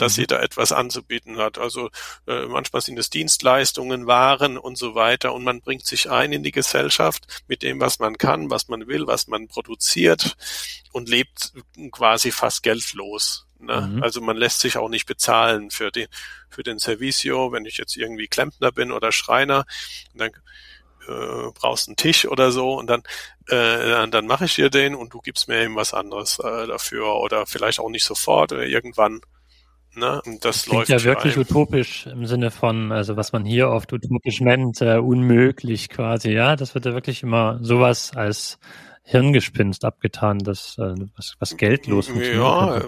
dass 0.00 0.16
mhm. 0.16 0.22
jeder 0.22 0.42
etwas 0.42 0.72
anzubieten 0.72 1.38
hat. 1.38 1.58
Also 1.58 1.90
äh, 2.26 2.46
manchmal 2.46 2.82
sind 2.82 2.98
es 2.98 3.10
Dienstleistungen, 3.10 4.06
Waren 4.06 4.58
und 4.58 4.76
so 4.76 4.94
weiter 4.94 5.32
und 5.34 5.44
man 5.44 5.60
bringt 5.60 5.86
sich 5.86 6.10
ein 6.10 6.32
in 6.32 6.42
die 6.42 6.52
Gesellschaft 6.52 7.42
mit 7.48 7.62
dem, 7.62 7.80
was 7.80 7.98
man 7.98 8.16
kann, 8.18 8.50
was 8.50 8.68
man 8.68 8.86
will, 8.86 9.06
was 9.06 9.26
man 9.28 9.48
produziert 9.48 10.36
und 10.92 11.08
lebt 11.08 11.52
quasi 11.90 12.30
fast 12.30 12.62
geldlos. 12.62 13.46
Ne? 13.58 13.80
Mhm. 13.80 14.02
Also 14.02 14.20
man 14.20 14.36
lässt 14.36 14.60
sich 14.60 14.76
auch 14.76 14.88
nicht 14.88 15.06
bezahlen 15.06 15.70
für 15.70 15.90
den 15.90 16.08
für 16.48 16.62
den 16.64 16.78
Servicio, 16.78 17.52
wenn 17.52 17.64
ich 17.64 17.76
jetzt 17.78 17.96
irgendwie 17.96 18.26
Klempner 18.26 18.72
bin 18.72 18.90
oder 18.90 19.12
Schreiner, 19.12 19.64
dann 20.14 20.30
äh, 21.06 21.50
brauchst 21.54 21.88
einen 21.88 21.96
Tisch 21.96 22.26
oder 22.26 22.50
so 22.50 22.74
und 22.74 22.88
dann 22.88 23.02
äh, 23.48 24.08
dann 24.08 24.26
mache 24.26 24.46
ich 24.46 24.54
dir 24.54 24.70
den 24.70 24.94
und 24.94 25.12
du 25.14 25.20
gibst 25.20 25.48
mir 25.48 25.62
eben 25.62 25.76
was 25.76 25.94
anderes 25.94 26.38
äh, 26.38 26.66
dafür 26.66 27.16
oder 27.16 27.46
vielleicht 27.46 27.80
auch 27.80 27.88
nicht 27.88 28.04
sofort 28.04 28.52
oder 28.52 28.64
irgendwann 28.66 29.20
Ne? 30.00 30.20
Und 30.24 30.44
das, 30.44 30.64
das 30.64 30.66
läuft 30.66 30.88
ja 30.88 31.04
wirklich 31.04 31.36
ein. 31.36 31.42
utopisch 31.42 32.06
im 32.06 32.26
Sinne 32.26 32.50
von, 32.50 32.90
also 32.90 33.16
was 33.16 33.32
man 33.32 33.44
hier 33.44 33.68
oft 33.68 33.92
utopisch 33.92 34.40
nennt, 34.40 34.80
äh, 34.80 34.96
unmöglich 34.96 35.88
quasi, 35.90 36.30
ja. 36.30 36.56
Das 36.56 36.74
wird 36.74 36.86
ja 36.86 36.94
wirklich 36.94 37.22
immer 37.22 37.58
sowas 37.62 38.12
als 38.16 38.58
Hirngespinst 39.04 39.84
abgetan, 39.84 40.38
das 40.38 40.76
äh, 40.78 40.94
was, 41.16 41.36
was 41.38 41.56
geldlos 41.56 42.08
funktioniert. 42.08 42.42
Ja, 42.42 42.82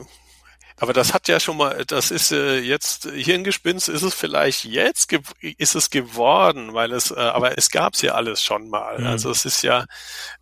aber 0.83 0.93
das 0.93 1.15
hat 1.15 1.29
ja 1.29 1.39
schon 1.39 1.59
mal, 1.59 1.85
das 1.87 2.11
ist 2.11 2.33
äh, 2.33 2.59
jetzt 2.59 3.05
Hirngespinst 3.05 3.89
ist 3.89 4.03
es 4.03 4.15
vielleicht 4.15 4.65
jetzt 4.65 5.13
ist 5.41 5.77
es 5.77 5.91
geworden, 5.91 6.75
weil 6.75 6.93
es, 6.93 7.13
äh, 7.13 7.21
aber 7.21 7.57
es 7.57 7.71
gab's 7.71 8.03
ja 8.03 8.15
alles 8.15 8.43
schon 8.43 8.69
mal. 8.69 8.99
Mhm. 8.99 9.07
Also 9.07 9.31
es 9.31 9.45
ist 9.45 9.63
ja 9.63 9.85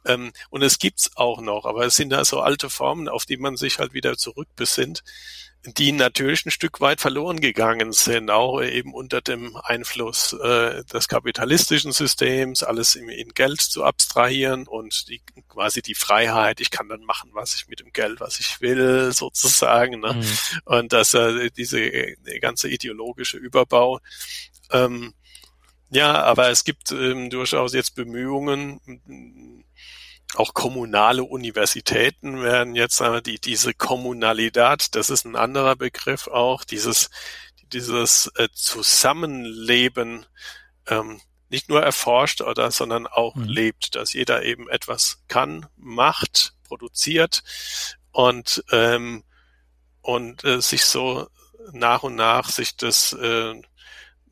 ähm, 0.06 0.32
und 0.48 0.62
es 0.62 0.78
gibt's 0.78 1.10
auch 1.16 1.42
noch, 1.42 1.66
aber 1.66 1.84
es 1.84 1.96
sind 1.96 2.08
da 2.10 2.24
so 2.24 2.40
alte 2.40 2.70
Formen, 2.70 3.08
auf 3.08 3.26
die 3.26 3.36
man 3.36 3.56
sich 3.56 3.80
halt 3.80 3.92
wieder 3.92 4.16
zurückbesinnt 4.16 5.02
die 5.64 5.92
natürlich 5.92 6.46
ein 6.46 6.50
Stück 6.50 6.80
weit 6.80 7.00
verloren 7.00 7.40
gegangen 7.40 7.92
sind, 7.92 8.30
auch 8.30 8.62
eben 8.62 8.94
unter 8.94 9.20
dem 9.20 9.56
Einfluss 9.56 10.32
äh, 10.32 10.84
des 10.84 11.06
kapitalistischen 11.06 11.92
Systems, 11.92 12.62
alles 12.62 12.94
in, 12.94 13.08
in, 13.10 13.28
Geld 13.34 13.60
zu 13.60 13.84
abstrahieren 13.84 14.66
und 14.66 15.08
die, 15.08 15.20
quasi 15.48 15.82
die 15.82 15.94
Freiheit, 15.94 16.60
ich 16.60 16.70
kann 16.70 16.88
dann 16.88 17.04
machen, 17.04 17.30
was 17.34 17.54
ich 17.56 17.68
mit 17.68 17.80
dem 17.80 17.92
Geld, 17.92 18.20
was 18.20 18.40
ich 18.40 18.60
will, 18.62 19.12
sozusagen. 19.12 20.00
Ne? 20.00 20.14
Mhm. 20.14 20.60
Und 20.64 20.92
dass 20.94 21.12
äh, 21.12 21.50
diese 21.50 21.80
äh, 21.80 22.16
ganze 22.40 22.68
ideologische 22.70 23.36
Überbau 23.36 24.00
ähm, 24.70 25.12
ja, 25.92 26.22
aber 26.22 26.50
es 26.50 26.62
gibt 26.62 26.92
ähm, 26.92 27.30
durchaus 27.30 27.74
jetzt 27.74 27.96
Bemühungen, 27.96 28.80
auch 30.34 30.54
kommunale 30.54 31.24
Universitäten 31.24 32.42
werden 32.42 32.74
jetzt 32.74 33.00
äh, 33.00 33.22
die 33.22 33.40
diese 33.40 33.74
Kommunalität, 33.74 34.94
das 34.94 35.10
ist 35.10 35.24
ein 35.24 35.36
anderer 35.36 35.76
Begriff 35.76 36.28
auch, 36.28 36.64
dieses 36.64 37.10
dieses 37.72 38.30
äh, 38.36 38.48
Zusammenleben 38.52 40.26
ähm, 40.86 41.20
nicht 41.48 41.68
nur 41.68 41.82
erforscht 41.82 42.42
oder, 42.42 42.70
sondern 42.70 43.06
auch 43.06 43.34
Mhm. 43.34 43.48
lebt, 43.48 43.94
dass 43.96 44.12
jeder 44.12 44.44
eben 44.44 44.68
etwas 44.68 45.22
kann, 45.28 45.66
macht, 45.76 46.54
produziert 46.64 47.42
und 48.12 48.64
ähm, 48.70 49.24
und 50.02 50.44
äh, 50.44 50.60
sich 50.60 50.84
so 50.84 51.28
nach 51.72 52.02
und 52.02 52.14
nach 52.14 52.48
sich 52.48 52.76
das 52.76 53.12
äh, 53.12 53.60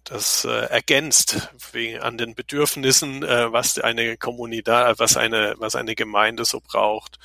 das 0.08 0.44
äh, 0.44 0.48
ergänzt 0.48 1.50
wegen 1.72 2.00
an 2.00 2.16
den 2.16 2.34
Bedürfnissen, 2.34 3.22
äh, 3.22 3.52
was 3.52 3.78
eine 3.78 4.16
Kommunität, 4.16 4.98
was 4.98 5.16
eine 5.16 5.54
was 5.58 5.74
eine 5.76 5.94
Gemeinde 5.94 6.44
so 6.44 6.60
braucht. 6.60 7.18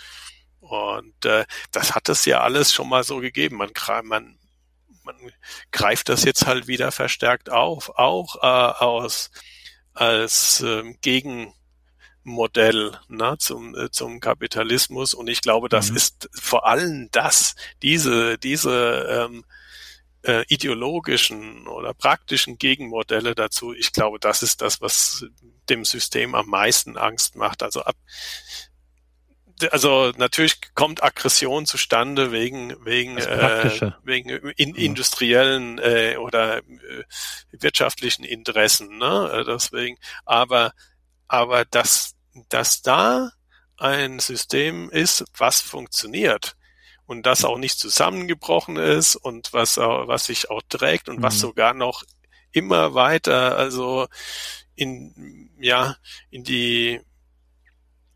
Und 0.59 1.25
äh, 1.25 1.45
das 1.71 1.95
hat 1.95 2.09
es 2.09 2.25
ja 2.25 2.41
alles 2.41 2.73
schon 2.73 2.89
mal 2.89 3.03
so 3.03 3.17
gegeben. 3.19 3.57
Man, 3.57 3.71
man, 4.03 4.38
man 5.03 5.15
greift 5.71 6.09
das 6.09 6.23
jetzt 6.23 6.45
halt 6.45 6.67
wieder 6.67 6.91
verstärkt 6.91 7.49
auf, 7.49 7.89
auch 7.97 8.38
äh, 8.38 8.84
aus 8.84 9.31
als 9.93 10.61
ähm, 10.61 10.97
Gegenmodell 11.01 12.97
ne, 13.07 13.36
zum, 13.39 13.75
äh, 13.75 13.91
zum 13.91 14.19
Kapitalismus. 14.19 15.13
Und 15.13 15.27
ich 15.29 15.41
glaube, 15.41 15.69
das 15.69 15.91
Mhm. 15.91 15.97
ist 15.97 16.29
vor 16.34 16.65
allem 16.65 17.09
das, 17.11 17.55
diese, 17.81 18.38
diese 18.38 19.27
ähm, 19.29 19.45
äh, 20.24 20.43
ideologischen 20.47 21.67
oder 21.67 21.93
praktischen 21.93 22.57
Gegenmodelle 22.57 23.36
dazu. 23.36 23.74
Ich 23.74 23.91
glaube, 23.91 24.19
das 24.19 24.41
ist 24.43 24.61
das, 24.61 24.82
was 24.82 25.26
dem 25.69 25.86
System 25.86 26.36
am 26.36 26.47
meisten 26.47 26.97
Angst 26.97 27.36
macht. 27.36 27.63
Also 27.63 27.84
ab, 27.84 27.95
also 29.71 30.11
natürlich 30.17 30.74
kommt 30.76 31.03
Aggression 31.03 31.65
zustande 31.65 32.32
wegen 32.32 32.76
wegen 32.86 33.17
äh, 33.17 33.91
wegen 34.03 34.30
in, 34.30 34.76
industriellen 34.76 35.80
äh, 35.80 36.17
oder 36.17 36.57
äh, 36.59 37.03
wirtschaftlichen 37.51 38.24
Interessen, 38.24 38.97
ne? 38.97 39.30
Äh, 39.32 39.43
Deswegen, 39.45 39.97
aber 40.26 40.74
aber 41.28 41.65
dass 41.65 42.15
dass 42.49 42.82
da 42.82 43.32
ein 43.78 44.19
System 44.19 44.89
ist, 44.89 45.26
was 45.38 45.61
funktioniert 45.61 46.55
und 47.14 47.26
das 47.26 47.45
auch 47.45 47.57
nicht 47.57 47.80
zusammengebrochen 47.80 48.76
ist 48.78 49.16
und 49.16 49.53
was 49.53 49.78
was 49.78 50.26
sich 50.26 50.49
auch 50.49 50.61
trägt 50.68 51.07
und 51.09 51.22
was 51.22 51.36
Mhm. 51.36 51.39
sogar 51.39 51.74
noch 51.74 52.03
immer 52.51 52.93
weiter 52.95 53.57
also 53.57 54.07
in 54.76 55.49
ja 55.59 55.95
in 56.32 56.43
die 56.43 56.99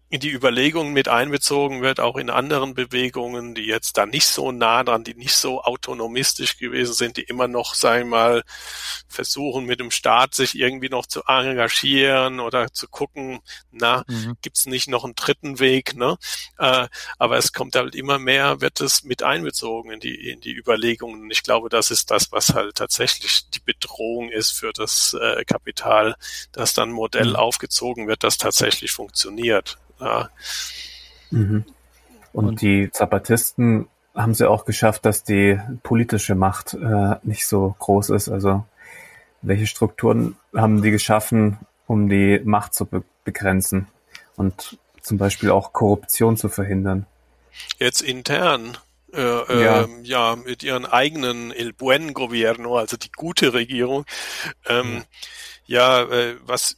die 0.09 0.31
Überlegungen 0.31 0.93
mit 0.93 1.09
einbezogen 1.09 1.81
wird, 1.81 1.99
auch 1.99 2.15
in 2.15 2.29
anderen 2.29 2.73
Bewegungen, 2.73 3.55
die 3.55 3.65
jetzt 3.65 3.97
da 3.97 4.05
nicht 4.05 4.25
so 4.27 4.53
nah 4.53 4.83
dran, 4.83 5.03
die 5.03 5.15
nicht 5.15 5.35
so 5.35 5.61
autonomistisch 5.63 6.57
gewesen 6.57 6.93
sind, 6.93 7.17
die 7.17 7.23
immer 7.23 7.49
noch, 7.49 7.73
sagen 7.75 8.03
wir 8.09 8.17
mal, 8.17 8.43
versuchen 9.09 9.65
mit 9.65 9.79
dem 9.81 9.91
Staat 9.91 10.33
sich 10.33 10.55
irgendwie 10.57 10.87
noch 10.89 11.07
zu 11.07 11.23
engagieren 11.27 12.39
oder 12.39 12.71
zu 12.71 12.87
gucken, 12.87 13.39
na, 13.71 14.03
Mhm. 14.07 14.37
gibt's 14.41 14.65
nicht 14.65 14.87
noch 14.87 15.03
einen 15.03 15.15
dritten 15.15 15.59
Weg, 15.59 15.95
ne? 15.95 16.17
Äh, 16.57 16.87
aber 17.17 17.37
es 17.37 17.51
kommt 17.51 17.75
halt 17.75 17.93
immer 17.95 18.17
mehr, 18.17 18.61
wird 18.61 18.79
es 18.81 19.03
mit 19.03 19.23
einbezogen 19.23 19.91
in 19.91 19.99
die, 19.99 20.29
in 20.29 20.39
die 20.39 20.53
Überlegungen. 20.55 21.21
Und 21.23 21.31
ich 21.31 21.43
glaube, 21.43 21.67
das 21.69 21.91
ist 21.91 22.11
das, 22.11 22.31
was 22.31 22.53
halt 22.53 22.75
tatsächlich 22.75 23.49
die 23.49 23.59
Bedrohung 23.59 24.29
ist 24.29 24.51
für 24.51 24.71
das 24.71 25.13
äh, 25.19 25.43
Kapital, 25.43 26.15
dass 26.53 26.73
dann 26.73 26.89
ein 26.89 26.93
Modell 26.93 27.29
Mhm. 27.31 27.35
aufgezogen 27.35 28.07
wird, 28.07 28.23
das 28.23 28.37
tatsächlich 28.37 28.91
funktioniert. 28.91 29.77
Ja, 29.99 30.29
Mhm. 31.31 31.65
Und, 32.33 32.45
Und- 32.47 32.61
die 32.61 32.89
Zapatisten 32.91 33.87
haben 34.15 34.33
sie 34.33 34.49
auch 34.49 34.63
geschafft, 34.65 35.05
dass 35.05 35.23
die 35.23 35.59
politische 35.83 36.35
Macht 36.35 36.73
äh, 36.73 37.15
nicht 37.23 37.45
so 37.47 37.75
groß 37.79 38.11
ist. 38.11 38.29
Also 38.29 38.63
welche 39.41 39.67
Strukturen 39.67 40.37
haben 40.55 40.81
die 40.81 40.91
geschaffen, 40.91 41.57
um 41.85 42.09
die 42.09 42.39
Macht 42.43 42.73
zu 42.73 42.85
be 42.85 43.03
begrenzen 43.25 43.87
und 44.37 44.77
zum 45.01 45.17
Beispiel 45.17 45.51
auch 45.51 45.73
Korruption 45.73 46.37
zu 46.37 46.47
verhindern? 46.49 47.05
jetzt 47.77 48.01
intern. 48.01 48.77
Äh, 49.13 49.21
Ja. 49.21 49.83
ähm, 49.83 50.03
ja, 50.03 50.35
mit 50.35 50.63
ihren 50.63 50.85
eigenen 50.85 51.51
El 51.51 51.73
Buen 51.73 52.13
Gobierno, 52.13 52.77
also 52.77 52.97
die 52.97 53.11
gute 53.11 53.53
Regierung. 53.53 54.05
Ähm, 54.67 55.03
ja, 55.65 56.03
äh, 56.03 56.35
was 56.45 56.73
äh, 56.73 56.75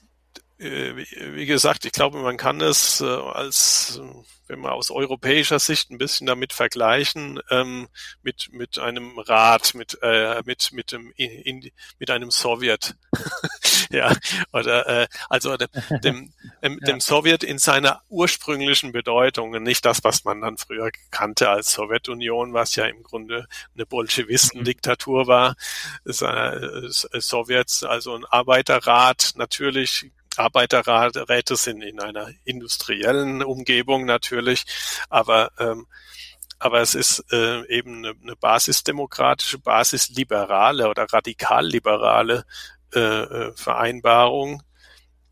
wie 0.59 1.35
wie 1.35 1.45
gesagt, 1.45 1.85
ich 1.85 1.93
glaube, 1.93 2.17
man 2.19 2.35
kann 2.35 2.59
es 2.59 2.99
äh, 2.99 3.05
als, 3.05 4.01
äh, 4.03 4.23
wenn 4.47 4.59
man 4.59 4.73
aus 4.73 4.91
europäischer 4.91 5.57
Sicht 5.57 5.89
ein 5.89 5.97
bisschen 5.97 6.27
damit 6.27 6.51
vergleichen, 6.51 7.39
ähm, 7.49 7.87
mit 8.23 8.49
mit 8.51 8.77
einem 8.77 9.17
Rat, 9.19 9.73
mit 9.73 9.97
äh, 10.01 10.41
mit 10.45 10.73
mit 10.73 10.91
dem 10.91 11.13
in, 11.15 11.71
mit 11.97 12.09
einem 12.11 12.29
Sowjet, 12.29 12.95
ja, 13.89 14.13
oder 14.51 14.85
äh, 15.03 15.07
also 15.29 15.55
dem 15.55 15.69
dem, 16.03 16.33
dem, 16.61 16.79
dem 16.85 16.99
Sowjet 16.99 17.43
in 17.45 17.57
seiner 17.57 18.01
ursprünglichen 18.09 18.91
Bedeutung, 18.91 19.53
und 19.53 19.63
nicht 19.63 19.85
das, 19.85 20.03
was 20.03 20.25
man 20.25 20.41
dann 20.41 20.57
früher 20.57 20.89
kannte 21.09 21.49
als 21.49 21.71
Sowjetunion, 21.71 22.53
was 22.53 22.75
ja 22.75 22.85
im 22.85 23.01
Grunde 23.03 23.47
eine 23.75 23.85
Bolschewistendiktatur 23.85 25.27
war, 25.27 25.55
äh, 26.03 26.89
Sowjets, 26.89 27.83
also 27.85 28.13
ein 28.13 28.25
Arbeiterrat 28.25 29.31
natürlich 29.35 30.11
Arbeiterräte 30.39 31.55
sind 31.55 31.81
in 31.81 31.99
einer 31.99 32.29
industriellen 32.45 33.43
Umgebung 33.43 34.05
natürlich, 34.05 34.65
aber 35.09 35.51
ähm, 35.59 35.87
aber 36.61 36.81
es 36.81 36.93
ist 36.93 37.23
äh, 37.31 37.65
eben 37.69 37.99
eine, 37.99 38.13
eine 38.21 38.35
basisdemokratische, 38.35 39.59
basisliberale 39.59 40.89
oder 40.89 41.05
radikalliberale 41.05 42.43
äh, 42.93 42.99
äh, 42.99 43.51
Vereinbarung 43.55 44.61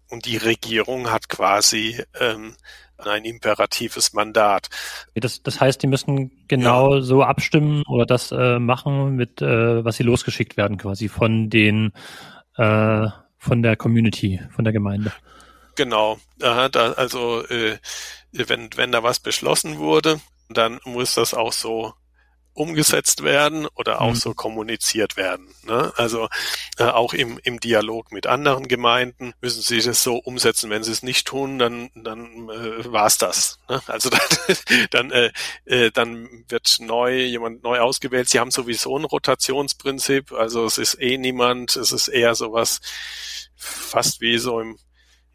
und 0.09 0.25
die 0.25 0.37
Regierung 0.37 1.11
hat 1.11 1.27
quasi 1.27 2.01
ähm, 2.19 2.55
ein 2.97 3.25
imperatives 3.25 4.13
Mandat. 4.13 4.69
Das, 5.15 5.43
das 5.43 5.61
heißt, 5.61 5.83
die 5.83 5.87
müssen 5.87 6.47
genau 6.47 6.99
so 7.01 7.23
abstimmen 7.23 7.83
oder 7.87 8.05
das 8.05 8.31
äh, 8.31 8.57
machen, 8.57 9.15
mit 9.15 9.41
äh, 9.41 9.83
was 9.85 9.97
sie 9.97 10.03
losgeschickt 10.03 10.57
werden, 10.57 10.77
quasi 10.77 11.09
von 11.09 11.49
den 11.49 11.91
äh, 12.55 13.07
von 13.37 13.61
der 13.61 13.75
Community, 13.75 14.39
von 14.55 14.63
der 14.63 14.73
Gemeinde. 14.73 15.11
Genau. 15.75 16.17
Aha, 16.41 16.69
da, 16.69 16.93
also 16.93 17.45
äh, 17.47 17.77
wenn, 18.31 18.69
wenn 18.75 18.91
da 18.91 19.03
was 19.03 19.19
beschlossen 19.19 19.77
wurde, 19.77 20.19
dann 20.49 20.79
muss 20.85 21.15
das 21.15 21.33
auch 21.33 21.53
so 21.53 21.93
umgesetzt 22.57 23.23
werden 23.23 23.67
oder 23.75 24.01
auch 24.01 24.13
Mhm. 24.13 24.15
so 24.15 24.33
kommuniziert 24.33 25.15
werden. 25.15 25.47
Ne? 25.63 25.93
Also 25.95 26.27
äh, 26.77 26.85
auch 26.85 27.13
im, 27.13 27.39
im 27.43 27.59
Dialog 27.59 28.11
mit 28.11 28.25
anderen 28.25 28.67
Gemeinden 28.67 29.33
müssen 29.41 29.61
sie 29.61 29.79
das 29.79 30.01
so 30.01 30.15
umsetzen. 30.17 30.69
Wenn 30.71 30.83
sie 30.83 30.91
es 30.91 31.03
nicht 31.03 31.27
tun, 31.27 31.59
dann, 31.59 31.91
dann 31.95 32.49
äh, 32.49 32.91
war's 32.91 33.17
das. 33.19 33.59
Ne? 33.69 33.79
Also 33.85 34.09
dann, 34.89 34.89
dann, 34.89 35.11
äh, 35.11 35.31
äh, 35.65 35.91
dann 35.91 36.27
wird 36.49 36.77
neu 36.79 37.23
jemand 37.25 37.63
neu 37.63 37.79
ausgewählt. 37.79 38.27
Sie 38.27 38.39
haben 38.39 38.51
sowieso 38.51 38.97
ein 38.97 39.05
Rotationsprinzip. 39.05 40.31
Also 40.31 40.65
es 40.65 40.79
ist 40.79 40.99
eh 40.99 41.17
niemand. 41.17 41.75
Es 41.75 41.91
ist 41.91 42.07
eher 42.07 42.33
sowas 42.33 42.81
fast 43.55 44.19
wie 44.19 44.37
so 44.39 44.59
im 44.59 44.77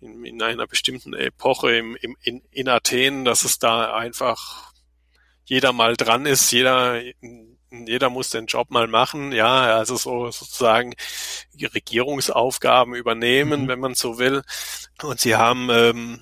in, 0.01 0.25
in 0.25 0.43
einer 0.43 0.67
bestimmten 0.67 1.15
Epoche 1.15 1.77
im, 1.77 1.95
im, 2.01 2.17
in, 2.23 2.43
in 2.51 2.69
Athen, 2.69 3.25
dass 3.25 3.45
es 3.45 3.61
da 3.61 3.95
einfach 3.95 4.72
jeder 5.53 5.73
mal 5.75 5.97
dran 5.97 6.25
ist, 6.25 6.51
jeder, 6.51 6.99
jeder 7.71 8.09
muss 8.11 8.31
den 8.31 8.47
Job 8.47 8.71
mal 8.71 8.87
machen, 8.87 9.33
ja, 9.33 9.77
also 9.77 9.97
so 9.97 10.31
sozusagen 10.31 10.95
Regierungsaufgaben 11.61 12.95
übernehmen, 12.95 13.65
Mhm. 13.65 13.69
wenn 13.69 13.81
man 13.81 13.95
so 13.95 14.19
will. 14.19 14.43
Und 15.03 15.21
sie 15.21 15.37
haben 15.37 15.69
ähm, 15.71 16.21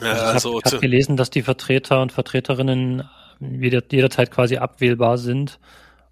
äh, 0.00 0.06
Also 0.06 0.24
ich 0.24 0.34
also 0.34 0.48
habe 0.64 0.76
hab 0.76 0.80
gelesen, 0.80 1.16
dass 1.16 1.28
die 1.30 1.42
Vertreter 1.42 2.00
und 2.00 2.10
Vertreterinnen 2.12 3.02
jeder, 3.40 3.82
jederzeit 3.90 4.30
quasi 4.30 4.56
abwählbar 4.56 5.18
sind 5.18 5.58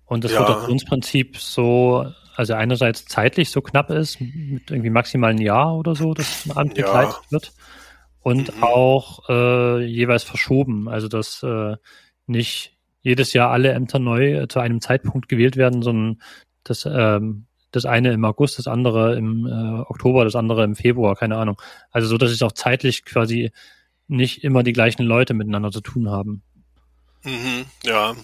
und 0.04 0.22
das 0.24 0.32
Ja. 0.32 0.40
Rotationsprinzip 0.40 1.38
so, 1.38 2.04
also 2.36 2.54
einerseits 2.54 3.06
zeitlich 3.06 3.50
so 3.50 3.62
knapp 3.62 3.88
ist, 3.90 4.20
mit 4.20 4.70
irgendwie 4.70 4.90
maximal 4.90 5.30
ein 5.30 5.40
Jahr 5.40 5.74
oder 5.76 5.94
so, 5.94 6.12
das 6.12 6.44
ein 6.44 6.52
Amt 6.56 6.74
Ja. 6.76 6.84
begleitet 6.84 7.20
wird 7.30 7.52
und 8.22 8.54
Mhm. 8.56 8.62
auch 8.64 9.28
äh, 9.28 9.84
jeweils 9.84 10.24
verschoben, 10.24 10.88
also 10.88 11.08
dass 11.08 11.42
äh, 11.42 11.76
nicht 12.30 12.76
jedes 13.02 13.32
Jahr 13.32 13.50
alle 13.50 13.72
Ämter 13.72 13.98
neu 13.98 14.42
äh, 14.42 14.48
zu 14.48 14.60
einem 14.60 14.80
Zeitpunkt 14.80 15.28
gewählt 15.28 15.56
werden, 15.56 15.82
sondern 15.82 16.20
das 16.64 16.86
ähm, 16.90 17.46
das 17.72 17.84
eine 17.84 18.12
im 18.12 18.24
August, 18.24 18.58
das 18.58 18.66
andere 18.66 19.16
im 19.16 19.46
äh, 19.46 19.80
Oktober, 19.82 20.24
das 20.24 20.34
andere 20.34 20.64
im 20.64 20.74
Februar, 20.74 21.14
keine 21.14 21.36
Ahnung. 21.36 21.60
Also 21.90 22.08
so, 22.08 22.18
dass 22.18 22.30
es 22.30 22.42
auch 22.42 22.52
zeitlich 22.52 23.04
quasi 23.04 23.52
nicht 24.08 24.42
immer 24.42 24.62
die 24.62 24.72
gleichen 24.72 25.04
Leute 25.04 25.34
miteinander 25.34 25.70
zu 25.70 25.80
tun 25.80 26.10
haben. 26.10 26.42
Mhm, 27.22 27.66
ja, 27.84 28.14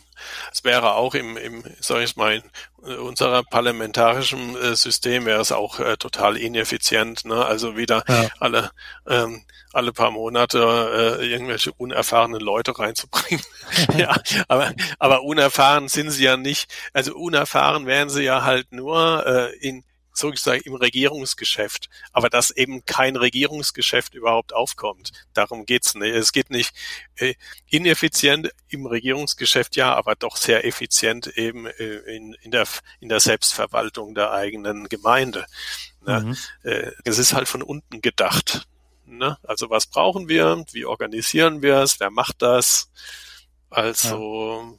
es 0.52 0.64
wäre 0.64 0.94
auch 0.94 1.14
im, 1.14 1.36
im 1.36 1.62
sag 1.80 2.00
ich 2.02 2.16
mal, 2.16 2.42
in 2.86 2.96
unserer 2.96 3.42
parlamentarischen 3.42 4.56
äh, 4.56 4.74
System 4.74 5.26
wäre 5.26 5.40
es 5.40 5.52
auch 5.52 5.78
äh, 5.80 5.96
total 5.98 6.36
ineffizient, 6.36 7.24
ne? 7.26 7.44
Also 7.44 7.76
wieder 7.76 8.04
Ja. 8.08 8.28
alle 8.40 8.70
ähm, 9.06 9.44
alle 9.74 9.92
paar 9.92 10.10
Monate 10.10 11.18
äh, 11.20 11.26
irgendwelche 11.30 11.72
unerfahrenen 11.72 12.40
Leute 12.40 12.78
reinzubringen. 12.78 13.44
ja, 13.98 14.16
aber 14.48 14.72
aber 14.98 15.22
unerfahren 15.22 15.88
sind 15.88 16.10
sie 16.10 16.24
ja 16.24 16.38
nicht. 16.38 16.72
Also 16.94 17.14
unerfahren 17.14 17.84
wären 17.84 18.08
sie 18.08 18.22
ja 18.22 18.42
halt 18.44 18.72
nur 18.72 19.26
äh, 19.26 19.54
in 19.58 19.84
sozusagen 20.16 20.62
im 20.62 20.74
Regierungsgeschäft, 20.74 21.88
aber 22.12 22.30
dass 22.30 22.50
eben 22.50 22.84
kein 22.84 23.16
Regierungsgeschäft 23.16 24.14
überhaupt 24.14 24.52
aufkommt. 24.52 25.12
Darum 25.34 25.66
geht's 25.66 25.94
nicht. 25.94 26.14
Es 26.14 26.32
geht 26.32 26.50
nicht 26.50 26.74
äh, 27.16 27.34
ineffizient 27.68 28.50
im 28.68 28.86
Regierungsgeschäft, 28.86 29.76
ja, 29.76 29.94
aber 29.94 30.14
doch 30.14 30.36
sehr 30.36 30.64
effizient 30.64 31.26
eben 31.36 31.66
äh, 31.66 31.98
in, 32.16 32.34
in, 32.42 32.50
der, 32.50 32.66
in 33.00 33.08
der 33.08 33.20
Selbstverwaltung 33.20 34.14
der 34.14 34.32
eigenen 34.32 34.88
Gemeinde. 34.88 35.46
Ne? 36.06 36.20
Mhm. 36.20 36.36
Äh, 36.62 36.92
es 37.04 37.18
ist 37.18 37.32
halt 37.32 37.48
von 37.48 37.62
unten 37.62 38.00
gedacht. 38.00 38.66
Ne? 39.04 39.38
Also 39.42 39.70
was 39.70 39.86
brauchen 39.86 40.28
wir? 40.28 40.64
Wie 40.72 40.84
organisieren 40.84 41.62
wir 41.62 41.76
es? 41.78 42.00
Wer 42.00 42.10
macht 42.10 42.42
das? 42.42 42.90
Also 43.70 44.78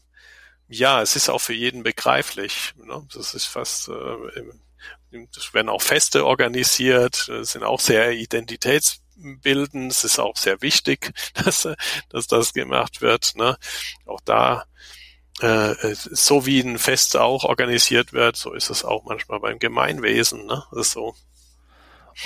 ja. 0.68 0.98
ja, 0.98 1.02
es 1.02 1.16
ist 1.16 1.30
auch 1.30 1.40
für 1.40 1.54
jeden 1.54 1.84
begreiflich. 1.84 2.74
Ne? 2.78 3.08
Das 3.14 3.34
ist 3.34 3.46
fast 3.46 3.90
äh, 3.90 3.94
es 5.36 5.54
werden 5.54 5.70
auch 5.70 5.82
Feste 5.82 6.26
organisiert, 6.26 7.30
sind 7.42 7.64
auch 7.64 7.80
sehr 7.80 8.12
identitätsbildend. 8.12 9.92
Es 9.92 10.04
ist 10.04 10.20
auch 10.20 10.38
sehr 10.38 10.62
wichtig, 10.62 11.14
dass, 11.34 11.68
dass 12.10 12.28
das 12.28 12.54
gemacht 12.54 13.02
wird. 13.02 13.34
Ne? 13.36 13.58
Auch 14.06 14.22
da, 14.24 14.66
äh, 15.40 15.74
so 15.94 16.46
wie 16.46 16.60
ein 16.62 16.78
Fest 16.78 17.18
auch 17.18 17.44
organisiert 17.44 18.14
wird, 18.14 18.36
so 18.36 18.54
ist 18.54 18.70
es 18.70 18.84
auch 18.84 19.06
manchmal 19.06 19.40
beim 19.40 19.60
Gemeinwesen. 19.60 20.46
Ne? 20.46 20.64
Das 20.72 20.88
ist 20.88 20.92
so. 20.92 21.16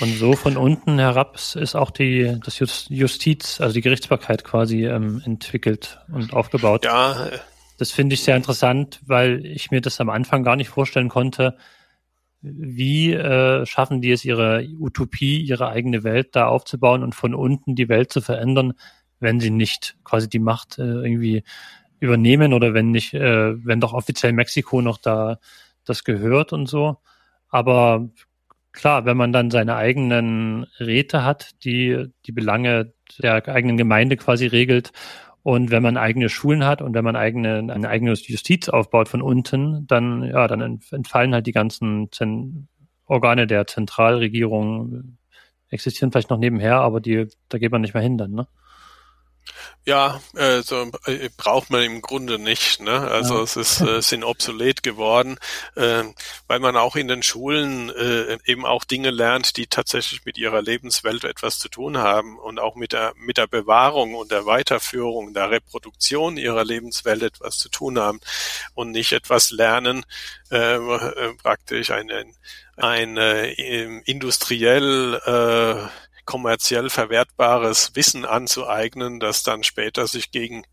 Und 0.00 0.16
so 0.16 0.34
von 0.36 0.56
unten 0.56 0.98
herab 0.98 1.36
ist 1.36 1.74
auch 1.74 1.90
die 1.90 2.38
das 2.42 2.58
Justiz, 2.88 3.60
also 3.60 3.74
die 3.74 3.82
Gerichtsbarkeit 3.82 4.42
quasi 4.42 4.86
ähm, 4.86 5.20
entwickelt 5.24 5.98
und 6.10 6.32
aufgebaut. 6.32 6.84
Ja. 6.84 7.26
Äh, 7.26 7.38
das 7.76 7.90
finde 7.90 8.14
ich 8.14 8.22
sehr 8.22 8.36
interessant, 8.36 9.00
weil 9.04 9.44
ich 9.44 9.70
mir 9.70 9.80
das 9.80 10.00
am 10.00 10.08
Anfang 10.08 10.44
gar 10.44 10.56
nicht 10.56 10.68
vorstellen 10.68 11.08
konnte, 11.08 11.56
wie 12.42 13.12
äh, 13.12 13.64
schaffen 13.66 14.00
die 14.00 14.10
es, 14.10 14.24
ihre 14.24 14.66
Utopie, 14.78 15.40
ihre 15.40 15.68
eigene 15.68 16.02
Welt 16.02 16.34
da 16.34 16.46
aufzubauen 16.46 17.02
und 17.02 17.14
von 17.14 17.34
unten 17.34 17.76
die 17.76 17.88
Welt 17.88 18.12
zu 18.12 18.20
verändern, 18.20 18.74
wenn 19.20 19.40
sie 19.40 19.50
nicht 19.50 19.96
quasi 20.04 20.28
die 20.28 20.40
Macht 20.40 20.78
äh, 20.78 20.82
irgendwie 20.82 21.44
übernehmen 22.00 22.52
oder 22.52 22.74
wenn 22.74 22.90
nicht, 22.90 23.14
äh, 23.14 23.64
wenn 23.64 23.80
doch 23.80 23.92
offiziell 23.92 24.32
Mexiko 24.32 24.82
noch 24.82 24.98
da 24.98 25.38
das 25.84 26.02
gehört 26.04 26.52
und 26.52 26.66
so. 26.66 26.98
Aber 27.48 28.08
klar, 28.72 29.04
wenn 29.04 29.16
man 29.16 29.32
dann 29.32 29.50
seine 29.50 29.76
eigenen 29.76 30.66
Räte 30.80 31.24
hat, 31.24 31.50
die 31.64 32.06
die 32.26 32.32
Belange 32.32 32.92
der 33.18 33.46
eigenen 33.48 33.76
Gemeinde 33.76 34.16
quasi 34.16 34.46
regelt 34.46 34.92
und 35.42 35.70
wenn 35.70 35.82
man 35.82 35.96
eigene 35.96 36.28
Schulen 36.28 36.64
hat 36.64 36.82
und 36.82 36.94
wenn 36.94 37.04
man 37.04 37.16
eigene, 37.16 37.58
eine 37.72 37.88
eigene 37.88 38.12
Justiz 38.12 38.68
aufbaut 38.68 39.08
von 39.08 39.22
unten, 39.22 39.86
dann, 39.86 40.22
ja, 40.22 40.46
dann 40.46 40.80
entfallen 40.90 41.34
halt 41.34 41.46
die 41.46 41.52
ganzen 41.52 42.10
Zen 42.12 42.68
Organe 43.06 43.46
der 43.46 43.66
Zentralregierung, 43.66 45.18
existieren 45.68 46.12
vielleicht 46.12 46.30
noch 46.30 46.38
nebenher, 46.38 46.76
aber 46.76 47.00
die, 47.00 47.26
da 47.48 47.58
geht 47.58 47.72
man 47.72 47.80
nicht 47.80 47.94
mehr 47.94 48.02
hin 48.02 48.16
dann, 48.16 48.30
ne? 48.32 48.46
Ja, 49.84 50.20
äh, 50.36 50.62
so, 50.62 50.92
äh, 51.06 51.28
braucht 51.36 51.70
man 51.70 51.82
im 51.82 52.02
Grunde 52.02 52.38
nicht. 52.38 52.80
Ne? 52.80 52.92
Also 52.92 53.38
ja. 53.38 53.42
es 53.42 53.56
ist, 53.56 53.80
äh, 53.80 54.00
sind 54.00 54.22
obsolet 54.22 54.84
geworden, 54.84 55.38
äh, 55.74 56.04
weil 56.46 56.60
man 56.60 56.76
auch 56.76 56.94
in 56.94 57.08
den 57.08 57.24
Schulen 57.24 57.90
äh, 57.90 58.38
eben 58.44 58.64
auch 58.64 58.84
Dinge 58.84 59.10
lernt, 59.10 59.56
die 59.56 59.66
tatsächlich 59.66 60.24
mit 60.24 60.38
ihrer 60.38 60.62
Lebenswelt 60.62 61.24
etwas 61.24 61.58
zu 61.58 61.68
tun 61.68 61.98
haben 61.98 62.38
und 62.38 62.60
auch 62.60 62.76
mit 62.76 62.92
der 62.92 63.12
mit 63.16 63.38
der 63.38 63.48
Bewahrung 63.48 64.14
und 64.14 64.30
der 64.30 64.46
Weiterführung, 64.46 65.34
der 65.34 65.50
Reproduktion 65.50 66.36
ihrer 66.36 66.64
Lebenswelt 66.64 67.22
etwas 67.22 67.58
zu 67.58 67.68
tun 67.68 67.98
haben 67.98 68.20
und 68.74 68.92
nicht 68.92 69.12
etwas 69.12 69.50
lernen, 69.50 70.06
äh, 70.52 70.76
äh 70.76 71.34
praktisch 71.42 71.90
ein, 71.90 72.08
ein, 72.10 72.36
ein 72.76 73.16
äh, 73.16 73.50
industriell 74.04 75.20
äh, 75.26 75.88
kommerziell 76.24 76.90
verwertbares 76.90 77.92
Wissen 77.94 78.24
anzueignen, 78.24 79.20
das 79.20 79.42
dann 79.42 79.62
später 79.62 80.06
sich 80.06 80.30
gegen 80.30 80.64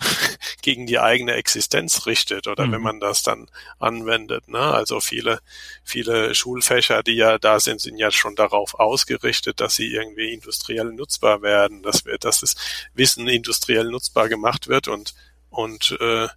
gegen 0.62 0.86
die 0.86 0.98
eigene 0.98 1.34
Existenz 1.34 2.06
richtet 2.06 2.46
oder 2.46 2.66
mhm. 2.66 2.72
wenn 2.72 2.82
man 2.82 3.00
das 3.00 3.22
dann 3.22 3.50
anwendet. 3.78 4.48
Ne? 4.48 4.60
Also 4.60 5.00
viele, 5.00 5.40
viele 5.82 6.34
Schulfächer, 6.34 7.02
die 7.02 7.16
ja 7.16 7.38
da 7.38 7.58
sind, 7.58 7.80
sind 7.80 7.98
ja 7.98 8.10
schon 8.10 8.36
darauf 8.36 8.74
ausgerichtet, 8.74 9.60
dass 9.60 9.74
sie 9.74 9.92
irgendwie 9.92 10.32
industriell 10.32 10.92
nutzbar 10.92 11.42
werden, 11.42 11.82
dass 11.82 12.04
wir, 12.04 12.18
dass 12.18 12.40
das 12.40 12.54
Wissen 12.94 13.26
industriell 13.26 13.90
nutzbar 13.90 14.28
gemacht 14.28 14.68
wird 14.68 14.88
und 14.88 15.14
und 15.50 15.96
äh, 16.00 16.28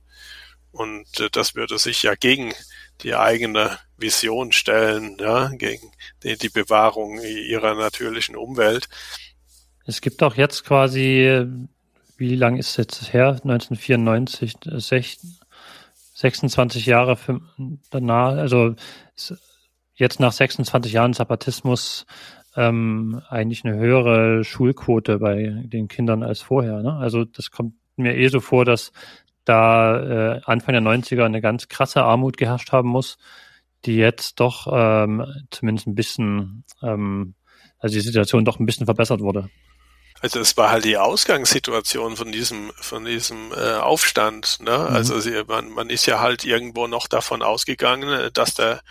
und 0.72 1.20
äh, 1.20 1.30
das 1.32 1.56
würde 1.56 1.78
sich 1.78 2.04
ja 2.04 2.16
gegen 2.16 2.54
die 3.02 3.16
eigene 3.16 3.78
Vision 3.98 4.52
stellen, 4.52 5.18
ja, 5.20 5.50
gegen 5.50 5.92
die, 6.24 6.38
die 6.38 6.50
Bewahrung 6.50 7.20
ihrer 7.20 7.76
natürlichen 7.76 8.36
Umwelt. 8.36 8.90
Es 9.86 10.02
gibt 10.02 10.22
auch 10.24 10.36
jetzt 10.36 10.64
quasi, 10.64 11.46
wie 12.18 12.36
lang 12.36 12.58
ist 12.58 12.70
es 12.70 12.78
jetzt 12.78 13.14
her? 13.14 13.40
1994, 13.44 14.56
26 16.14 16.86
Jahre 16.86 17.18
danach, 17.90 18.36
also 18.38 18.76
jetzt 19.96 20.20
nach 20.20 20.32
26 20.32 20.94
Jahren 20.94 21.14
Zapatismus 21.14 22.06
ähm, 22.56 23.22
eigentlich 23.30 23.66
eine 23.66 23.76
höhere 23.76 24.44
Schulquote 24.44 25.20
bei 25.20 25.64
den 25.66 25.88
Kindern 25.88 26.24
als 26.24 26.42
vorher. 26.42 26.82
Ne? 26.82 26.94
Also 26.94 27.26
das 27.26 27.50
kommt 27.50 27.74
mir 27.96 28.16
eh 28.16 28.28
so 28.28 28.40
vor, 28.40 28.66
dass 28.66 28.92
da 29.46 30.36
äh, 30.36 30.42
Anfang 30.46 30.74
der 30.74 30.82
90er 30.82 31.26
eine 31.26 31.42
ganz 31.42 31.68
krasse 31.68 32.04
Armut 32.04 32.38
geherrscht 32.38 32.72
haben 32.72 32.90
muss, 32.90 33.18
die 33.86 33.96
jetzt 33.96 34.40
doch 34.40 34.68
ähm, 34.72 35.26
zumindest 35.50 35.88
ein 35.88 35.96
bisschen, 35.96 36.64
ähm, 36.84 37.36
also 37.80 37.94
die 37.96 38.02
Situation 38.02 38.46
doch 38.46 38.60
ein 38.60 38.66
bisschen 38.66 38.86
verbessert 38.86 39.22
wurde. 39.22 39.50
Also 40.22 40.40
es 40.40 40.56
war 40.56 40.70
halt 40.70 40.86
die 40.86 40.98
Ausgangssituation 40.98 42.16
von 42.16 42.32
diesem 42.32 42.72
von 42.76 43.06
diesem 43.06 43.52
äh, 43.54 43.78
Aufstand. 43.78 44.60
Ne? 44.62 44.78
Mhm. 44.78 44.96
Also 44.96 45.20
sie, 45.20 45.44
man, 45.48 45.70
man 45.72 45.90
ist 45.90 46.06
ja 46.06 46.20
halt 46.20 46.46
irgendwo 46.46 46.86
noch 46.86 47.08
davon 47.08 47.42
ausgegangen, 47.42 48.30
dass 48.34 48.54
der 48.54 48.82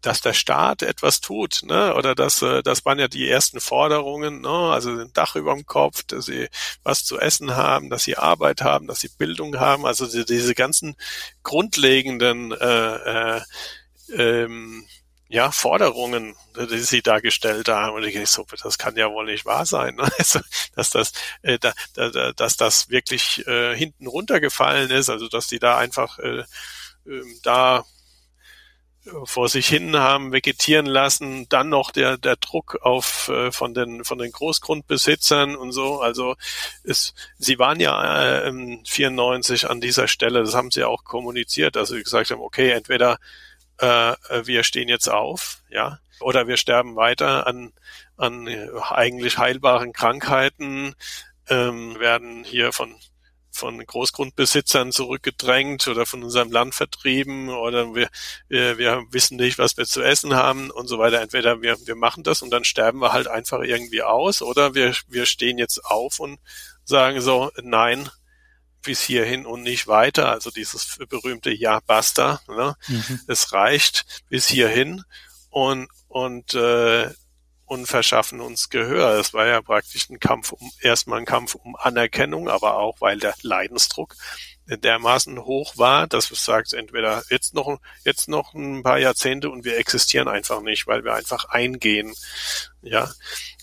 dass 0.00 0.20
der 0.20 0.32
Staat 0.32 0.82
etwas 0.82 1.20
tut, 1.20 1.62
ne? 1.64 1.94
Oder 1.94 2.14
dass 2.14 2.42
äh, 2.42 2.62
das 2.62 2.84
waren 2.84 2.98
ja 2.98 3.08
die 3.08 3.28
ersten 3.28 3.60
Forderungen, 3.60 4.40
ne? 4.40 4.48
Also 4.48 4.90
ein 4.90 5.12
Dach 5.12 5.36
über 5.36 5.54
dem 5.54 5.66
Kopf, 5.66 6.02
dass 6.04 6.26
sie 6.26 6.48
was 6.82 7.04
zu 7.04 7.18
essen 7.18 7.56
haben, 7.56 7.90
dass 7.90 8.04
sie 8.04 8.16
Arbeit 8.16 8.62
haben, 8.62 8.86
dass 8.86 9.00
sie 9.00 9.08
Bildung 9.08 9.58
haben, 9.58 9.86
also 9.86 10.06
die, 10.06 10.24
diese 10.24 10.54
ganzen 10.54 10.96
grundlegenden 11.42 12.52
äh, 12.52 13.36
äh, 13.36 13.40
ähm, 14.16 14.86
ja, 15.28 15.52
Forderungen, 15.52 16.34
die 16.56 16.78
sie 16.80 17.02
da 17.02 17.20
gestellt 17.20 17.68
haben. 17.68 17.94
Und 17.94 18.02
ich 18.02 18.14
denke 18.14 18.28
so, 18.28 18.44
das 18.62 18.78
kann 18.78 18.96
ja 18.96 19.08
wohl 19.12 19.26
nicht 19.26 19.46
wahr 19.46 19.64
sein, 19.64 19.94
ne? 19.94 20.10
also, 20.18 20.40
dass 20.74 20.90
das, 20.90 21.12
äh, 21.42 21.58
da, 21.58 21.72
da, 21.94 22.32
dass 22.32 22.56
das 22.56 22.90
wirklich 22.90 23.46
äh, 23.46 23.76
hinten 23.76 24.06
runtergefallen 24.08 24.90
ist, 24.90 25.08
also 25.08 25.28
dass 25.28 25.46
die 25.46 25.60
da 25.60 25.78
einfach 25.78 26.18
äh, 26.18 26.40
äh, 27.06 27.22
da 27.42 27.84
vor 29.24 29.48
sich 29.48 29.66
hin 29.66 29.96
haben 29.96 30.32
vegetieren 30.32 30.86
lassen, 30.86 31.48
dann 31.48 31.70
noch 31.70 31.90
der 31.90 32.18
der 32.18 32.36
Druck 32.36 32.78
auf 32.82 33.28
äh, 33.28 33.50
von 33.50 33.72
den 33.74 34.04
von 34.04 34.18
den 34.18 34.30
Großgrundbesitzern 34.30 35.56
und 35.56 35.72
so. 35.72 36.00
Also 36.00 36.36
es, 36.84 37.14
sie 37.38 37.58
waren 37.58 37.80
ja 37.80 38.42
äh, 38.42 38.78
94 38.84 39.70
an 39.70 39.80
dieser 39.80 40.06
Stelle, 40.08 40.40
das 40.40 40.54
haben 40.54 40.70
sie 40.70 40.84
auch 40.84 41.04
kommuniziert, 41.04 41.76
dass 41.76 41.88
sie 41.88 42.02
gesagt 42.02 42.30
haben, 42.30 42.40
okay, 42.42 42.70
entweder 42.70 43.18
äh, 43.78 44.14
wir 44.44 44.64
stehen 44.64 44.88
jetzt 44.88 45.08
auf, 45.08 45.62
ja, 45.70 45.98
oder 46.20 46.46
wir 46.46 46.56
sterben 46.58 46.96
weiter 46.96 47.46
an 47.46 47.72
an 48.16 48.48
eigentlich 48.90 49.38
heilbaren 49.38 49.94
Krankheiten, 49.94 50.94
ähm, 51.48 51.98
werden 51.98 52.44
hier 52.44 52.72
von 52.72 52.94
von 53.60 53.84
Großgrundbesitzern 53.84 54.90
zurückgedrängt 54.90 55.86
oder 55.86 56.06
von 56.06 56.24
unserem 56.24 56.50
Land 56.50 56.74
vertrieben 56.74 57.50
oder 57.50 57.94
wir, 57.94 58.08
wir, 58.48 58.78
wir 58.78 59.04
wissen 59.10 59.36
nicht, 59.36 59.58
was 59.58 59.76
wir 59.76 59.84
zu 59.84 60.02
essen 60.02 60.34
haben 60.34 60.70
und 60.70 60.88
so 60.88 60.98
weiter. 60.98 61.20
Entweder 61.20 61.62
wir, 61.62 61.76
wir 61.86 61.94
machen 61.94 62.24
das 62.24 62.42
und 62.42 62.50
dann 62.50 62.64
sterben 62.64 63.00
wir 63.00 63.12
halt 63.12 63.28
einfach 63.28 63.60
irgendwie 63.60 64.02
aus 64.02 64.42
oder 64.42 64.74
wir, 64.74 64.94
wir 65.08 65.26
stehen 65.26 65.58
jetzt 65.58 65.84
auf 65.84 66.18
und 66.18 66.38
sagen 66.84 67.20
so, 67.20 67.50
nein, 67.62 68.10
bis 68.82 69.02
hierhin 69.02 69.44
und 69.46 69.62
nicht 69.62 69.86
weiter. 69.86 70.30
Also 70.30 70.50
dieses 70.50 70.98
berühmte 71.08 71.50
Ja, 71.50 71.80
basta. 71.86 72.40
Ne? 72.48 72.74
Mhm. 72.88 73.20
Es 73.26 73.52
reicht 73.52 74.22
bis 74.28 74.48
hierhin 74.48 75.04
und, 75.50 75.88
und 76.08 76.54
äh, 76.54 77.10
und 77.70 77.86
verschaffen 77.86 78.40
uns 78.40 78.68
Gehör. 78.68 79.20
Es 79.20 79.32
war 79.32 79.46
ja 79.46 79.62
praktisch 79.62 80.10
ein 80.10 80.18
Kampf 80.18 80.50
um, 80.50 80.72
erstmal 80.80 81.20
ein 81.20 81.24
Kampf 81.24 81.54
um 81.54 81.76
Anerkennung, 81.76 82.48
aber 82.48 82.76
auch, 82.78 83.00
weil 83.00 83.16
der 83.16 83.32
Leidensdruck 83.42 84.16
dermaßen 84.66 85.38
hoch 85.44 85.78
war, 85.78 86.08
dass 86.08 86.32
es 86.32 86.44
sagt, 86.44 86.72
entweder 86.72 87.22
jetzt 87.30 87.54
noch, 87.54 87.80
jetzt 88.04 88.28
noch 88.28 88.54
ein 88.54 88.82
paar 88.82 88.98
Jahrzehnte 88.98 89.50
und 89.50 89.64
wir 89.64 89.78
existieren 89.78 90.26
einfach 90.26 90.62
nicht, 90.62 90.88
weil 90.88 91.04
wir 91.04 91.14
einfach 91.14 91.44
eingehen, 91.44 92.12
ja, 92.82 93.08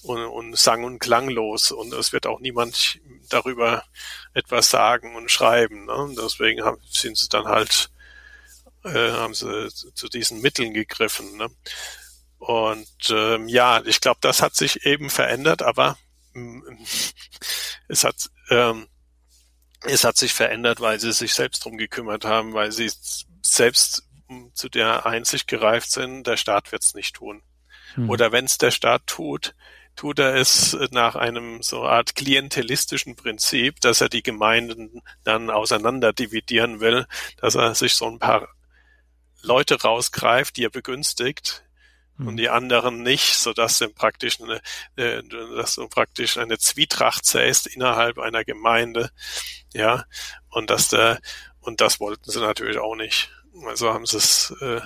und, 0.04 0.24
und 0.24 0.58
sang- 0.58 0.86
und 0.86 1.00
klanglos 1.00 1.72
und 1.72 1.94
es 1.94 2.14
wird 2.14 2.28
auch 2.28 2.40
niemand 2.40 3.02
darüber 3.28 3.84
etwas 4.34 4.70
sagen 4.70 5.18
und 5.18 5.30
schreiben, 5.30 5.84
ne? 5.86 6.16
deswegen 6.18 6.64
haben, 6.64 6.82
sind 6.90 7.18
sie 7.18 7.28
dann 7.28 7.46
halt, 7.46 7.90
äh, 8.86 9.12
haben 9.12 9.34
sie 9.34 9.68
zu 9.70 10.08
diesen 10.08 10.40
Mitteln 10.40 10.74
gegriffen, 10.74 11.36
ne? 11.36 11.50
Und 12.40 12.88
ähm, 13.10 13.48
ja, 13.48 13.82
ich 13.86 14.02
glaube, 14.02 14.20
das 14.22 14.42
hat 14.42 14.56
sich 14.56 14.86
eben 14.86 15.10
verändert, 15.10 15.64
aber 15.64 15.98
ähm, 16.36 16.64
es 17.88 18.04
hat 18.04 18.30
ähm, 18.50 18.88
es 19.82 20.04
hat 20.04 20.18
sich 20.18 20.34
verändert, 20.34 20.82
weil 20.82 21.00
sie 21.00 21.14
sich 21.14 21.34
selbst 21.34 21.64
drum 21.64 21.78
gekümmert 21.78 22.26
haben, 22.26 22.54
weil 22.54 22.72
sie 22.72 22.92
selbst 23.42 24.04
zu 24.54 24.70
der 24.70 25.06
Einsicht 25.06 25.48
gereift 25.48 25.92
sind, 25.92 26.26
der 26.28 26.38
Staat 26.38 26.72
wird 26.72 26.84
es 26.84 26.94
nicht 26.94 27.16
tun. 27.16 27.42
Hm. 27.94 28.10
Oder 28.10 28.32
wenn 28.32 28.46
es 28.46 28.58
der 28.58 28.72
Staat 28.72 29.08
tut, 29.08 29.56
tut 29.96 30.20
er 30.20 30.36
es 30.36 30.78
nach 30.92 31.16
einem 31.16 31.62
so 31.64 31.84
Art 31.84 32.16
klientelistischen 32.16 33.16
Prinzip, 33.16 33.80
dass 33.82 34.02
er 34.02 34.10
die 34.10 34.24
Gemeinden 34.24 35.02
dann 35.24 35.50
auseinander 35.50 36.14
dividieren 36.14 36.80
will, 36.80 37.08
dass 37.38 37.56
er 37.56 37.74
sich 37.74 37.96
so 37.96 38.08
ein 38.08 38.20
paar 38.20 38.50
Leute 39.42 39.82
rausgreift, 39.82 40.58
die 40.58 40.66
er 40.66 40.70
begünstigt, 40.70 41.64
und 42.20 42.30
hm. 42.30 42.38
die 42.38 42.50
anderen 42.50 43.04
nicht, 43.04 43.36
so 43.36 43.54
dass 43.54 43.78
du 43.78 43.90
praktisch 43.90 44.42
eine, 44.42 44.62
äh, 44.96 45.22
dass 45.56 45.76
du 45.76 45.88
praktisch 45.88 46.38
eine 46.38 46.58
Zwietracht 46.58 47.26
säst 47.26 47.68
innerhalb 47.68 48.18
einer 48.18 48.44
Gemeinde, 48.44 49.12
ja, 49.74 50.06
und 50.50 50.70
dass 50.70 50.90
der, 50.90 51.20
und 51.60 51.82
das 51.82 52.00
wollten 52.00 52.30
sie 52.30 52.40
natürlich 52.40 52.80
auch 52.80 52.96
nicht. 52.96 53.32
Also 53.66 53.94
haben 53.94 54.06
sie 54.06 54.18
es, 54.18 54.54
äh, 54.62 54.82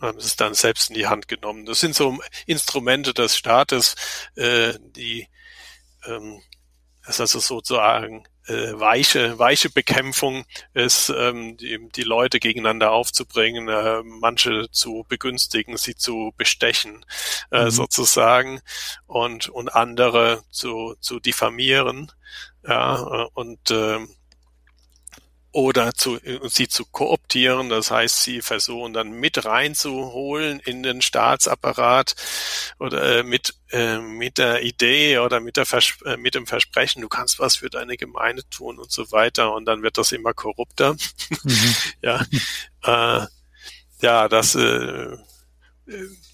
haben 0.00 0.20
sie 0.20 0.26
es 0.26 0.36
dann 0.36 0.54
selbst 0.54 0.90
in 0.90 0.94
die 0.94 1.06
Hand 1.06 1.28
genommen. 1.28 1.66
Das 1.66 1.80
sind 1.80 1.94
so 1.94 2.18
Instrumente 2.46 3.14
des 3.14 3.36
Staates, 3.36 3.94
äh, 4.36 4.74
die, 4.80 5.28
ähm, 6.06 6.42
das 7.04 7.16
ist 7.16 7.20
also 7.20 7.38
sozusagen 7.40 8.24
äh, 8.50 8.78
weiche, 8.78 9.38
weiche 9.38 9.70
Bekämpfung 9.70 10.44
ist, 10.74 11.10
ähm, 11.16 11.56
die, 11.56 11.78
die 11.94 12.02
Leute 12.02 12.40
gegeneinander 12.40 12.90
aufzubringen, 12.90 13.68
äh, 13.68 14.02
manche 14.04 14.70
zu 14.70 15.06
begünstigen, 15.08 15.76
sie 15.76 15.94
zu 15.94 16.32
bestechen, 16.36 17.04
äh, 17.52 17.66
mhm. 17.66 17.70
sozusagen, 17.70 18.60
und, 19.06 19.48
und 19.48 19.68
andere 19.74 20.42
zu, 20.50 20.96
zu 21.00 21.20
diffamieren. 21.20 22.10
Ja, 22.66 23.22
äh, 23.24 23.26
und 23.34 23.70
äh, 23.70 24.00
oder 25.52 25.92
zu, 25.94 26.18
sie 26.48 26.68
zu 26.68 26.84
kooptieren, 26.84 27.68
das 27.68 27.90
heißt, 27.90 28.22
sie 28.22 28.40
versuchen 28.40 28.92
dann 28.92 29.10
mit 29.10 29.44
reinzuholen 29.44 30.60
in 30.60 30.82
den 30.82 31.02
Staatsapparat 31.02 32.14
oder 32.78 33.18
äh, 33.18 33.22
mit 33.24 33.54
äh, 33.70 33.98
mit 33.98 34.38
der 34.38 34.62
Idee 34.62 35.18
oder 35.18 35.40
mit 35.40 35.56
der 35.56 35.66
äh, 36.04 36.16
mit 36.16 36.34
dem 36.34 36.46
Versprechen, 36.46 37.02
du 37.02 37.08
kannst 37.08 37.38
was 37.40 37.56
für 37.56 37.70
deine 37.70 37.96
Gemeinde 37.96 38.48
tun 38.48 38.78
und 38.78 38.92
so 38.92 39.10
weiter 39.10 39.52
und 39.54 39.64
dann 39.64 39.82
wird 39.82 39.98
das 39.98 40.12
immer 40.12 40.34
korrupter. 40.34 40.94
Mhm. 41.42 41.76
ja, 42.02 42.24
äh, 42.84 43.26
ja, 44.02 44.28
das 44.28 44.54
äh, 44.54 45.16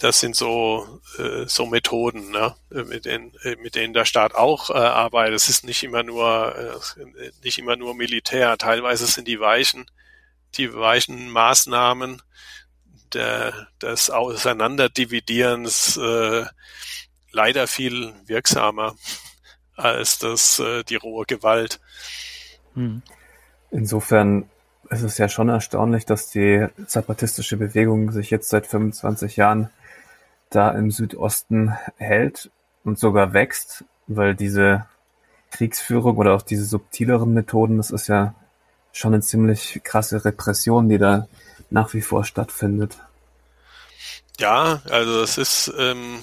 das 0.00 0.20
sind 0.20 0.36
so 0.36 1.00
äh, 1.18 1.46
so 1.46 1.66
Methoden, 1.66 2.30
ne, 2.30 2.54
mit 2.70 3.04
denen 3.04 3.32
mit 3.62 3.74
denen 3.74 3.94
der 3.94 4.04
Staat 4.04 4.34
auch 4.34 4.70
äh, 4.70 4.74
arbeitet. 4.74 5.36
Es 5.36 5.48
ist 5.48 5.64
nicht 5.64 5.82
immer 5.82 6.02
nur 6.02 6.54
äh, 6.56 7.30
nicht 7.42 7.58
immer 7.58 7.76
nur 7.76 7.94
Militär. 7.94 8.58
Teilweise 8.58 9.06
sind 9.06 9.28
die 9.28 9.40
weichen 9.40 9.90
die 10.56 10.74
weichen 10.74 11.30
Maßnahmen 11.30 12.22
der, 13.12 13.68
des 13.80 14.10
Auseinanderdividierens 14.10 15.96
äh, 15.96 16.44
leider 17.30 17.66
viel 17.66 18.14
wirksamer 18.26 18.96
als 19.76 20.18
das 20.18 20.58
äh, 20.58 20.84
die 20.84 20.96
rohe 20.96 21.26
Gewalt. 21.26 21.80
Hm. 22.74 23.02
Insofern 23.70 24.48
es 24.90 25.02
ist 25.02 25.18
ja 25.18 25.28
schon 25.28 25.48
erstaunlich, 25.48 26.06
dass 26.06 26.30
die 26.30 26.66
zapatistische 26.86 27.56
Bewegung 27.56 28.12
sich 28.12 28.30
jetzt 28.30 28.48
seit 28.48 28.66
25 28.66 29.36
Jahren 29.36 29.70
da 30.50 30.70
im 30.70 30.90
Südosten 30.90 31.76
hält 31.96 32.50
und 32.84 32.98
sogar 32.98 33.32
wächst, 33.32 33.84
weil 34.06 34.34
diese 34.34 34.86
Kriegsführung 35.50 36.16
oder 36.16 36.34
auch 36.34 36.42
diese 36.42 36.64
subtileren 36.64 37.32
Methoden, 37.34 37.76
das 37.78 37.90
ist 37.90 38.08
ja 38.08 38.34
schon 38.92 39.14
eine 39.14 39.22
ziemlich 39.22 39.80
krasse 39.84 40.24
Repression, 40.24 40.88
die 40.88 40.98
da 40.98 41.28
nach 41.70 41.92
wie 41.94 42.00
vor 42.00 42.24
stattfindet. 42.24 42.98
Ja, 44.38 44.82
also 44.90 45.22
es 45.22 45.38
ist 45.38 45.72
ähm, 45.78 46.18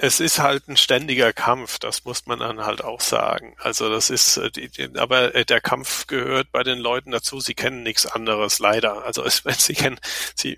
es 0.00 0.20
ist 0.20 0.38
halt 0.38 0.68
ein 0.68 0.76
ständiger 0.76 1.32
Kampf, 1.32 1.80
das 1.80 2.04
muss 2.04 2.24
man 2.26 2.38
dann 2.38 2.64
halt 2.64 2.84
auch 2.84 3.00
sagen. 3.00 3.56
Also 3.58 3.90
das 3.90 4.10
ist, 4.10 4.36
äh, 4.36 4.90
aber 4.96 5.34
äh, 5.34 5.44
der 5.44 5.60
Kampf 5.60 6.06
gehört 6.06 6.52
bei 6.52 6.62
den 6.62 6.78
Leuten 6.78 7.10
dazu. 7.10 7.40
Sie 7.40 7.54
kennen 7.54 7.82
nichts 7.82 8.06
anderes, 8.06 8.60
leider. 8.60 9.04
Also 9.04 9.24
es, 9.26 9.42
sie 9.44 9.74
kennen, 9.74 9.98
sie, 10.36 10.56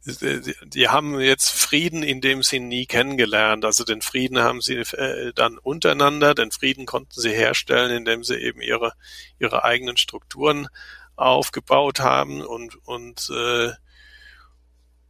sie, 0.00 0.54
die 0.64 0.88
haben 0.88 1.20
jetzt 1.20 1.50
Frieden 1.50 2.02
in 2.02 2.22
dem 2.22 2.42
sie 2.42 2.60
nie 2.60 2.86
kennengelernt. 2.86 3.66
Also 3.66 3.84
den 3.84 4.00
Frieden 4.00 4.38
haben 4.38 4.62
sie 4.62 4.76
äh, 4.76 5.34
dann 5.34 5.58
untereinander. 5.58 6.34
Den 6.34 6.50
Frieden 6.50 6.86
konnten 6.86 7.20
sie 7.20 7.32
herstellen, 7.32 7.94
indem 7.94 8.24
sie 8.24 8.36
eben 8.36 8.62
ihre 8.62 8.94
ihre 9.38 9.64
eigenen 9.64 9.98
Strukturen 9.98 10.66
aufgebaut 11.14 12.00
haben 12.00 12.40
und 12.40 12.76
und 12.86 13.28
äh, 13.28 13.72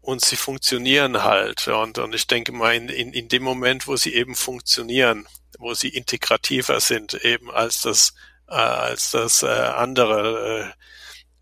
und 0.08 0.22
sie 0.22 0.36
funktionieren 0.36 1.22
halt. 1.22 1.68
Und, 1.68 1.98
und 1.98 2.14
ich 2.14 2.26
denke 2.26 2.50
mal, 2.52 2.74
in, 2.74 2.88
in, 2.88 3.12
in 3.12 3.28
dem 3.28 3.42
Moment, 3.42 3.86
wo 3.86 3.94
sie 3.96 4.14
eben 4.14 4.34
funktionieren, 4.34 5.28
wo 5.58 5.74
sie 5.74 5.90
integrativer 5.90 6.80
sind, 6.80 7.12
eben 7.26 7.50
als 7.50 7.82
das, 7.82 8.14
äh, 8.48 8.54
als 8.54 9.10
das 9.10 9.42
äh, 9.42 9.48
andere, 9.48 10.72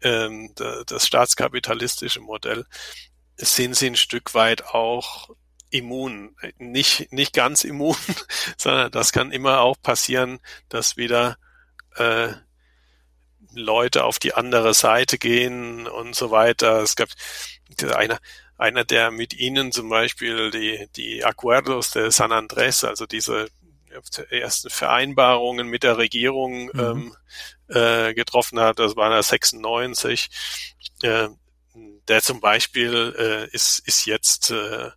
äh, 0.02 0.08
äh, 0.08 0.84
das 0.84 1.06
staatskapitalistische 1.06 2.18
Modell, 2.18 2.66
sind 3.36 3.76
sie 3.76 3.86
ein 3.86 3.94
Stück 3.94 4.34
weit 4.34 4.64
auch 4.64 5.30
immun. 5.70 6.34
Nicht, 6.58 7.12
nicht 7.12 7.34
ganz 7.34 7.62
immun, 7.62 7.94
sondern 8.56 8.90
das 8.90 9.12
kann 9.12 9.30
immer 9.30 9.60
auch 9.60 9.76
passieren, 9.80 10.40
dass 10.70 10.96
wieder 10.96 11.36
äh, 11.94 12.32
Leute 13.52 14.02
auf 14.02 14.18
die 14.18 14.34
andere 14.34 14.74
Seite 14.74 15.18
gehen 15.18 15.86
und 15.86 16.16
so 16.16 16.32
weiter. 16.32 16.82
Es 16.82 16.96
gab 16.96 17.10
einer, 17.94 18.18
einer, 18.58 18.84
der 18.84 19.10
mit 19.10 19.34
ihnen 19.34 19.72
zum 19.72 19.88
Beispiel 19.88 20.50
die, 20.50 20.88
die 20.96 21.24
Acuerdos 21.24 21.90
de 21.90 22.10
San 22.10 22.32
Andrés, 22.32 22.86
also 22.86 23.06
diese 23.06 23.48
ersten 24.30 24.70
Vereinbarungen 24.70 25.68
mit 25.68 25.82
der 25.82 25.98
Regierung 25.98 26.66
mhm. 26.72 26.80
ähm, 26.80 27.16
äh, 27.68 28.14
getroffen 28.14 28.60
hat, 28.60 28.78
das 28.78 28.96
war 28.96 29.10
er 29.12 29.22
96, 29.22 30.28
äh, 31.02 31.28
der 32.08 32.22
zum 32.22 32.40
Beispiel 32.40 33.14
äh, 33.18 33.54
ist, 33.54 33.80
ist 33.86 34.06
jetzt 34.06 34.50
äh, 34.50 34.90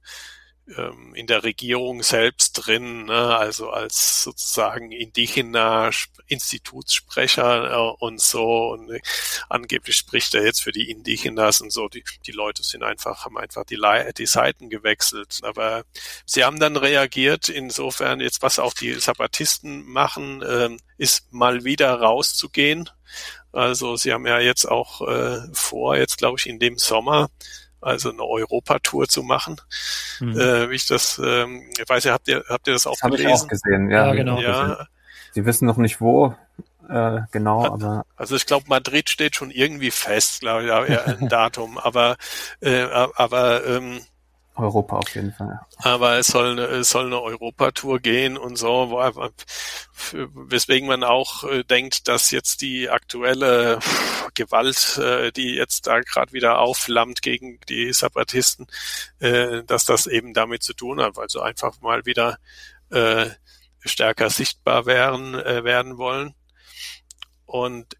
ähm, 0.78 1.14
in 1.16 1.28
der 1.28 1.44
Regierung 1.44 2.04
selbst 2.04 2.54
drin, 2.54 3.06
ne? 3.06 3.38
also 3.38 3.70
als 3.70 4.24
sozusagen 4.24 4.92
indigener 4.92 5.92
Institutssprecher 6.28 7.72
äh, 7.72 7.96
und 8.00 8.22
so. 8.22 8.70
Und 8.70 8.92
äh, 8.92 9.02
angeblich 9.50 9.98
spricht 9.98 10.36
er 10.36 10.46
jetzt 10.46 10.62
für 10.62 10.72
die 10.72 10.90
Indigenas 10.90 11.62
und 11.62 11.72
so. 11.72 11.88
Die, 11.88 12.04
die 12.26 12.32
Leute 12.32 12.64
sind 12.64 12.84
einfach, 12.84 13.26
haben 13.26 13.38
einfach 13.38 13.66
die, 13.66 13.80
die 14.18 14.26
Seiten 14.26 14.70
gewechselt. 14.70 15.40
Aber 15.44 15.84
sie 16.26 16.44
haben 16.44 16.60
dann 16.60 16.78
reagiert. 16.78 17.50
Insofern 17.50 18.20
jetzt, 18.20 18.42
was 18.42 18.60
auch 18.60 18.74
die 18.74 18.94
Sabbatisten 18.94 19.86
machen, 19.86 20.42
äh, 20.42 20.70
ist 20.98 21.32
mal 21.34 21.64
wieder 21.64 21.94
rauszugehen. 21.94 22.90
Also 23.52 23.96
sie 23.96 24.14
haben 24.14 24.28
ja 24.28 24.40
jetzt 24.40 24.66
auch 24.66 25.08
äh, 25.08 25.42
vor, 25.54 25.98
jetzt 25.98 26.18
glaube 26.20 26.38
ich 26.38 26.46
in 26.46 26.60
dem 26.60 26.78
Sommer 26.78 27.30
also 27.82 28.12
eine 28.12 28.24
Europatour 28.24 29.08
zu 29.08 29.24
machen. 29.24 29.60
Mhm. 30.20 30.40
Äh, 30.40 30.70
wie 30.70 30.76
ich 30.76 30.88
das, 30.88 31.20
ähm, 31.24 31.64
ich 31.78 31.88
weiß 31.88 32.04
ja, 32.04 32.14
habt 32.14 32.28
ihr, 32.28 32.44
habt 32.50 32.68
ihr 32.68 32.74
das 32.74 32.88
auch 32.88 32.98
das 33.00 33.12
gelesen? 33.12 33.30
Ich 33.30 33.42
auch 33.42 33.48
gesehen, 33.48 33.90
ja, 33.90 34.08
ja 34.08 34.14
genau. 34.14 34.40
Ja. 34.40 34.88
Sie 35.32 35.46
wissen 35.46 35.66
noch 35.68 35.78
nicht 35.78 36.02
wo, 36.02 36.36
äh, 36.90 37.22
genau, 37.32 37.66
aber. 37.66 38.06
Also 38.16 38.36
ich 38.36 38.46
glaube, 38.46 38.66
Madrid 38.68 39.10
steht 39.10 39.36
schon 39.36 39.52
irgendwie 39.52 39.92
fest, 39.92 40.42
glaube 40.42 40.64
ich, 40.64 40.70
ja, 40.70 41.04
ein 41.04 41.28
Datum, 41.30 41.78
aber, 41.78 42.18
äh, 42.62 42.84
aber 42.84 43.66
ähm, 43.66 44.02
Europa 44.56 44.98
auf 44.98 45.16
jeden 45.16 45.32
Fall. 45.32 45.60
Aber 45.78 46.18
es 46.18 46.28
soll, 46.28 46.52
eine, 46.52 46.66
es 46.66 46.90
soll 46.90 47.06
eine 47.06 47.22
Europatour 47.22 48.00
gehen 48.00 48.38
und 48.38 48.58
so, 48.58 48.92
weswegen 50.12 50.88
man 50.88 51.04
auch 51.04 51.44
äh, 51.46 51.64
denkt, 51.64 52.08
dass 52.08 52.32
jetzt 52.32 52.62
die 52.62 52.90
aktuelle 52.90 53.80
Gewalt, 54.34 54.98
äh, 54.98 55.32
die 55.32 55.56
jetzt 55.56 55.88
da 55.88 56.02
gerade 56.02 56.34
wieder 56.34 56.60
aufflammt 56.60 57.22
gegen 57.22 57.60
die 57.70 57.94
Separatisten, 57.94 58.68
äh, 59.20 59.64
dass 59.64 59.86
das 59.86 60.08
eben 60.08 60.34
damit 60.34 60.64
zu 60.64 60.74
tun 60.74 61.02
hat, 61.02 61.16
sie 61.30 61.42
einfach 61.42 61.80
mal 61.82 62.06
wieder 62.06 62.38
stärker 63.82 64.32
sichtbar 64.32 64.88
werden, 64.88 65.34
werden 65.34 66.00
wollen. 66.00 66.34
Und 67.46 67.96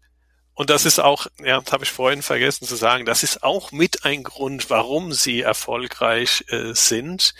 und 0.54 0.70
das 0.70 0.84
ist 0.84 0.98
auch, 0.98 1.26
ja, 1.42 1.60
das 1.60 1.72
habe 1.72 1.84
ich 1.84 1.90
vorhin 1.90 2.22
vergessen 2.22 2.66
zu 2.66 2.76
sagen, 2.76 3.04
das 3.04 3.22
ist 3.22 3.42
auch 3.42 3.72
mit 3.72 4.04
ein 4.04 4.22
Grund, 4.22 4.70
warum 4.70 5.12
sie 5.12 5.40
erfolgreich 5.40 6.44
äh, 6.48 6.74
sind. 6.74 7.34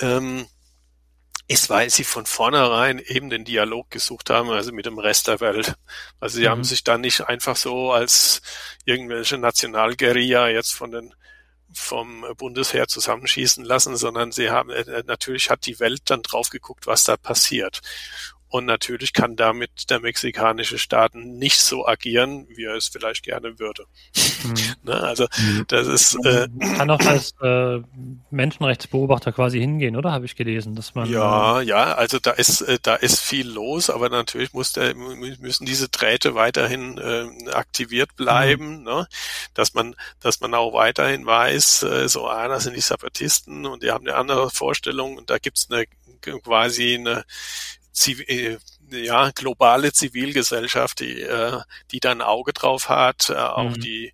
Ähm, 0.00 0.48
ist, 1.50 1.70
weil 1.70 1.88
sie 1.88 2.04
von 2.04 2.26
vornherein 2.26 2.98
eben 2.98 3.30
den 3.30 3.44
Dialog 3.44 3.90
gesucht 3.90 4.28
haben, 4.28 4.50
also 4.50 4.70
mit 4.70 4.84
dem 4.84 4.98
Rest 4.98 5.28
der 5.28 5.40
Welt. 5.40 5.76
Also 6.20 6.36
sie 6.36 6.44
mhm. 6.44 6.50
haben 6.50 6.64
sich 6.64 6.84
da 6.84 6.98
nicht 6.98 7.22
einfach 7.26 7.56
so 7.56 7.90
als 7.90 8.42
irgendwelche 8.84 9.38
Nationalguerilla 9.38 10.48
jetzt 10.48 10.74
von 10.74 10.90
den 10.90 11.14
vom 11.72 12.24
Bundesheer 12.36 12.86
zusammenschießen 12.86 13.64
lassen, 13.64 13.96
sondern 13.96 14.32
sie 14.32 14.50
haben 14.50 14.70
äh, 14.70 15.02
natürlich 15.06 15.50
hat 15.50 15.66
die 15.66 15.80
Welt 15.80 16.02
dann 16.06 16.22
drauf 16.22 16.50
geguckt, 16.50 16.86
was 16.86 17.04
da 17.04 17.16
passiert. 17.16 17.80
Und 18.50 18.64
natürlich 18.64 19.12
kann 19.12 19.36
damit 19.36 19.90
der 19.90 20.00
mexikanische 20.00 20.78
Staat 20.78 21.14
nicht 21.14 21.60
so 21.60 21.86
agieren, 21.86 22.46
wie 22.48 22.64
er 22.64 22.76
es 22.76 22.88
vielleicht 22.88 23.22
gerne 23.22 23.58
würde. 23.58 23.84
Mhm. 24.42 24.54
ne? 24.84 25.00
Also 25.02 25.26
mhm. 25.36 25.64
das 25.68 25.86
ist 25.86 26.14
äh, 26.24 26.48
kann 26.76 26.90
auch 26.90 27.00
als 27.00 27.34
äh, 27.42 27.80
Menschenrechtsbeobachter 28.30 29.32
quasi 29.32 29.58
hingehen, 29.58 29.96
oder 29.96 30.12
habe 30.12 30.24
ich 30.24 30.34
gelesen, 30.34 30.74
dass 30.74 30.94
man 30.94 31.10
ja 31.10 31.60
ja 31.60 31.94
also 31.94 32.18
da 32.18 32.30
ist 32.30 32.62
äh, 32.62 32.78
da 32.80 32.94
ist 32.94 33.20
viel 33.20 33.48
los, 33.48 33.90
aber 33.90 34.08
natürlich 34.08 34.54
muss 34.54 34.72
der, 34.72 34.94
müssen 34.94 35.66
diese 35.66 35.90
Drähte 35.90 36.34
weiterhin 36.34 36.96
äh, 36.96 37.50
aktiviert 37.50 38.16
bleiben, 38.16 38.78
mhm. 38.78 38.84
ne? 38.84 39.08
dass 39.52 39.74
man 39.74 39.94
dass 40.20 40.40
man 40.40 40.54
auch 40.54 40.72
weiterhin 40.72 41.26
weiß, 41.26 41.82
äh, 41.82 42.08
so 42.08 42.28
ah, 42.28 42.48
das 42.48 42.64
sind 42.64 42.76
die 42.76 42.80
Zapatisten 42.80 43.66
und 43.66 43.82
die 43.82 43.90
haben 43.90 44.06
eine 44.06 44.16
andere 44.16 44.50
Vorstellung 44.50 45.18
und 45.18 45.28
da 45.28 45.38
gibt's 45.38 45.68
eine 45.70 45.84
quasi 46.20 46.94
eine 46.94 47.24
Zivil, 47.98 48.58
äh, 48.90 49.04
ja, 49.04 49.30
globale 49.30 49.92
Zivilgesellschaft, 49.92 51.00
die, 51.00 51.22
äh, 51.22 51.60
die 51.90 52.00
da 52.00 52.12
ein 52.12 52.22
Auge 52.22 52.52
drauf 52.52 52.88
hat, 52.88 53.30
äh, 53.30 53.34
auch 53.34 53.70
mhm. 53.70 53.80
die 53.80 54.12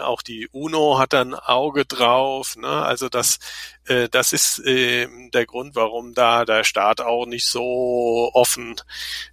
auch 0.00 0.22
die 0.22 0.48
UNO 0.50 0.98
hat 0.98 1.12
da 1.12 1.20
ein 1.20 1.34
Auge 1.34 1.84
drauf. 1.84 2.56
Ne? 2.56 2.66
Also 2.66 3.08
das, 3.08 3.38
äh, 3.86 4.08
das 4.08 4.32
ist 4.32 4.58
äh, 4.66 5.06
der 5.30 5.46
Grund, 5.46 5.76
warum 5.76 6.12
da 6.12 6.44
der 6.44 6.64
Staat 6.64 7.00
auch 7.00 7.26
nicht 7.26 7.46
so 7.46 8.30
offen 8.34 8.74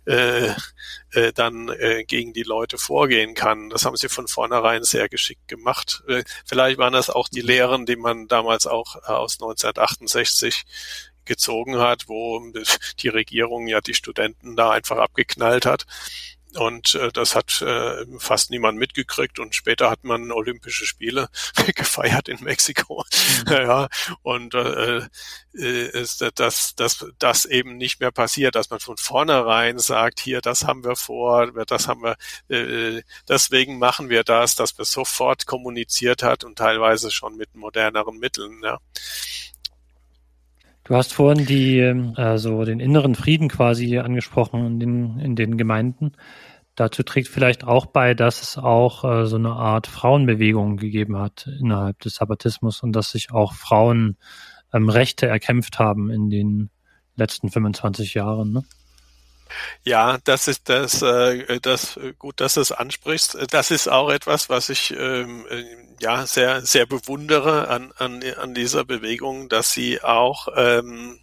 äh, 0.05 0.49
äh, 1.11 1.33
dann 1.33 1.69
äh, 1.69 2.03
gegen 2.03 2.33
die 2.33 2.43
Leute 2.43 2.77
vorgehen 2.77 3.33
kann. 3.33 3.69
Das 3.69 3.85
haben 3.85 3.95
sie 3.97 4.09
von 4.09 4.27
vornherein 4.27 4.83
sehr 4.83 5.09
geschickt 5.09 5.47
gemacht. 5.47 6.03
Äh, 6.07 6.23
vielleicht 6.45 6.77
waren 6.77 6.93
das 6.93 7.09
auch 7.09 7.29
die 7.29 7.41
Lehren, 7.41 7.85
die 7.85 7.95
man 7.95 8.27
damals 8.27 8.67
auch 8.67 8.95
äh, 8.97 9.11
aus 9.11 9.35
1968 9.41 10.65
gezogen 11.25 11.77
hat, 11.77 12.07
wo 12.07 12.41
die 12.99 13.09
Regierung 13.09 13.67
ja 13.67 13.81
die 13.81 13.93
Studenten 13.93 14.55
da 14.55 14.71
einfach 14.71 14.97
abgeknallt 14.97 15.65
hat. 15.65 15.85
Und 16.55 16.95
äh, 16.95 17.11
das 17.11 17.35
hat 17.35 17.61
äh, 17.61 18.05
fast 18.19 18.51
niemand 18.51 18.77
mitgekriegt. 18.77 19.39
Und 19.39 19.55
später 19.55 19.89
hat 19.89 20.03
man 20.03 20.31
Olympische 20.31 20.85
Spiele 20.85 21.29
gefeiert 21.75 22.29
in 22.29 22.43
Mexiko. 22.43 23.03
Mhm. 23.45 23.51
ja, 23.51 23.87
und 24.21 24.53
äh, 24.53 25.07
äh, 25.55 26.01
ist, 26.01 26.23
dass, 26.35 26.75
dass 26.75 27.05
das 27.19 27.45
eben 27.45 27.77
nicht 27.77 27.99
mehr 27.99 28.11
passiert, 28.11 28.55
dass 28.55 28.69
man 28.69 28.79
von 28.79 28.97
vornherein 28.97 29.79
sagt, 29.79 30.19
hier, 30.19 30.41
das 30.41 30.65
haben 30.65 30.83
wir 30.83 30.95
vor, 30.95 31.51
das 31.65 31.87
haben 31.87 32.03
wir, 32.03 32.17
äh, 32.49 33.01
deswegen 33.27 33.79
machen 33.79 34.09
wir 34.09 34.23
das, 34.23 34.55
dass 34.55 34.77
wir 34.77 34.85
sofort 34.85 35.45
kommuniziert 35.45 36.23
hat 36.23 36.43
und 36.43 36.57
teilweise 36.57 37.11
schon 37.11 37.35
mit 37.35 37.55
moderneren 37.55 38.17
Mitteln. 38.17 38.61
Ja. 38.63 38.79
Du 40.83 40.95
hast 40.95 41.13
vorhin 41.13 41.45
die, 41.45 41.81
also 42.15 42.65
den 42.65 42.79
inneren 42.79 43.15
Frieden 43.15 43.47
quasi 43.47 43.97
angesprochen 43.99 44.65
in 44.65 44.79
den, 44.79 45.19
in 45.19 45.35
den 45.35 45.57
Gemeinden. 45.57 46.11
Dazu 46.75 47.03
trägt 47.03 47.27
vielleicht 47.27 47.63
auch 47.63 47.85
bei, 47.85 48.13
dass 48.15 48.41
es 48.41 48.57
auch 48.57 49.03
äh, 49.03 49.25
so 49.25 49.35
eine 49.35 49.51
Art 49.51 49.87
Frauenbewegung 49.87 50.77
gegeben 50.77 51.17
hat 51.17 51.47
innerhalb 51.59 51.99
des 51.99 52.15
Sabbatismus 52.15 52.81
und 52.81 52.93
dass 52.93 53.11
sich 53.11 53.31
auch 53.31 53.53
Frauen 53.53 54.17
ähm, 54.73 54.89
Rechte 54.89 55.27
erkämpft 55.27 55.77
haben 55.77 56.09
in 56.09 56.29
den 56.29 56.69
letzten 57.15 57.49
25 57.49 58.15
Jahren. 58.15 58.51
Ne? 58.51 58.63
Ja, 59.83 60.17
das 60.23 60.47
ist 60.47 60.69
das, 60.69 61.01
äh, 61.01 61.59
das 61.61 61.99
gut, 62.19 62.39
dass 62.39 62.55
du 62.55 62.61
es 62.61 62.71
ansprichst. 62.71 63.37
Das 63.51 63.71
ist 63.71 63.87
auch 63.89 64.09
etwas, 64.09 64.49
was 64.49 64.69
ich 64.69 64.91
ähm, 64.91 65.45
äh, 65.49 65.65
ja 65.99 66.25
sehr 66.25 66.61
sehr 66.65 66.85
bewundere 66.85 67.67
an 67.67 67.91
an, 67.97 68.23
an 68.37 68.53
dieser 68.53 68.85
Bewegung, 68.85 69.49
dass 69.49 69.71
sie 69.73 70.01
auch 70.01 70.47
ähm, 70.55 71.19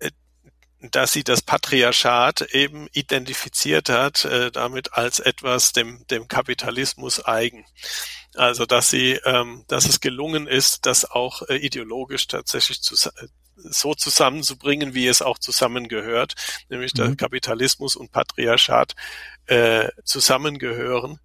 äh, 0.00 0.10
dass 0.80 1.12
sie 1.12 1.24
das 1.24 1.42
Patriarchat 1.42 2.42
eben 2.52 2.88
identifiziert 2.92 3.88
hat, 3.88 4.24
äh, 4.24 4.50
damit 4.50 4.94
als 4.94 5.20
etwas 5.20 5.72
dem, 5.72 6.06
dem 6.08 6.28
Kapitalismus 6.28 7.24
eigen. 7.24 7.64
Also 8.34 8.66
dass 8.66 8.90
sie, 8.90 9.12
ähm, 9.24 9.64
dass 9.68 9.86
es 9.88 10.00
gelungen 10.00 10.46
ist, 10.46 10.86
das 10.86 11.10
auch 11.10 11.42
äh, 11.48 11.56
ideologisch 11.56 12.26
tatsächlich 12.28 12.82
zu, 12.82 12.96
so 13.56 13.94
zusammenzubringen, 13.94 14.94
wie 14.94 15.06
es 15.06 15.22
auch 15.22 15.38
zusammengehört, 15.38 16.34
nämlich 16.68 16.94
mhm. 16.94 16.98
der 16.98 17.16
Kapitalismus 17.16 17.96
und 17.96 18.12
Patriarchat 18.12 18.94
äh, 19.46 19.88
zusammengehören. 20.04 21.20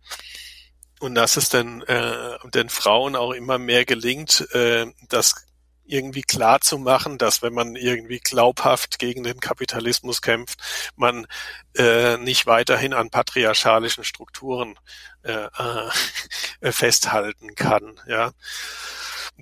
Und 0.99 1.15
dass 1.15 1.37
es 1.37 1.49
den, 1.49 1.83
äh, 1.83 2.37
den 2.53 2.69
Frauen 2.69 3.15
auch 3.15 3.31
immer 3.31 3.59
mehr 3.59 3.85
gelingt, 3.85 4.47
äh, 4.53 4.87
das 5.09 5.46
irgendwie 5.87 6.21
klar 6.21 6.61
zu 6.61 6.77
machen, 6.77 7.17
dass 7.17 7.41
wenn 7.41 7.53
man 7.53 7.75
irgendwie 7.75 8.19
glaubhaft 8.19 8.99
gegen 8.99 9.23
den 9.23 9.39
Kapitalismus 9.39 10.21
kämpft, 10.21 10.59
man 10.95 11.27
äh, 11.75 12.17
nicht 12.17 12.45
weiterhin 12.45 12.93
an 12.93 13.09
patriarchalischen 13.09 14.03
Strukturen 14.03 14.77
äh, 15.23 15.47
äh, 15.47 15.91
festhalten 16.71 17.55
kann. 17.55 17.99
Ja 18.07 18.31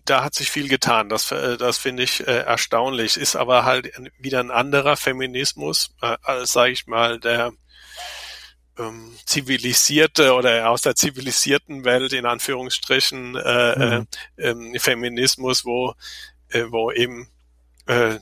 da 0.04 0.24
hat 0.24 0.34
sich 0.36 0.52
viel 0.52 0.68
getan. 0.68 1.10
Das, 1.10 1.32
äh, 1.32 1.58
das 1.58 1.78
finde 1.78 2.04
ich 2.04 2.28
äh, 2.28 2.40
erstaunlich. 2.40 3.18
Ist 3.18 3.36
aber 3.36 3.64
halt 3.66 3.92
wieder 4.20 4.40
ein 4.40 4.52
anderer 4.52 4.98
Feminismus, 4.98 5.96
äh, 6.02 6.18
als 6.22 6.52
sage 6.52 6.74
ich 6.74 6.88
mal 6.88 7.20
der 7.20 7.54
ähm, 8.78 9.18
zivilisierte 9.26 10.34
oder 10.34 10.70
aus 10.70 10.82
der 10.82 10.96
zivilisierten 10.96 11.86
Welt 11.86 12.12
in 12.12 12.26
Anführungsstrichen 12.26 13.36
äh, 13.36 14.00
mhm. 14.00 14.08
äh, 14.36 14.50
äh, 14.50 14.80
Feminismus, 14.80 15.64
wo 15.64 15.94
äh, 16.56 16.72
wo 16.72 16.92
eben 16.92 17.28
äh, 17.86 18.20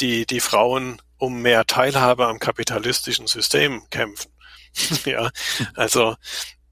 die 0.00 0.26
die 0.26 0.40
Frauen 0.40 1.00
um 1.18 1.42
mehr 1.42 1.66
Teilhabe 1.66 2.26
am 2.26 2.38
kapitalistischen 2.38 3.26
System 3.26 3.82
kämpfen. 3.90 4.32
ja, 5.04 5.30
also 5.74 6.16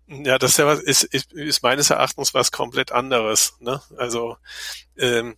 ja, 0.06 0.38
das 0.38 0.58
ist 0.58 1.04
ist, 1.04 1.32
ist 1.32 1.62
meines 1.62 1.90
Erachtens 1.90 2.32
was 2.32 2.50
komplett 2.50 2.92
anderes. 2.92 3.54
Ne? 3.60 3.82
Also 3.96 4.38
ähm, 4.96 5.36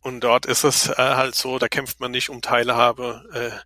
und 0.00 0.20
dort 0.20 0.46
ist 0.46 0.62
es 0.64 0.88
äh, 0.88 0.94
halt 0.96 1.34
so, 1.34 1.58
da 1.58 1.68
kämpft 1.68 1.98
man 1.98 2.12
nicht 2.12 2.30
um 2.30 2.40
Teilhabe 2.40 3.62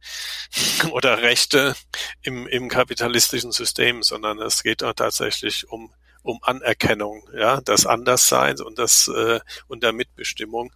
äh, 0.82 0.86
oder 0.90 1.22
Rechte 1.22 1.76
im, 2.22 2.46
im 2.46 2.68
kapitalistischen 2.68 3.52
System, 3.52 4.02
sondern 4.02 4.40
es 4.40 4.62
geht 4.62 4.82
dort 4.82 4.98
tatsächlich 4.98 5.68
um 5.70 5.92
um 6.22 6.38
Anerkennung, 6.42 7.28
ja, 7.36 7.60
das 7.60 7.86
Andersseins 7.86 8.60
und 8.60 8.78
das 8.78 9.08
äh, 9.08 9.40
und 9.68 9.82
der 9.82 9.92
Mitbestimmung. 9.92 10.72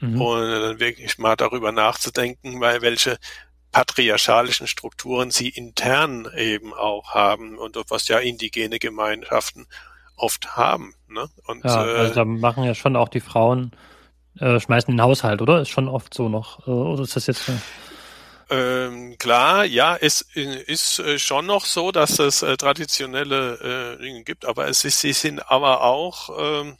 Mhm. 0.00 0.20
Und 0.20 0.50
dann 0.50 0.80
wirklich 0.80 1.18
mal 1.18 1.36
darüber 1.36 1.72
nachzudenken, 1.72 2.60
weil 2.60 2.82
welche 2.82 3.18
patriarchalischen 3.72 4.66
Strukturen 4.66 5.30
sie 5.30 5.48
intern 5.48 6.28
eben 6.36 6.72
auch 6.72 7.14
haben 7.14 7.58
und 7.58 7.76
was 7.88 8.08
ja 8.08 8.18
indigene 8.18 8.78
Gemeinschaften 8.78 9.66
oft 10.16 10.56
haben. 10.56 10.94
Ne? 11.08 11.28
Und, 11.46 11.64
ja, 11.64 11.76
also 11.76 12.12
äh, 12.12 12.14
da 12.14 12.24
machen 12.24 12.64
ja 12.64 12.74
schon 12.74 12.94
auch 12.96 13.08
die 13.08 13.20
Frauen, 13.20 13.72
äh, 14.38 14.60
schmeißen 14.60 14.94
den 14.94 15.02
Haushalt, 15.02 15.42
oder? 15.42 15.60
Ist 15.60 15.70
schon 15.70 15.88
oft 15.88 16.14
so 16.14 16.28
noch. 16.28 16.66
Äh, 16.66 16.70
oder 16.70 17.02
ist 17.02 17.16
das 17.16 17.26
jetzt... 17.26 17.50
Ähm, 18.50 19.16
klar, 19.18 19.64
ja, 19.64 19.96
es 19.96 20.20
ist 20.34 20.98
äh, 20.98 21.18
schon 21.18 21.46
noch 21.46 21.64
so, 21.64 21.92
dass 21.92 22.18
es 22.18 22.42
äh, 22.42 22.56
traditionelle 22.56 23.96
äh, 23.98 24.02
Dinge 24.02 24.24
gibt, 24.24 24.44
aber 24.44 24.68
es 24.68 24.84
ist, 24.84 25.00
sie 25.00 25.12
sind 25.12 25.40
aber 25.50 25.82
auch, 25.82 26.30
ähm, 26.38 26.76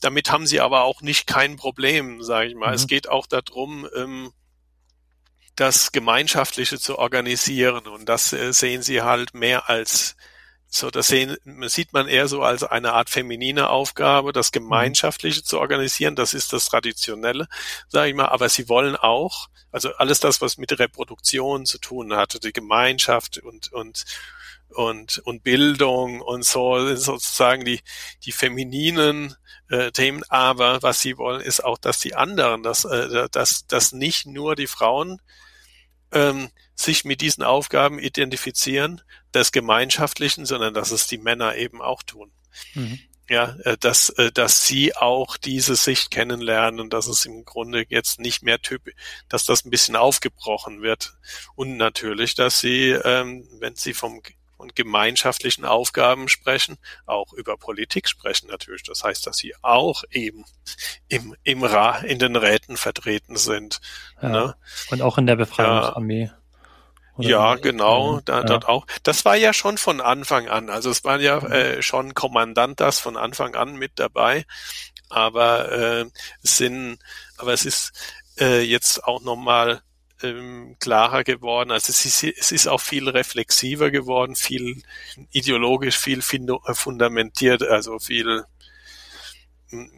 damit 0.00 0.30
haben 0.30 0.46
sie 0.46 0.60
aber 0.60 0.84
auch 0.84 1.02
nicht 1.02 1.26
kein 1.26 1.56
Problem, 1.56 2.22
sage 2.22 2.48
ich 2.48 2.54
mal. 2.54 2.68
Mhm. 2.68 2.74
Es 2.74 2.86
geht 2.86 3.08
auch 3.08 3.26
darum, 3.26 3.88
ähm, 3.94 4.32
das 5.56 5.92
Gemeinschaftliche 5.92 6.78
zu 6.78 6.98
organisieren. 6.98 7.86
Und 7.86 8.08
das 8.08 8.32
äh, 8.32 8.52
sehen 8.52 8.82
sie 8.82 9.02
halt 9.02 9.34
mehr 9.34 9.68
als 9.68 10.16
so, 10.74 10.90
das 10.90 11.08
sehen, 11.08 11.36
sieht 11.66 11.92
man 11.92 12.08
eher 12.08 12.28
so 12.28 12.42
als 12.42 12.62
eine 12.62 12.94
Art 12.94 13.10
feminine 13.10 13.68
Aufgabe, 13.68 14.32
das 14.32 14.48
mhm. 14.48 14.60
Gemeinschaftliche 14.60 15.42
zu 15.42 15.60
organisieren. 15.60 16.16
Das 16.16 16.32
ist 16.32 16.54
das 16.54 16.64
Traditionelle, 16.64 17.46
sage 17.88 18.08
ich 18.08 18.16
mal. 18.16 18.28
Aber 18.28 18.48
sie 18.48 18.70
wollen 18.70 18.96
auch, 18.96 19.50
also 19.70 19.92
alles 19.96 20.20
das, 20.20 20.40
was 20.40 20.56
mit 20.56 20.78
Reproduktion 20.78 21.66
zu 21.66 21.76
tun 21.76 22.14
hatte, 22.16 22.40
die 22.40 22.54
Gemeinschaft 22.54 23.36
und, 23.36 23.70
und, 23.70 24.06
und, 24.70 25.18
und 25.18 25.44
Bildung 25.44 26.22
und 26.22 26.42
so, 26.42 26.96
sozusagen 26.96 27.66
die, 27.66 27.82
die 28.24 28.32
femininen 28.32 29.36
äh, 29.68 29.90
Themen. 29.90 30.22
Aber 30.30 30.82
was 30.82 31.02
sie 31.02 31.18
wollen, 31.18 31.42
ist 31.42 31.62
auch, 31.62 31.76
dass 31.76 31.98
die 31.98 32.14
anderen, 32.14 32.62
dass, 32.62 32.86
äh, 32.86 33.28
dass, 33.30 33.66
dass 33.66 33.92
nicht 33.92 34.24
nur 34.24 34.56
die 34.56 34.68
Frauen 34.68 35.20
ähm, 36.12 36.48
sich 36.74 37.04
mit 37.04 37.20
diesen 37.20 37.42
Aufgaben 37.42 37.98
identifizieren, 37.98 39.02
des 39.34 39.52
Gemeinschaftlichen, 39.52 40.46
sondern 40.46 40.74
dass 40.74 40.90
es 40.90 41.06
die 41.06 41.18
Männer 41.18 41.56
eben 41.56 41.80
auch 41.80 42.02
tun. 42.02 42.30
Mhm. 42.74 42.98
Ja, 43.28 43.56
äh, 43.64 43.78
dass, 43.78 44.10
äh, 44.10 44.30
dass 44.32 44.66
sie 44.66 44.94
auch 44.96 45.36
diese 45.36 45.76
Sicht 45.76 46.10
kennenlernen 46.10 46.80
und 46.80 46.92
dass 46.92 47.06
es 47.06 47.24
im 47.24 47.44
Grunde 47.44 47.84
jetzt 47.88 48.20
nicht 48.20 48.42
mehr 48.42 48.60
typisch, 48.60 48.94
dass 49.28 49.44
das 49.44 49.64
ein 49.64 49.70
bisschen 49.70 49.96
aufgebrochen 49.96 50.82
wird. 50.82 51.14
Und 51.54 51.76
natürlich, 51.76 52.34
dass 52.34 52.60
sie, 52.60 52.90
ähm, 52.90 53.48
wenn 53.60 53.76
sie 53.76 53.94
vom 53.94 54.20
von 54.62 54.70
gemeinschaftlichen 54.76 55.64
Aufgaben 55.64 56.28
sprechen, 56.28 56.78
auch 57.04 57.32
über 57.32 57.56
Politik 57.56 58.08
sprechen 58.08 58.46
natürlich. 58.48 58.84
Das 58.84 59.02
heißt, 59.02 59.26
dass 59.26 59.36
sie 59.36 59.56
auch 59.60 60.04
eben 60.12 60.44
im, 61.08 61.34
im 61.42 61.64
Ra 61.64 61.98
in 61.98 62.20
den 62.20 62.36
Räten 62.36 62.76
vertreten 62.76 63.36
sind. 63.36 63.80
Ja. 64.22 64.28
Ne? 64.28 64.54
Und 64.90 65.02
auch 65.02 65.18
in 65.18 65.26
der 65.26 65.34
Befreiungsarmee. 65.34 66.30
Oder 67.16 67.28
Ja, 67.28 67.54
genau, 67.56 68.20
da, 68.24 68.38
ja. 68.38 68.44
dort 68.44 68.68
auch. 68.68 68.86
Das 69.02 69.24
war 69.24 69.36
ja 69.36 69.52
schon 69.52 69.78
von 69.78 70.00
Anfang 70.00 70.48
an. 70.48 70.70
Also 70.70 70.90
es 70.90 71.04
war 71.04 71.20
ja 71.20 71.38
äh, 71.38 71.82
schon 71.82 72.14
Kommandant 72.14 72.80
das 72.80 73.00
von 73.00 73.16
Anfang 73.16 73.54
an 73.54 73.74
mit 73.76 73.92
dabei. 73.96 74.44
Aber 75.08 75.70
äh, 75.72 76.04
es 76.42 76.56
sind, 76.56 76.98
aber 77.36 77.52
es 77.52 77.66
ist 77.66 77.92
äh, 78.40 78.62
jetzt 78.62 79.04
auch 79.04 79.20
nochmal 79.22 79.82
ähm, 80.22 80.76
klarer 80.80 81.24
geworden. 81.24 81.70
Also 81.70 81.90
es 81.90 82.04
ist, 82.06 82.22
es 82.24 82.52
ist 82.52 82.66
auch 82.66 82.80
viel 82.80 83.08
reflexiver 83.08 83.90
geworden, 83.90 84.36
viel 84.36 84.82
ideologisch, 85.30 85.98
viel 85.98 86.22
fundamentiert, 86.22 87.62
also 87.62 87.98
viel 87.98 88.44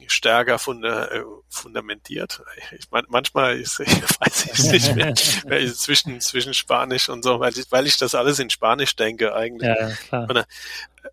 stärker 0.07 0.59
funda 0.59 1.07
äh, 1.07 1.25
fundamentiert. 1.49 2.43
Ich 2.79 2.91
meine, 2.91 3.07
manchmal 3.11 3.59
ist, 3.59 3.81
ich 3.81 3.89
weiß 4.21 4.47
ich 4.47 4.95
nicht 4.95 4.97
mehr, 4.97 5.15
zwischen, 5.75 6.21
zwischen 6.21 6.55
Spanisch 6.55 7.09
und 7.09 7.23
so, 7.23 7.41
weil 7.41 7.57
ich, 7.59 7.71
weil 7.71 7.87
ich 7.87 7.97
das 7.97 8.15
alles 8.15 8.39
in 8.39 8.51
Spanisch 8.51 8.97
denke 8.97 9.35
eigentlich. 9.35 9.69
Ja, 9.69 9.89
ja, 9.89 9.95
klar. 9.95 10.47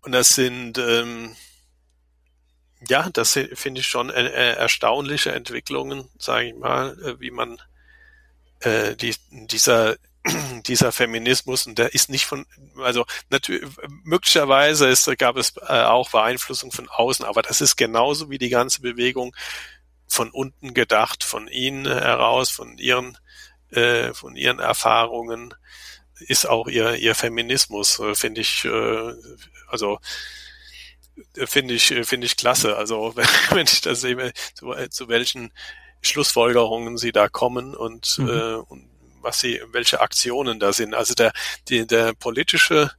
Und 0.02 0.12
das 0.12 0.30
sind, 0.30 0.78
ähm, 0.78 1.36
ja, 2.88 3.08
das 3.12 3.38
finde 3.54 3.80
ich 3.80 3.86
schon 3.86 4.10
äh, 4.10 4.26
äh, 4.26 4.56
erstaunliche 4.56 5.32
Entwicklungen, 5.32 6.08
sage 6.18 6.48
ich 6.48 6.54
mal, 6.54 6.98
äh, 7.02 7.20
wie 7.20 7.30
man 7.30 7.60
äh, 8.60 8.96
die, 8.96 9.14
dieser 9.30 9.96
dieser 10.66 10.92
Feminismus 10.92 11.66
und 11.66 11.78
der 11.78 11.94
ist 11.94 12.08
nicht 12.08 12.26
von 12.26 12.46
also 12.78 13.04
natürlich 13.30 13.66
möglicherweise 14.04 14.88
ist, 14.88 15.10
gab 15.18 15.36
es 15.36 15.54
äh, 15.68 15.82
auch 15.82 16.10
Beeinflussung 16.10 16.70
von 16.72 16.88
außen, 16.88 17.24
aber 17.24 17.42
das 17.42 17.60
ist 17.60 17.76
genauso 17.76 18.30
wie 18.30 18.38
die 18.38 18.48
ganze 18.50 18.80
Bewegung 18.82 19.34
von 20.06 20.30
unten 20.30 20.74
gedacht, 20.74 21.24
von 21.24 21.48
ihnen 21.48 21.86
heraus, 21.86 22.50
von 22.50 22.78
ihren 22.78 23.18
äh, 23.70 24.12
von 24.14 24.36
ihren 24.36 24.58
Erfahrungen 24.60 25.54
ist 26.20 26.46
auch 26.46 26.68
ihr 26.68 26.94
ihr 26.96 27.14
Feminismus 27.14 27.98
äh, 27.98 28.14
finde 28.14 28.42
ich 28.42 28.64
äh, 28.64 29.12
also 29.68 29.98
äh, 31.36 31.46
finde 31.46 31.74
ich 31.74 31.90
äh, 31.90 32.04
finde 32.04 32.26
ich 32.26 32.36
klasse 32.36 32.76
also 32.76 33.14
wenn, 33.50 33.66
ich 33.66 33.80
das 33.80 34.00
sehe 34.02 34.32
zu, 34.54 34.72
äh, 34.72 34.88
zu 34.90 35.08
welchen 35.08 35.52
Schlussfolgerungen 36.00 36.98
sie 36.98 37.12
da 37.12 37.28
kommen 37.28 37.74
und, 37.74 38.18
Mhm. 38.18 38.28
äh, 38.28 38.54
und 38.54 38.91
was 39.22 39.40
sie 39.40 39.60
welche 39.72 40.00
Aktionen 40.00 40.60
da 40.60 40.72
sind. 40.72 40.94
Also 40.94 41.14
der 41.14 41.32
die, 41.68 41.86
der 41.86 42.14
politische 42.14 42.90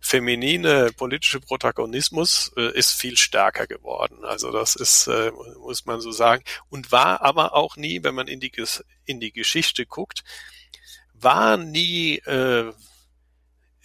feminine 0.00 0.90
politische 0.96 1.40
Protagonismus 1.40 2.52
äh, 2.56 2.72
ist 2.76 2.92
viel 2.92 3.16
stärker 3.16 3.66
geworden. 3.66 4.24
Also 4.24 4.50
das 4.50 4.76
ist 4.76 5.06
äh, 5.06 5.30
muss 5.58 5.86
man 5.86 6.00
so 6.00 6.10
sagen. 6.10 6.42
Und 6.70 6.92
war 6.92 7.22
aber 7.22 7.54
auch 7.54 7.76
nie 7.76 8.02
wenn 8.02 8.14
man 8.14 8.28
in 8.28 8.40
die 8.40 8.52
in 9.04 9.20
die 9.20 9.32
Geschichte 9.32 9.86
guckt 9.86 10.24
war 11.14 11.56
nie 11.56 12.16
äh, 12.18 12.72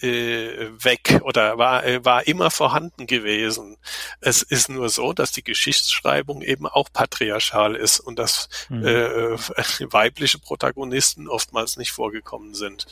äh, 0.02 0.70
weg 0.84 1.22
oder 1.24 1.58
war, 1.58 1.86
äh, 1.86 2.04
war 2.04 2.28
immer 2.28 2.52
vorhanden 2.52 3.08
gewesen. 3.08 3.78
Es 4.22 4.42
ist 4.42 4.70
nur 4.70 4.90
so, 4.90 5.14
dass 5.14 5.32
die 5.32 5.44
Geschichtsschreibung 5.44 6.42
eben 6.42 6.68
auch 6.68 6.90
patriarchal 6.92 7.76
ist 7.76 8.00
und 8.00 8.20
dass 8.20 8.50
Mhm. 8.70 8.86
äh, 8.86 9.38
weibliche 9.94 10.40
Protagonisten 10.40 11.28
oftmals 11.28 11.78
nicht 11.78 11.92
vorgekommen 11.92 12.54
sind. 12.56 12.86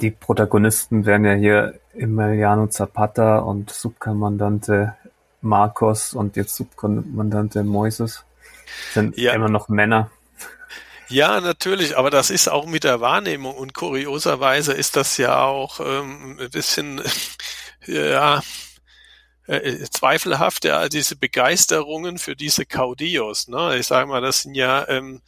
Die 0.00 0.10
Protagonisten 0.10 1.06
wären 1.06 1.24
ja 1.24 1.32
hier 1.34 1.80
Emiliano 1.94 2.66
Zapata 2.68 3.38
und 3.38 3.70
Subkommandante 3.70 4.94
Marcos 5.40 6.12
und 6.12 6.36
jetzt 6.36 6.56
Subkommandante 6.56 7.62
Moises. 7.64 8.24
Sind 8.92 9.16
Ja. 9.16 9.32
immer 9.32 9.48
noch 9.48 9.68
Männer. 9.68 10.10
Ja, 11.08 11.40
natürlich, 11.40 11.96
aber 11.96 12.10
das 12.10 12.30
ist 12.30 12.48
auch 12.48 12.66
mit 12.66 12.82
der 12.84 13.00
Wahrnehmung 13.00 13.54
und 13.56 13.74
kurioserweise 13.74 14.72
ist 14.72 14.96
das 14.96 15.16
ja 15.18 15.40
auch 15.44 15.78
ähm, 15.80 16.38
ein 16.40 16.50
bisschen 16.50 17.00
ja 17.86 18.42
äh, 19.46 19.84
zweifelhaft, 19.90 20.64
ja, 20.64 20.88
diese 20.88 21.14
Begeisterungen 21.14 22.18
für 22.18 22.34
diese 22.34 22.66
Caudillos, 22.66 23.46
ne? 23.46 23.76
Ich 23.78 23.86
sage 23.86 24.08
mal, 24.08 24.20
das 24.20 24.42
sind 24.42 24.56
ja 24.56 24.88
ähm, 24.88 25.22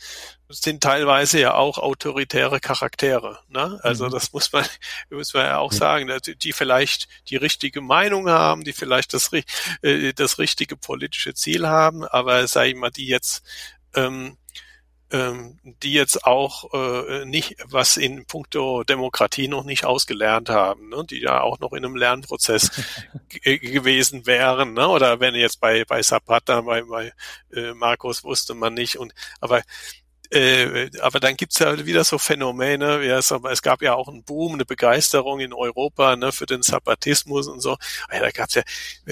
sind 0.48 0.82
teilweise 0.82 1.38
ja 1.40 1.54
auch 1.54 1.78
autoritäre 1.78 2.58
Charaktere, 2.60 3.38
ne? 3.48 3.78
Also 3.82 4.08
Mhm. 4.08 4.10
das 4.10 4.32
muss 4.32 4.52
man 4.52 4.64
muss 5.10 5.34
man 5.34 5.44
ja 5.46 5.58
auch 5.58 5.72
sagen, 5.72 6.10
die 6.42 6.52
vielleicht 6.52 7.08
die 7.28 7.36
richtige 7.36 7.80
Meinung 7.80 8.28
haben, 8.28 8.64
die 8.64 8.72
vielleicht 8.72 9.14
das 9.14 9.30
äh, 9.82 10.12
das 10.14 10.38
richtige 10.38 10.76
politische 10.76 11.34
Ziel 11.34 11.68
haben, 11.68 12.04
aber 12.04 12.48
sage 12.48 12.70
ich 12.70 12.76
mal, 12.76 12.90
die 12.90 13.06
jetzt 13.06 13.44
ähm, 13.94 14.36
ähm, 15.10 15.58
die 15.82 15.92
jetzt 15.92 16.24
auch 16.24 16.72
äh, 16.74 17.24
nicht, 17.24 17.56
was 17.64 17.96
in 17.96 18.26
puncto 18.26 18.84
Demokratie 18.84 19.48
noch 19.48 19.64
nicht 19.64 19.84
ausgelernt 19.84 20.50
haben, 20.50 20.90
ne? 20.90 21.04
die 21.08 21.20
ja 21.20 21.40
auch 21.40 21.58
noch 21.60 21.72
in 21.72 21.84
einem 21.84 21.96
Lernprozess 21.96 22.70
gewesen 23.42 24.26
wären, 24.26 24.74
ne? 24.74 24.88
oder 24.88 25.20
wenn 25.20 25.34
jetzt 25.34 25.60
bei 25.60 25.84
bei 25.84 26.02
Zapata, 26.02 26.60
bei, 26.60 26.82
bei 26.82 27.12
äh, 27.52 27.72
Markus 27.74 28.24
wusste 28.24 28.54
man 28.54 28.74
nicht 28.74 28.98
und 28.98 29.14
aber 29.40 29.62
äh, 30.30 30.90
aber 31.00 31.20
dann 31.20 31.36
gibt's 31.36 31.58
ja 31.58 31.86
wieder 31.86 32.04
so 32.04 32.18
Phänomene, 32.18 33.00
wie 33.00 33.06
es, 33.06 33.62
gab 33.62 33.80
ja 33.82 33.94
auch 33.94 34.08
einen 34.08 34.24
Boom, 34.24 34.54
eine 34.54 34.64
Begeisterung 34.64 35.40
in 35.40 35.54
Europa 35.54 36.16
ne, 36.16 36.32
für 36.32 36.46
den 36.46 36.62
Zapatismus 36.62 37.48
und 37.48 37.60
so. 37.60 37.76
Ja, 38.12 38.20
da 38.20 38.30
gab's 38.30 38.54
ja, 38.54 38.62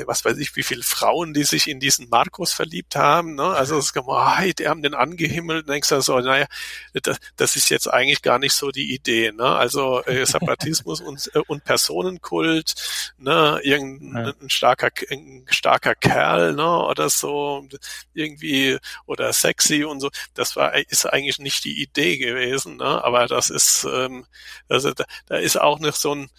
was 0.05 0.25
weiß 0.25 0.37
ich, 0.39 0.55
wie 0.57 0.63
viele 0.63 0.83
Frauen, 0.83 1.33
die 1.33 1.45
sich 1.45 1.69
in 1.69 1.81
diesen 1.81 2.09
Markus 2.11 2.53
verliebt 2.53 2.97
haben. 2.97 3.35
Ne? 3.35 3.45
Also 3.45 3.79
es 3.79 3.93
kam, 3.95 4.05
oh, 4.07 4.37
hey, 4.37 4.53
die 4.53 4.69
haben 4.69 4.83
den 4.83 4.95
angehimmelt. 4.95 5.65
Und 5.67 5.73
denkst 5.73 5.89
du 5.89 6.01
so, 6.03 6.21
naja, 6.21 6.47
das, 6.93 7.19
das 7.37 7.57
ist 7.57 7.71
jetzt 7.71 7.91
eigentlich 7.91 8.21
gar 8.23 8.39
nicht 8.39 8.53
so 8.53 8.71
die 8.71 8.95
Idee. 8.95 9.33
Ne? 9.33 9.45
Also 9.45 10.05
äh, 10.05 10.25
Zapatismus 10.27 11.01
und, 11.01 11.31
äh, 11.35 11.39
und 11.47 11.65
Personenkult, 11.65 12.75
ne? 13.19 13.59
irgendein 13.63 14.27
Ja. 14.27 14.33
ein 14.41 14.51
starker, 14.51 14.91
ein 15.11 15.47
starker 15.49 15.95
Kerl 15.95 16.55
ne? 16.55 16.87
oder 16.87 17.09
so, 17.09 17.67
irgendwie 18.13 18.79
oder 19.07 19.33
sexy 19.33 19.85
und 19.85 20.01
so. 20.01 20.11
Das 20.35 20.57
war 20.57 20.75
ist 20.75 21.06
eigentlich 21.13 21.39
nicht 21.39 21.65
die 21.65 21.81
Idee 21.83 22.19
gewesen, 22.19 22.77
ne? 22.77 23.05
aber 23.05 23.27
das 23.27 23.51
ist 23.51 23.85
ähm, 23.85 24.27
also 24.69 24.93
da, 24.93 25.05
da 25.27 25.37
ist 25.37 25.61
auch 25.61 25.79
noch 25.79 25.95
so 25.95 26.15
ein 26.15 26.31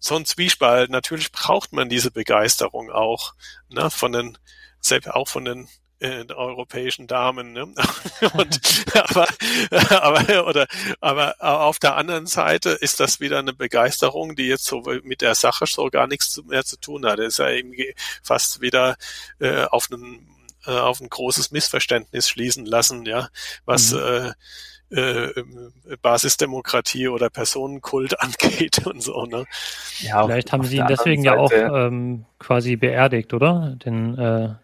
so 0.00 0.14
ein 0.16 0.24
Zwiespalt. 0.24 0.90
Natürlich 0.90 1.32
braucht 1.32 1.72
man 1.72 1.88
diese 1.88 2.10
Begeisterung 2.10 2.90
auch 2.90 3.34
ne? 3.68 3.90
von 3.90 4.12
den 4.12 4.38
selbst 4.80 5.10
auch 5.10 5.28
von 5.28 5.44
den 5.44 5.68
äh, 6.00 6.24
europäischen 6.32 7.06
Damen, 7.06 7.52
ne? 7.52 7.62
Und, 8.34 8.60
aber, 8.94 9.26
aber, 9.90 10.46
oder, 10.46 10.66
aber 11.00 11.34
auf 11.40 11.78
der 11.78 11.96
anderen 11.96 12.26
Seite 12.26 12.70
ist 12.70 13.00
das 13.00 13.20
wieder 13.20 13.40
eine 13.40 13.52
Begeisterung, 13.52 14.36
die 14.36 14.46
jetzt 14.46 14.64
so 14.64 14.82
mit 15.02 15.20
der 15.20 15.34
Sache 15.34 15.66
so 15.66 15.88
gar 15.88 16.06
nichts 16.06 16.40
mehr 16.44 16.64
zu 16.64 16.78
tun 16.78 17.04
hat. 17.04 17.18
Das 17.18 17.26
ist 17.26 17.38
ja 17.38 17.50
eben 17.50 17.74
fast 18.22 18.60
wieder 18.60 18.96
äh, 19.40 19.64
auf 19.64 19.88
einen 19.90 20.37
äh, 20.66 20.70
auf 20.72 21.00
ein 21.00 21.08
großes 21.08 21.50
Missverständnis 21.50 22.28
schließen 22.28 22.66
lassen, 22.66 23.04
ja, 23.06 23.28
was 23.64 23.92
Mhm. 23.92 23.98
äh, 23.98 24.32
äh, 24.90 25.44
Basisdemokratie 26.02 27.08
oder 27.08 27.28
Personenkult 27.30 28.18
angeht 28.20 28.86
und 28.86 29.02
so, 29.02 29.24
ne? 29.26 29.44
Ja, 30.00 30.20
auf- 30.22 30.26
Vielleicht 30.30 30.52
haben 30.52 30.60
auf 30.62 30.66
sie 30.68 30.78
ihn 30.78 30.86
deswegen 30.88 31.22
ja 31.24 31.32
anderen 31.32 31.46
auch 31.46 31.50
Seite- 31.72 31.86
ähm, 31.94 32.24
quasi 32.38 32.76
beerdigt, 32.76 33.34
oder? 33.34 33.76
Den 33.84 34.16
äh, 34.18 34.54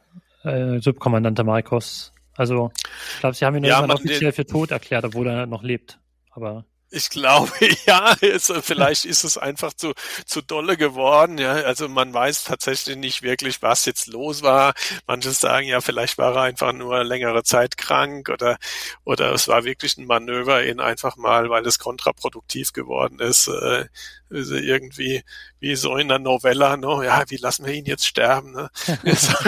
äh, 0.49 0.81
Subkommandante 0.81 1.45
Marcos. 1.45 2.13
Also, 2.37 2.73
ich 3.15 3.21
glaube, 3.21 3.35
sie 3.35 3.45
haben 3.45 3.57
ihn 3.57 3.65
Ja, 3.65 3.81
man- 3.83 3.91
offiziell 3.93 4.33
für 4.33 4.45
tot 4.47 4.71
erklärt, 4.71 5.05
obwohl 5.05 5.27
er 5.29 5.47
noch 5.47 5.63
lebt. 5.63 5.99
Aber 6.31 6.65
Ich 6.91 7.11
glaube, 7.11 7.51
ja, 7.87 8.15
es, 8.21 8.53
vielleicht 8.63 9.05
ist 9.05 9.25
es 9.25 9.37
einfach 9.37 9.73
zu, 9.75 9.95
zu 10.27 10.43
dolle 10.43 10.77
geworden. 10.77 11.39
Ja, 11.39 11.53
also 11.53 11.89
man 11.89 12.15
weiß 12.15 12.45
tatsächlich 12.45 12.97
nicht 12.97 13.23
wirklich, 13.23 13.63
was 13.63 13.85
jetzt 13.85 14.07
los 14.07 14.43
war. 14.43 14.75
Manche 15.07 15.33
sagen 15.33 15.67
ja, 15.67 15.81
vielleicht 15.81 16.19
war 16.19 16.37
er 16.37 16.43
einfach 16.43 16.73
nur 16.73 17.03
längere 17.03 17.43
Zeit 17.43 17.77
krank 17.77 18.29
oder, 18.29 18.59
oder 19.05 19.33
es 19.33 19.49
war 19.49 19.65
wirklich 19.65 19.97
ein 19.99 20.07
Manöver, 20.07 20.65
ihn 20.65 20.79
einfach 20.79 21.17
mal, 21.17 21.51
weil 21.51 21.67
es 21.67 21.81
kontraproduktiv 21.81 22.73
geworden 22.73 23.19
ist, 23.19 23.49
äh, 23.49 23.87
also 24.31 24.55
irgendwie 24.55 25.23
wie 25.61 25.77
so 25.77 25.97
in 25.97 26.11
einer 26.11 26.19
Novella, 26.19 26.77
ne? 26.77 27.05
ja, 27.05 27.25
wie 27.29 27.37
lassen 27.37 27.67
wir 27.67 27.75
ihn 27.75 27.87
jetzt 27.87 28.07
sterben? 28.07 28.53
Ne? 28.53 28.71
so, 29.17 29.39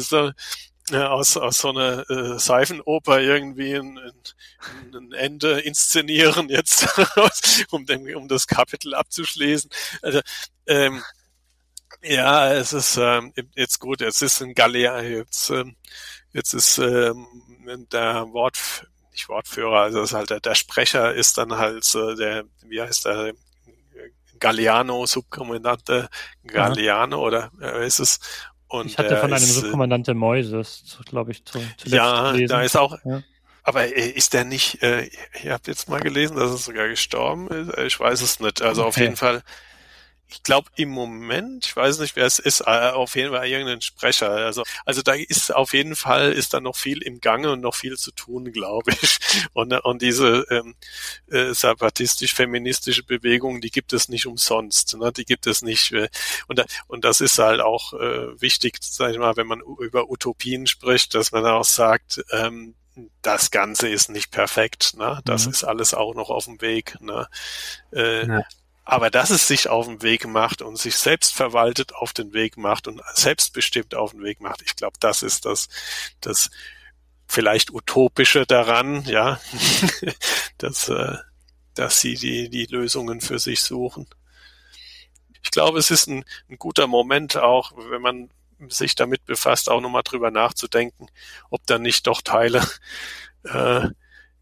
so, 0.00 0.30
ja, 0.90 1.08
aus, 1.08 1.36
aus 1.36 1.58
so 1.58 1.70
einer 1.70 2.08
äh, 2.10 2.38
Seifenoper 2.38 3.20
irgendwie 3.20 3.74
ein, 3.74 3.98
ein, 3.98 4.94
ein 4.94 5.12
Ende 5.12 5.60
inszenieren 5.60 6.48
jetzt, 6.50 6.86
um, 7.70 7.86
den, 7.86 8.14
um 8.14 8.28
das 8.28 8.46
Kapitel 8.46 8.94
abzuschließen. 8.94 9.70
Also, 10.02 10.20
ähm, 10.66 11.02
ja, 12.02 12.52
es 12.52 12.74
ist 12.74 12.98
ähm, 12.98 13.32
jetzt 13.54 13.80
gut, 13.80 14.00
jetzt 14.00 14.20
ist 14.20 14.42
ein 14.42 14.54
Galea, 14.54 15.00
jetzt, 15.00 15.48
ähm, 15.50 15.74
jetzt 16.32 16.52
ist 16.52 16.76
ähm, 16.78 17.26
der 17.90 18.30
Wort, 18.32 18.86
nicht 19.12 19.28
Wortführer, 19.28 19.80
also 19.80 20.02
ist 20.02 20.12
halt 20.12 20.28
der, 20.28 20.40
der 20.40 20.54
Sprecher 20.54 21.14
ist 21.14 21.38
dann 21.38 21.56
halt 21.56 21.94
äh, 21.94 22.14
der, 22.14 22.44
wie 22.66 22.82
heißt 22.82 23.06
der, 23.06 23.32
Galliano, 24.38 25.06
Subkommandante 25.06 26.10
Galliano 26.44 27.20
oder 27.24 27.50
äh, 27.62 27.86
ist 27.86 28.00
es? 28.00 28.18
Und 28.80 28.86
ich 28.86 28.98
hatte 28.98 29.16
von 29.16 29.32
einem 29.32 29.42
ist, 29.42 29.54
Subkommandante 29.54 30.14
Moises, 30.14 30.98
glaube 31.08 31.32
ich, 31.32 31.44
zu, 31.44 31.58
zuletzt 31.76 31.86
Ja, 31.94 32.32
gelesen. 32.32 32.48
da 32.52 32.62
ist 32.62 32.76
auch, 32.76 32.98
ja. 33.04 33.22
aber 33.62 33.84
äh, 33.84 34.10
ist 34.10 34.34
der 34.34 34.44
nicht, 34.44 34.82
äh, 34.82 35.08
ihr 35.42 35.52
habt 35.52 35.68
jetzt 35.68 35.88
mal 35.88 36.00
gelesen, 36.00 36.36
dass 36.36 36.50
er 36.50 36.56
sogar 36.56 36.88
gestorben 36.88 37.48
ist? 37.48 37.78
Ich 37.78 38.00
weiß 38.00 38.20
es 38.20 38.40
nicht. 38.40 38.62
Also 38.62 38.82
okay. 38.82 38.88
auf 38.88 38.96
jeden 38.96 39.16
Fall 39.16 39.42
ich 40.28 40.42
glaube 40.42 40.68
im 40.76 40.88
Moment, 40.88 41.66
ich 41.66 41.76
weiß 41.76 41.98
nicht, 41.98 42.16
wer 42.16 42.26
es 42.26 42.38
ist, 42.38 42.60
äh, 42.62 42.90
auf 42.90 43.14
jeden 43.14 43.32
Fall 43.32 43.46
irgendein 43.46 43.80
Sprecher. 43.82 44.30
Also, 44.30 44.64
also 44.84 45.02
da 45.02 45.14
ist 45.14 45.54
auf 45.54 45.74
jeden 45.74 45.96
Fall 45.96 46.32
ist 46.32 46.54
da 46.54 46.60
noch 46.60 46.76
viel 46.76 47.02
im 47.02 47.20
Gange 47.20 47.52
und 47.52 47.60
noch 47.60 47.74
viel 47.74 47.96
zu 47.96 48.10
tun, 48.10 48.52
glaube 48.52 48.92
ich. 49.00 49.18
Und, 49.52 49.72
und 49.72 50.02
diese 50.02 50.46
ähm, 50.50 50.74
äh, 51.28 51.52
sabatistisch-feministische 51.52 53.02
Bewegung, 53.02 53.60
die 53.60 53.70
gibt 53.70 53.92
es 53.92 54.08
nicht 54.08 54.26
umsonst. 54.26 54.96
Ne? 54.96 55.12
Die 55.12 55.24
gibt 55.24 55.46
es 55.46 55.62
nicht. 55.62 55.92
Äh, 55.92 56.08
und, 56.46 56.64
und 56.86 57.04
das 57.04 57.20
ist 57.20 57.38
halt 57.38 57.60
auch 57.60 57.92
äh, 57.94 58.40
wichtig, 58.40 58.78
sag 58.80 59.12
ich 59.12 59.18
mal, 59.18 59.36
wenn 59.36 59.46
man 59.46 59.60
über 59.80 60.08
Utopien 60.08 60.66
spricht, 60.66 61.14
dass 61.14 61.32
man 61.32 61.44
auch 61.46 61.64
sagt, 61.64 62.24
ähm, 62.30 62.74
das 63.22 63.50
Ganze 63.50 63.88
ist 63.88 64.08
nicht 64.08 64.30
perfekt. 64.30 64.94
Ne? 64.96 65.20
Das 65.24 65.46
mhm. 65.46 65.52
ist 65.52 65.64
alles 65.64 65.94
auch 65.94 66.14
noch 66.14 66.30
auf 66.30 66.44
dem 66.44 66.60
Weg. 66.60 67.00
Ne? 67.00 67.28
Äh, 67.92 68.26
ja. 68.26 68.42
Aber 68.84 69.10
dass 69.10 69.30
es 69.30 69.48
sich 69.48 69.68
auf 69.68 69.86
den 69.86 70.02
Weg 70.02 70.26
macht 70.26 70.60
und 70.60 70.76
sich 70.76 70.96
selbst 70.96 71.34
verwaltet 71.34 71.94
auf 71.94 72.12
den 72.12 72.34
Weg 72.34 72.58
macht 72.58 72.86
und 72.86 73.00
selbstbestimmt 73.14 73.94
auf 73.94 74.10
den 74.10 74.22
Weg 74.22 74.40
macht, 74.40 74.62
ich 74.62 74.76
glaube, 74.76 74.98
das 75.00 75.22
ist 75.22 75.46
das, 75.46 75.68
das 76.20 76.50
vielleicht 77.26 77.72
utopische 77.72 78.46
daran, 78.46 79.04
ja, 79.04 79.40
dass, 80.58 80.88
äh, 80.88 81.16
dass 81.74 82.00
sie 82.00 82.14
die, 82.14 82.50
die 82.50 82.66
Lösungen 82.66 83.22
für 83.22 83.38
sich 83.38 83.62
suchen. 83.62 84.06
Ich 85.42 85.50
glaube, 85.50 85.78
es 85.78 85.90
ist 85.90 86.06
ein, 86.06 86.24
ein 86.50 86.58
guter 86.58 86.86
Moment 86.86 87.36
auch, 87.36 87.72
wenn 87.90 88.02
man 88.02 88.30
sich 88.68 88.94
damit 88.94 89.24
befasst, 89.24 89.68
auch 89.70 89.80
nochmal 89.80 90.02
drüber 90.02 90.30
nachzudenken, 90.30 91.08
ob 91.50 91.66
da 91.66 91.78
nicht 91.78 92.06
doch 92.06 92.22
Teile 92.22 92.66
äh, 93.44 93.88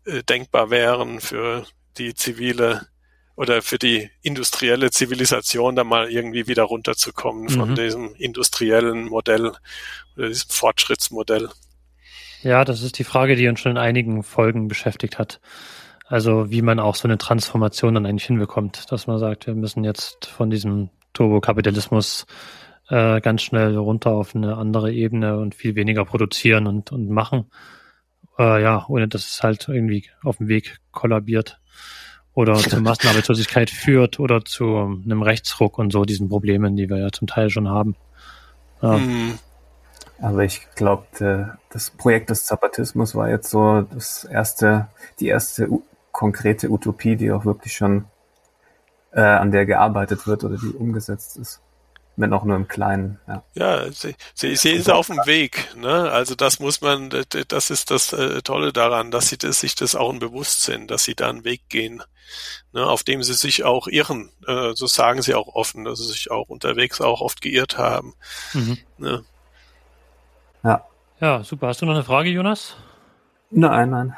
äh 0.04 0.22
denkbar 0.24 0.70
wären 0.70 1.20
für 1.20 1.66
die 1.96 2.14
zivile 2.14 2.88
oder 3.36 3.62
für 3.62 3.78
die 3.78 4.10
industrielle 4.22 4.90
Zivilisation 4.90 5.76
da 5.76 5.84
mal 5.84 6.10
irgendwie 6.10 6.46
wieder 6.46 6.64
runterzukommen 6.64 7.48
von 7.48 7.70
mhm. 7.70 7.74
diesem 7.74 8.14
industriellen 8.16 9.06
Modell 9.06 9.52
oder 10.16 10.28
diesem 10.28 10.50
Fortschrittsmodell. 10.50 11.48
Ja, 12.42 12.64
das 12.64 12.82
ist 12.82 12.98
die 12.98 13.04
Frage, 13.04 13.36
die 13.36 13.48
uns 13.48 13.60
schon 13.60 13.72
in 13.72 13.78
einigen 13.78 14.22
Folgen 14.22 14.68
beschäftigt 14.68 15.18
hat. 15.18 15.40
Also 16.06 16.50
wie 16.50 16.60
man 16.60 16.78
auch 16.78 16.94
so 16.94 17.08
eine 17.08 17.16
Transformation 17.16 17.94
dann 17.94 18.04
eigentlich 18.04 18.26
hinbekommt, 18.26 18.90
dass 18.92 19.06
man 19.06 19.18
sagt, 19.18 19.46
wir 19.46 19.54
müssen 19.54 19.84
jetzt 19.84 20.26
von 20.26 20.50
diesem 20.50 20.90
Turbokapitalismus 21.14 22.26
äh, 22.88 23.20
ganz 23.20 23.42
schnell 23.42 23.76
runter 23.76 24.10
auf 24.10 24.34
eine 24.34 24.56
andere 24.56 24.92
Ebene 24.92 25.38
und 25.38 25.54
viel 25.54 25.74
weniger 25.74 26.04
produzieren 26.04 26.66
und, 26.66 26.92
und 26.92 27.08
machen. 27.08 27.50
Äh, 28.38 28.62
ja, 28.62 28.84
ohne 28.88 29.08
dass 29.08 29.26
es 29.26 29.42
halt 29.42 29.68
irgendwie 29.68 30.04
auf 30.22 30.38
dem 30.38 30.48
Weg 30.48 30.78
kollabiert 30.90 31.60
oder 32.34 32.54
zur 32.56 32.80
Massenarbeitslosigkeit 32.80 33.70
führt 33.70 34.20
oder 34.20 34.44
zu 34.44 34.76
einem 34.76 35.22
Rechtsruck 35.22 35.78
und 35.78 35.92
so 35.92 36.04
diesen 36.04 36.28
Problemen, 36.28 36.76
die 36.76 36.88
wir 36.88 36.98
ja 36.98 37.10
zum 37.10 37.26
Teil 37.26 37.50
schon 37.50 37.68
haben. 37.68 37.96
Ja. 38.80 38.98
Mhm. 38.98 39.38
Aber 40.20 40.44
ich 40.44 40.68
glaube, 40.76 41.56
das 41.70 41.90
Projekt 41.90 42.30
des 42.30 42.44
Zapatismus 42.44 43.16
war 43.16 43.28
jetzt 43.28 43.50
so 43.50 43.82
das 43.82 44.22
erste, 44.22 44.86
die 45.18 45.26
erste 45.26 45.68
konkrete 46.12 46.70
Utopie, 46.70 47.16
die 47.16 47.32
auch 47.32 47.44
wirklich 47.44 47.72
schon 47.72 48.04
äh, 49.10 49.20
an 49.20 49.50
der 49.50 49.66
gearbeitet 49.66 50.28
wird 50.28 50.44
oder 50.44 50.56
die 50.58 50.68
umgesetzt 50.68 51.36
ist 51.38 51.60
wenn 52.16 52.32
auch 52.32 52.44
nur 52.44 52.56
im 52.56 52.68
Kleinen. 52.68 53.18
Ja, 53.26 53.42
ja 53.54 53.90
sie, 53.90 54.14
sie, 54.34 54.56
sie 54.56 54.72
ist 54.72 54.90
auf 54.90 55.06
dem 55.06 55.18
Weg. 55.24 55.74
Ne? 55.76 56.10
Also 56.10 56.34
das 56.34 56.60
muss 56.60 56.80
man, 56.80 57.10
das 57.48 57.70
ist 57.70 57.90
das 57.90 58.12
äh, 58.12 58.42
Tolle 58.42 58.72
daran, 58.72 59.10
dass 59.10 59.28
sie 59.28 59.38
das, 59.38 59.60
sich 59.60 59.74
das 59.74 59.94
auch 59.94 60.12
bewusst 60.18 60.62
sind, 60.62 60.90
dass 60.90 61.04
sie 61.04 61.14
da 61.14 61.30
einen 61.30 61.44
Weg 61.44 61.68
gehen, 61.68 62.02
ne? 62.72 62.86
auf 62.86 63.02
dem 63.02 63.22
sie 63.22 63.34
sich 63.34 63.64
auch 63.64 63.86
irren. 63.86 64.30
Äh, 64.46 64.72
so 64.74 64.86
sagen 64.86 65.22
sie 65.22 65.34
auch 65.34 65.48
offen, 65.54 65.84
dass 65.84 65.98
sie 66.00 66.12
sich 66.12 66.30
auch 66.30 66.48
unterwegs 66.48 67.00
auch 67.00 67.20
oft 67.22 67.40
geirrt 67.40 67.78
haben. 67.78 68.14
Mhm. 68.52 68.78
Ne? 68.98 69.24
Ja. 70.62 70.84
Ja, 71.20 71.44
super. 71.44 71.68
Hast 71.68 71.80
du 71.80 71.86
noch 71.86 71.94
eine 71.94 72.04
Frage, 72.04 72.30
Jonas? 72.30 72.76
Nein, 73.50 73.90
nein. 73.90 74.16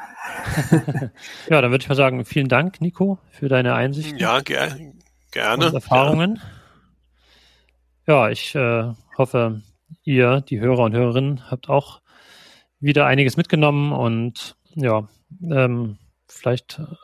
ja, 1.49 1.61
dann 1.61 1.71
würde 1.71 1.81
ich 1.81 1.89
mal 1.89 1.95
sagen, 1.95 2.23
vielen 2.25 2.47
Dank, 2.47 2.81
Nico, 2.81 3.19
für 3.31 3.49
deine 3.49 3.75
Einsichten. 3.75 4.17
Ja, 4.17 4.39
ger 4.39 4.75
gerne. 5.31 5.67
Und 5.67 5.73
Erfahrungen. 5.73 6.35
Ja. 6.37 6.43
Ja, 8.07 8.29
ich 8.29 8.53
äh, 8.53 8.93
hoffe, 9.17 9.61
ihr, 10.03 10.41
die 10.41 10.59
Hörer 10.59 10.83
und 10.83 10.93
Hörerinnen, 10.93 11.49
habt 11.49 11.69
auch 11.69 12.01
wieder 12.79 13.07
einiges 13.07 13.35
mitgenommen 13.35 13.91
und 13.91 14.55
ja, 14.75 15.07
ähm, 15.41 15.97
vielleicht 16.27 16.79
äh, 16.79 16.95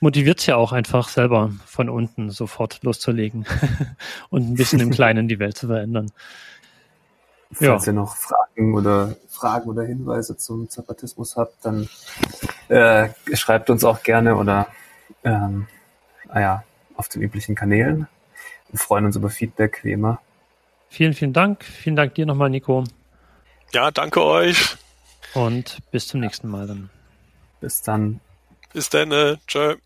motiviert 0.00 0.40
es 0.40 0.46
ja 0.46 0.56
auch 0.56 0.72
einfach 0.72 1.08
selber 1.08 1.52
von 1.64 1.88
unten 1.88 2.30
sofort 2.30 2.82
loszulegen 2.82 3.46
und 4.30 4.50
ein 4.50 4.54
bisschen 4.54 4.80
im 4.80 4.90
Kleinen 4.90 5.28
die 5.28 5.38
Welt 5.38 5.56
zu 5.56 5.68
verändern. 5.68 6.10
Falls 7.52 7.86
ja. 7.86 7.92
ihr 7.92 7.96
noch 7.96 8.16
Fragen 8.16 8.74
oder 8.74 9.14
Fragen 9.28 9.68
oder 9.68 9.82
Hinweise 9.82 10.36
zum 10.36 10.70
Zapatismus 10.70 11.36
habt, 11.36 11.64
dann 11.64 11.88
äh, 12.68 13.10
schreibt 13.34 13.68
uns 13.70 13.84
auch 13.84 14.02
gerne 14.02 14.36
oder 14.36 14.68
ähm, 15.22 15.68
ah 16.28 16.40
ja, 16.40 16.64
auf 16.96 17.08
den 17.08 17.22
üblichen 17.22 17.54
Kanälen. 17.54 18.08
Wir 18.70 18.78
freuen 18.78 19.04
uns 19.04 19.16
über 19.16 19.28
Feedback, 19.28 19.80
wie 19.84 19.92
immer. 19.92 20.20
Vielen, 20.92 21.14
vielen 21.14 21.32
Dank. 21.32 21.64
Vielen 21.64 21.96
Dank 21.96 22.16
dir 22.16 22.26
nochmal, 22.26 22.50
Nico. 22.50 22.84
Ja, 23.72 23.90
danke 23.90 24.22
euch. 24.22 24.76
Und 25.32 25.78
bis 25.90 26.06
zum 26.06 26.20
nächsten 26.20 26.48
Mal 26.48 26.66
dann. 26.66 26.90
Bis 27.62 27.80
dann. 27.80 28.20
Bis 28.74 28.90
dann. 28.90 29.10
Äh, 29.10 29.38
tschö. 29.46 29.76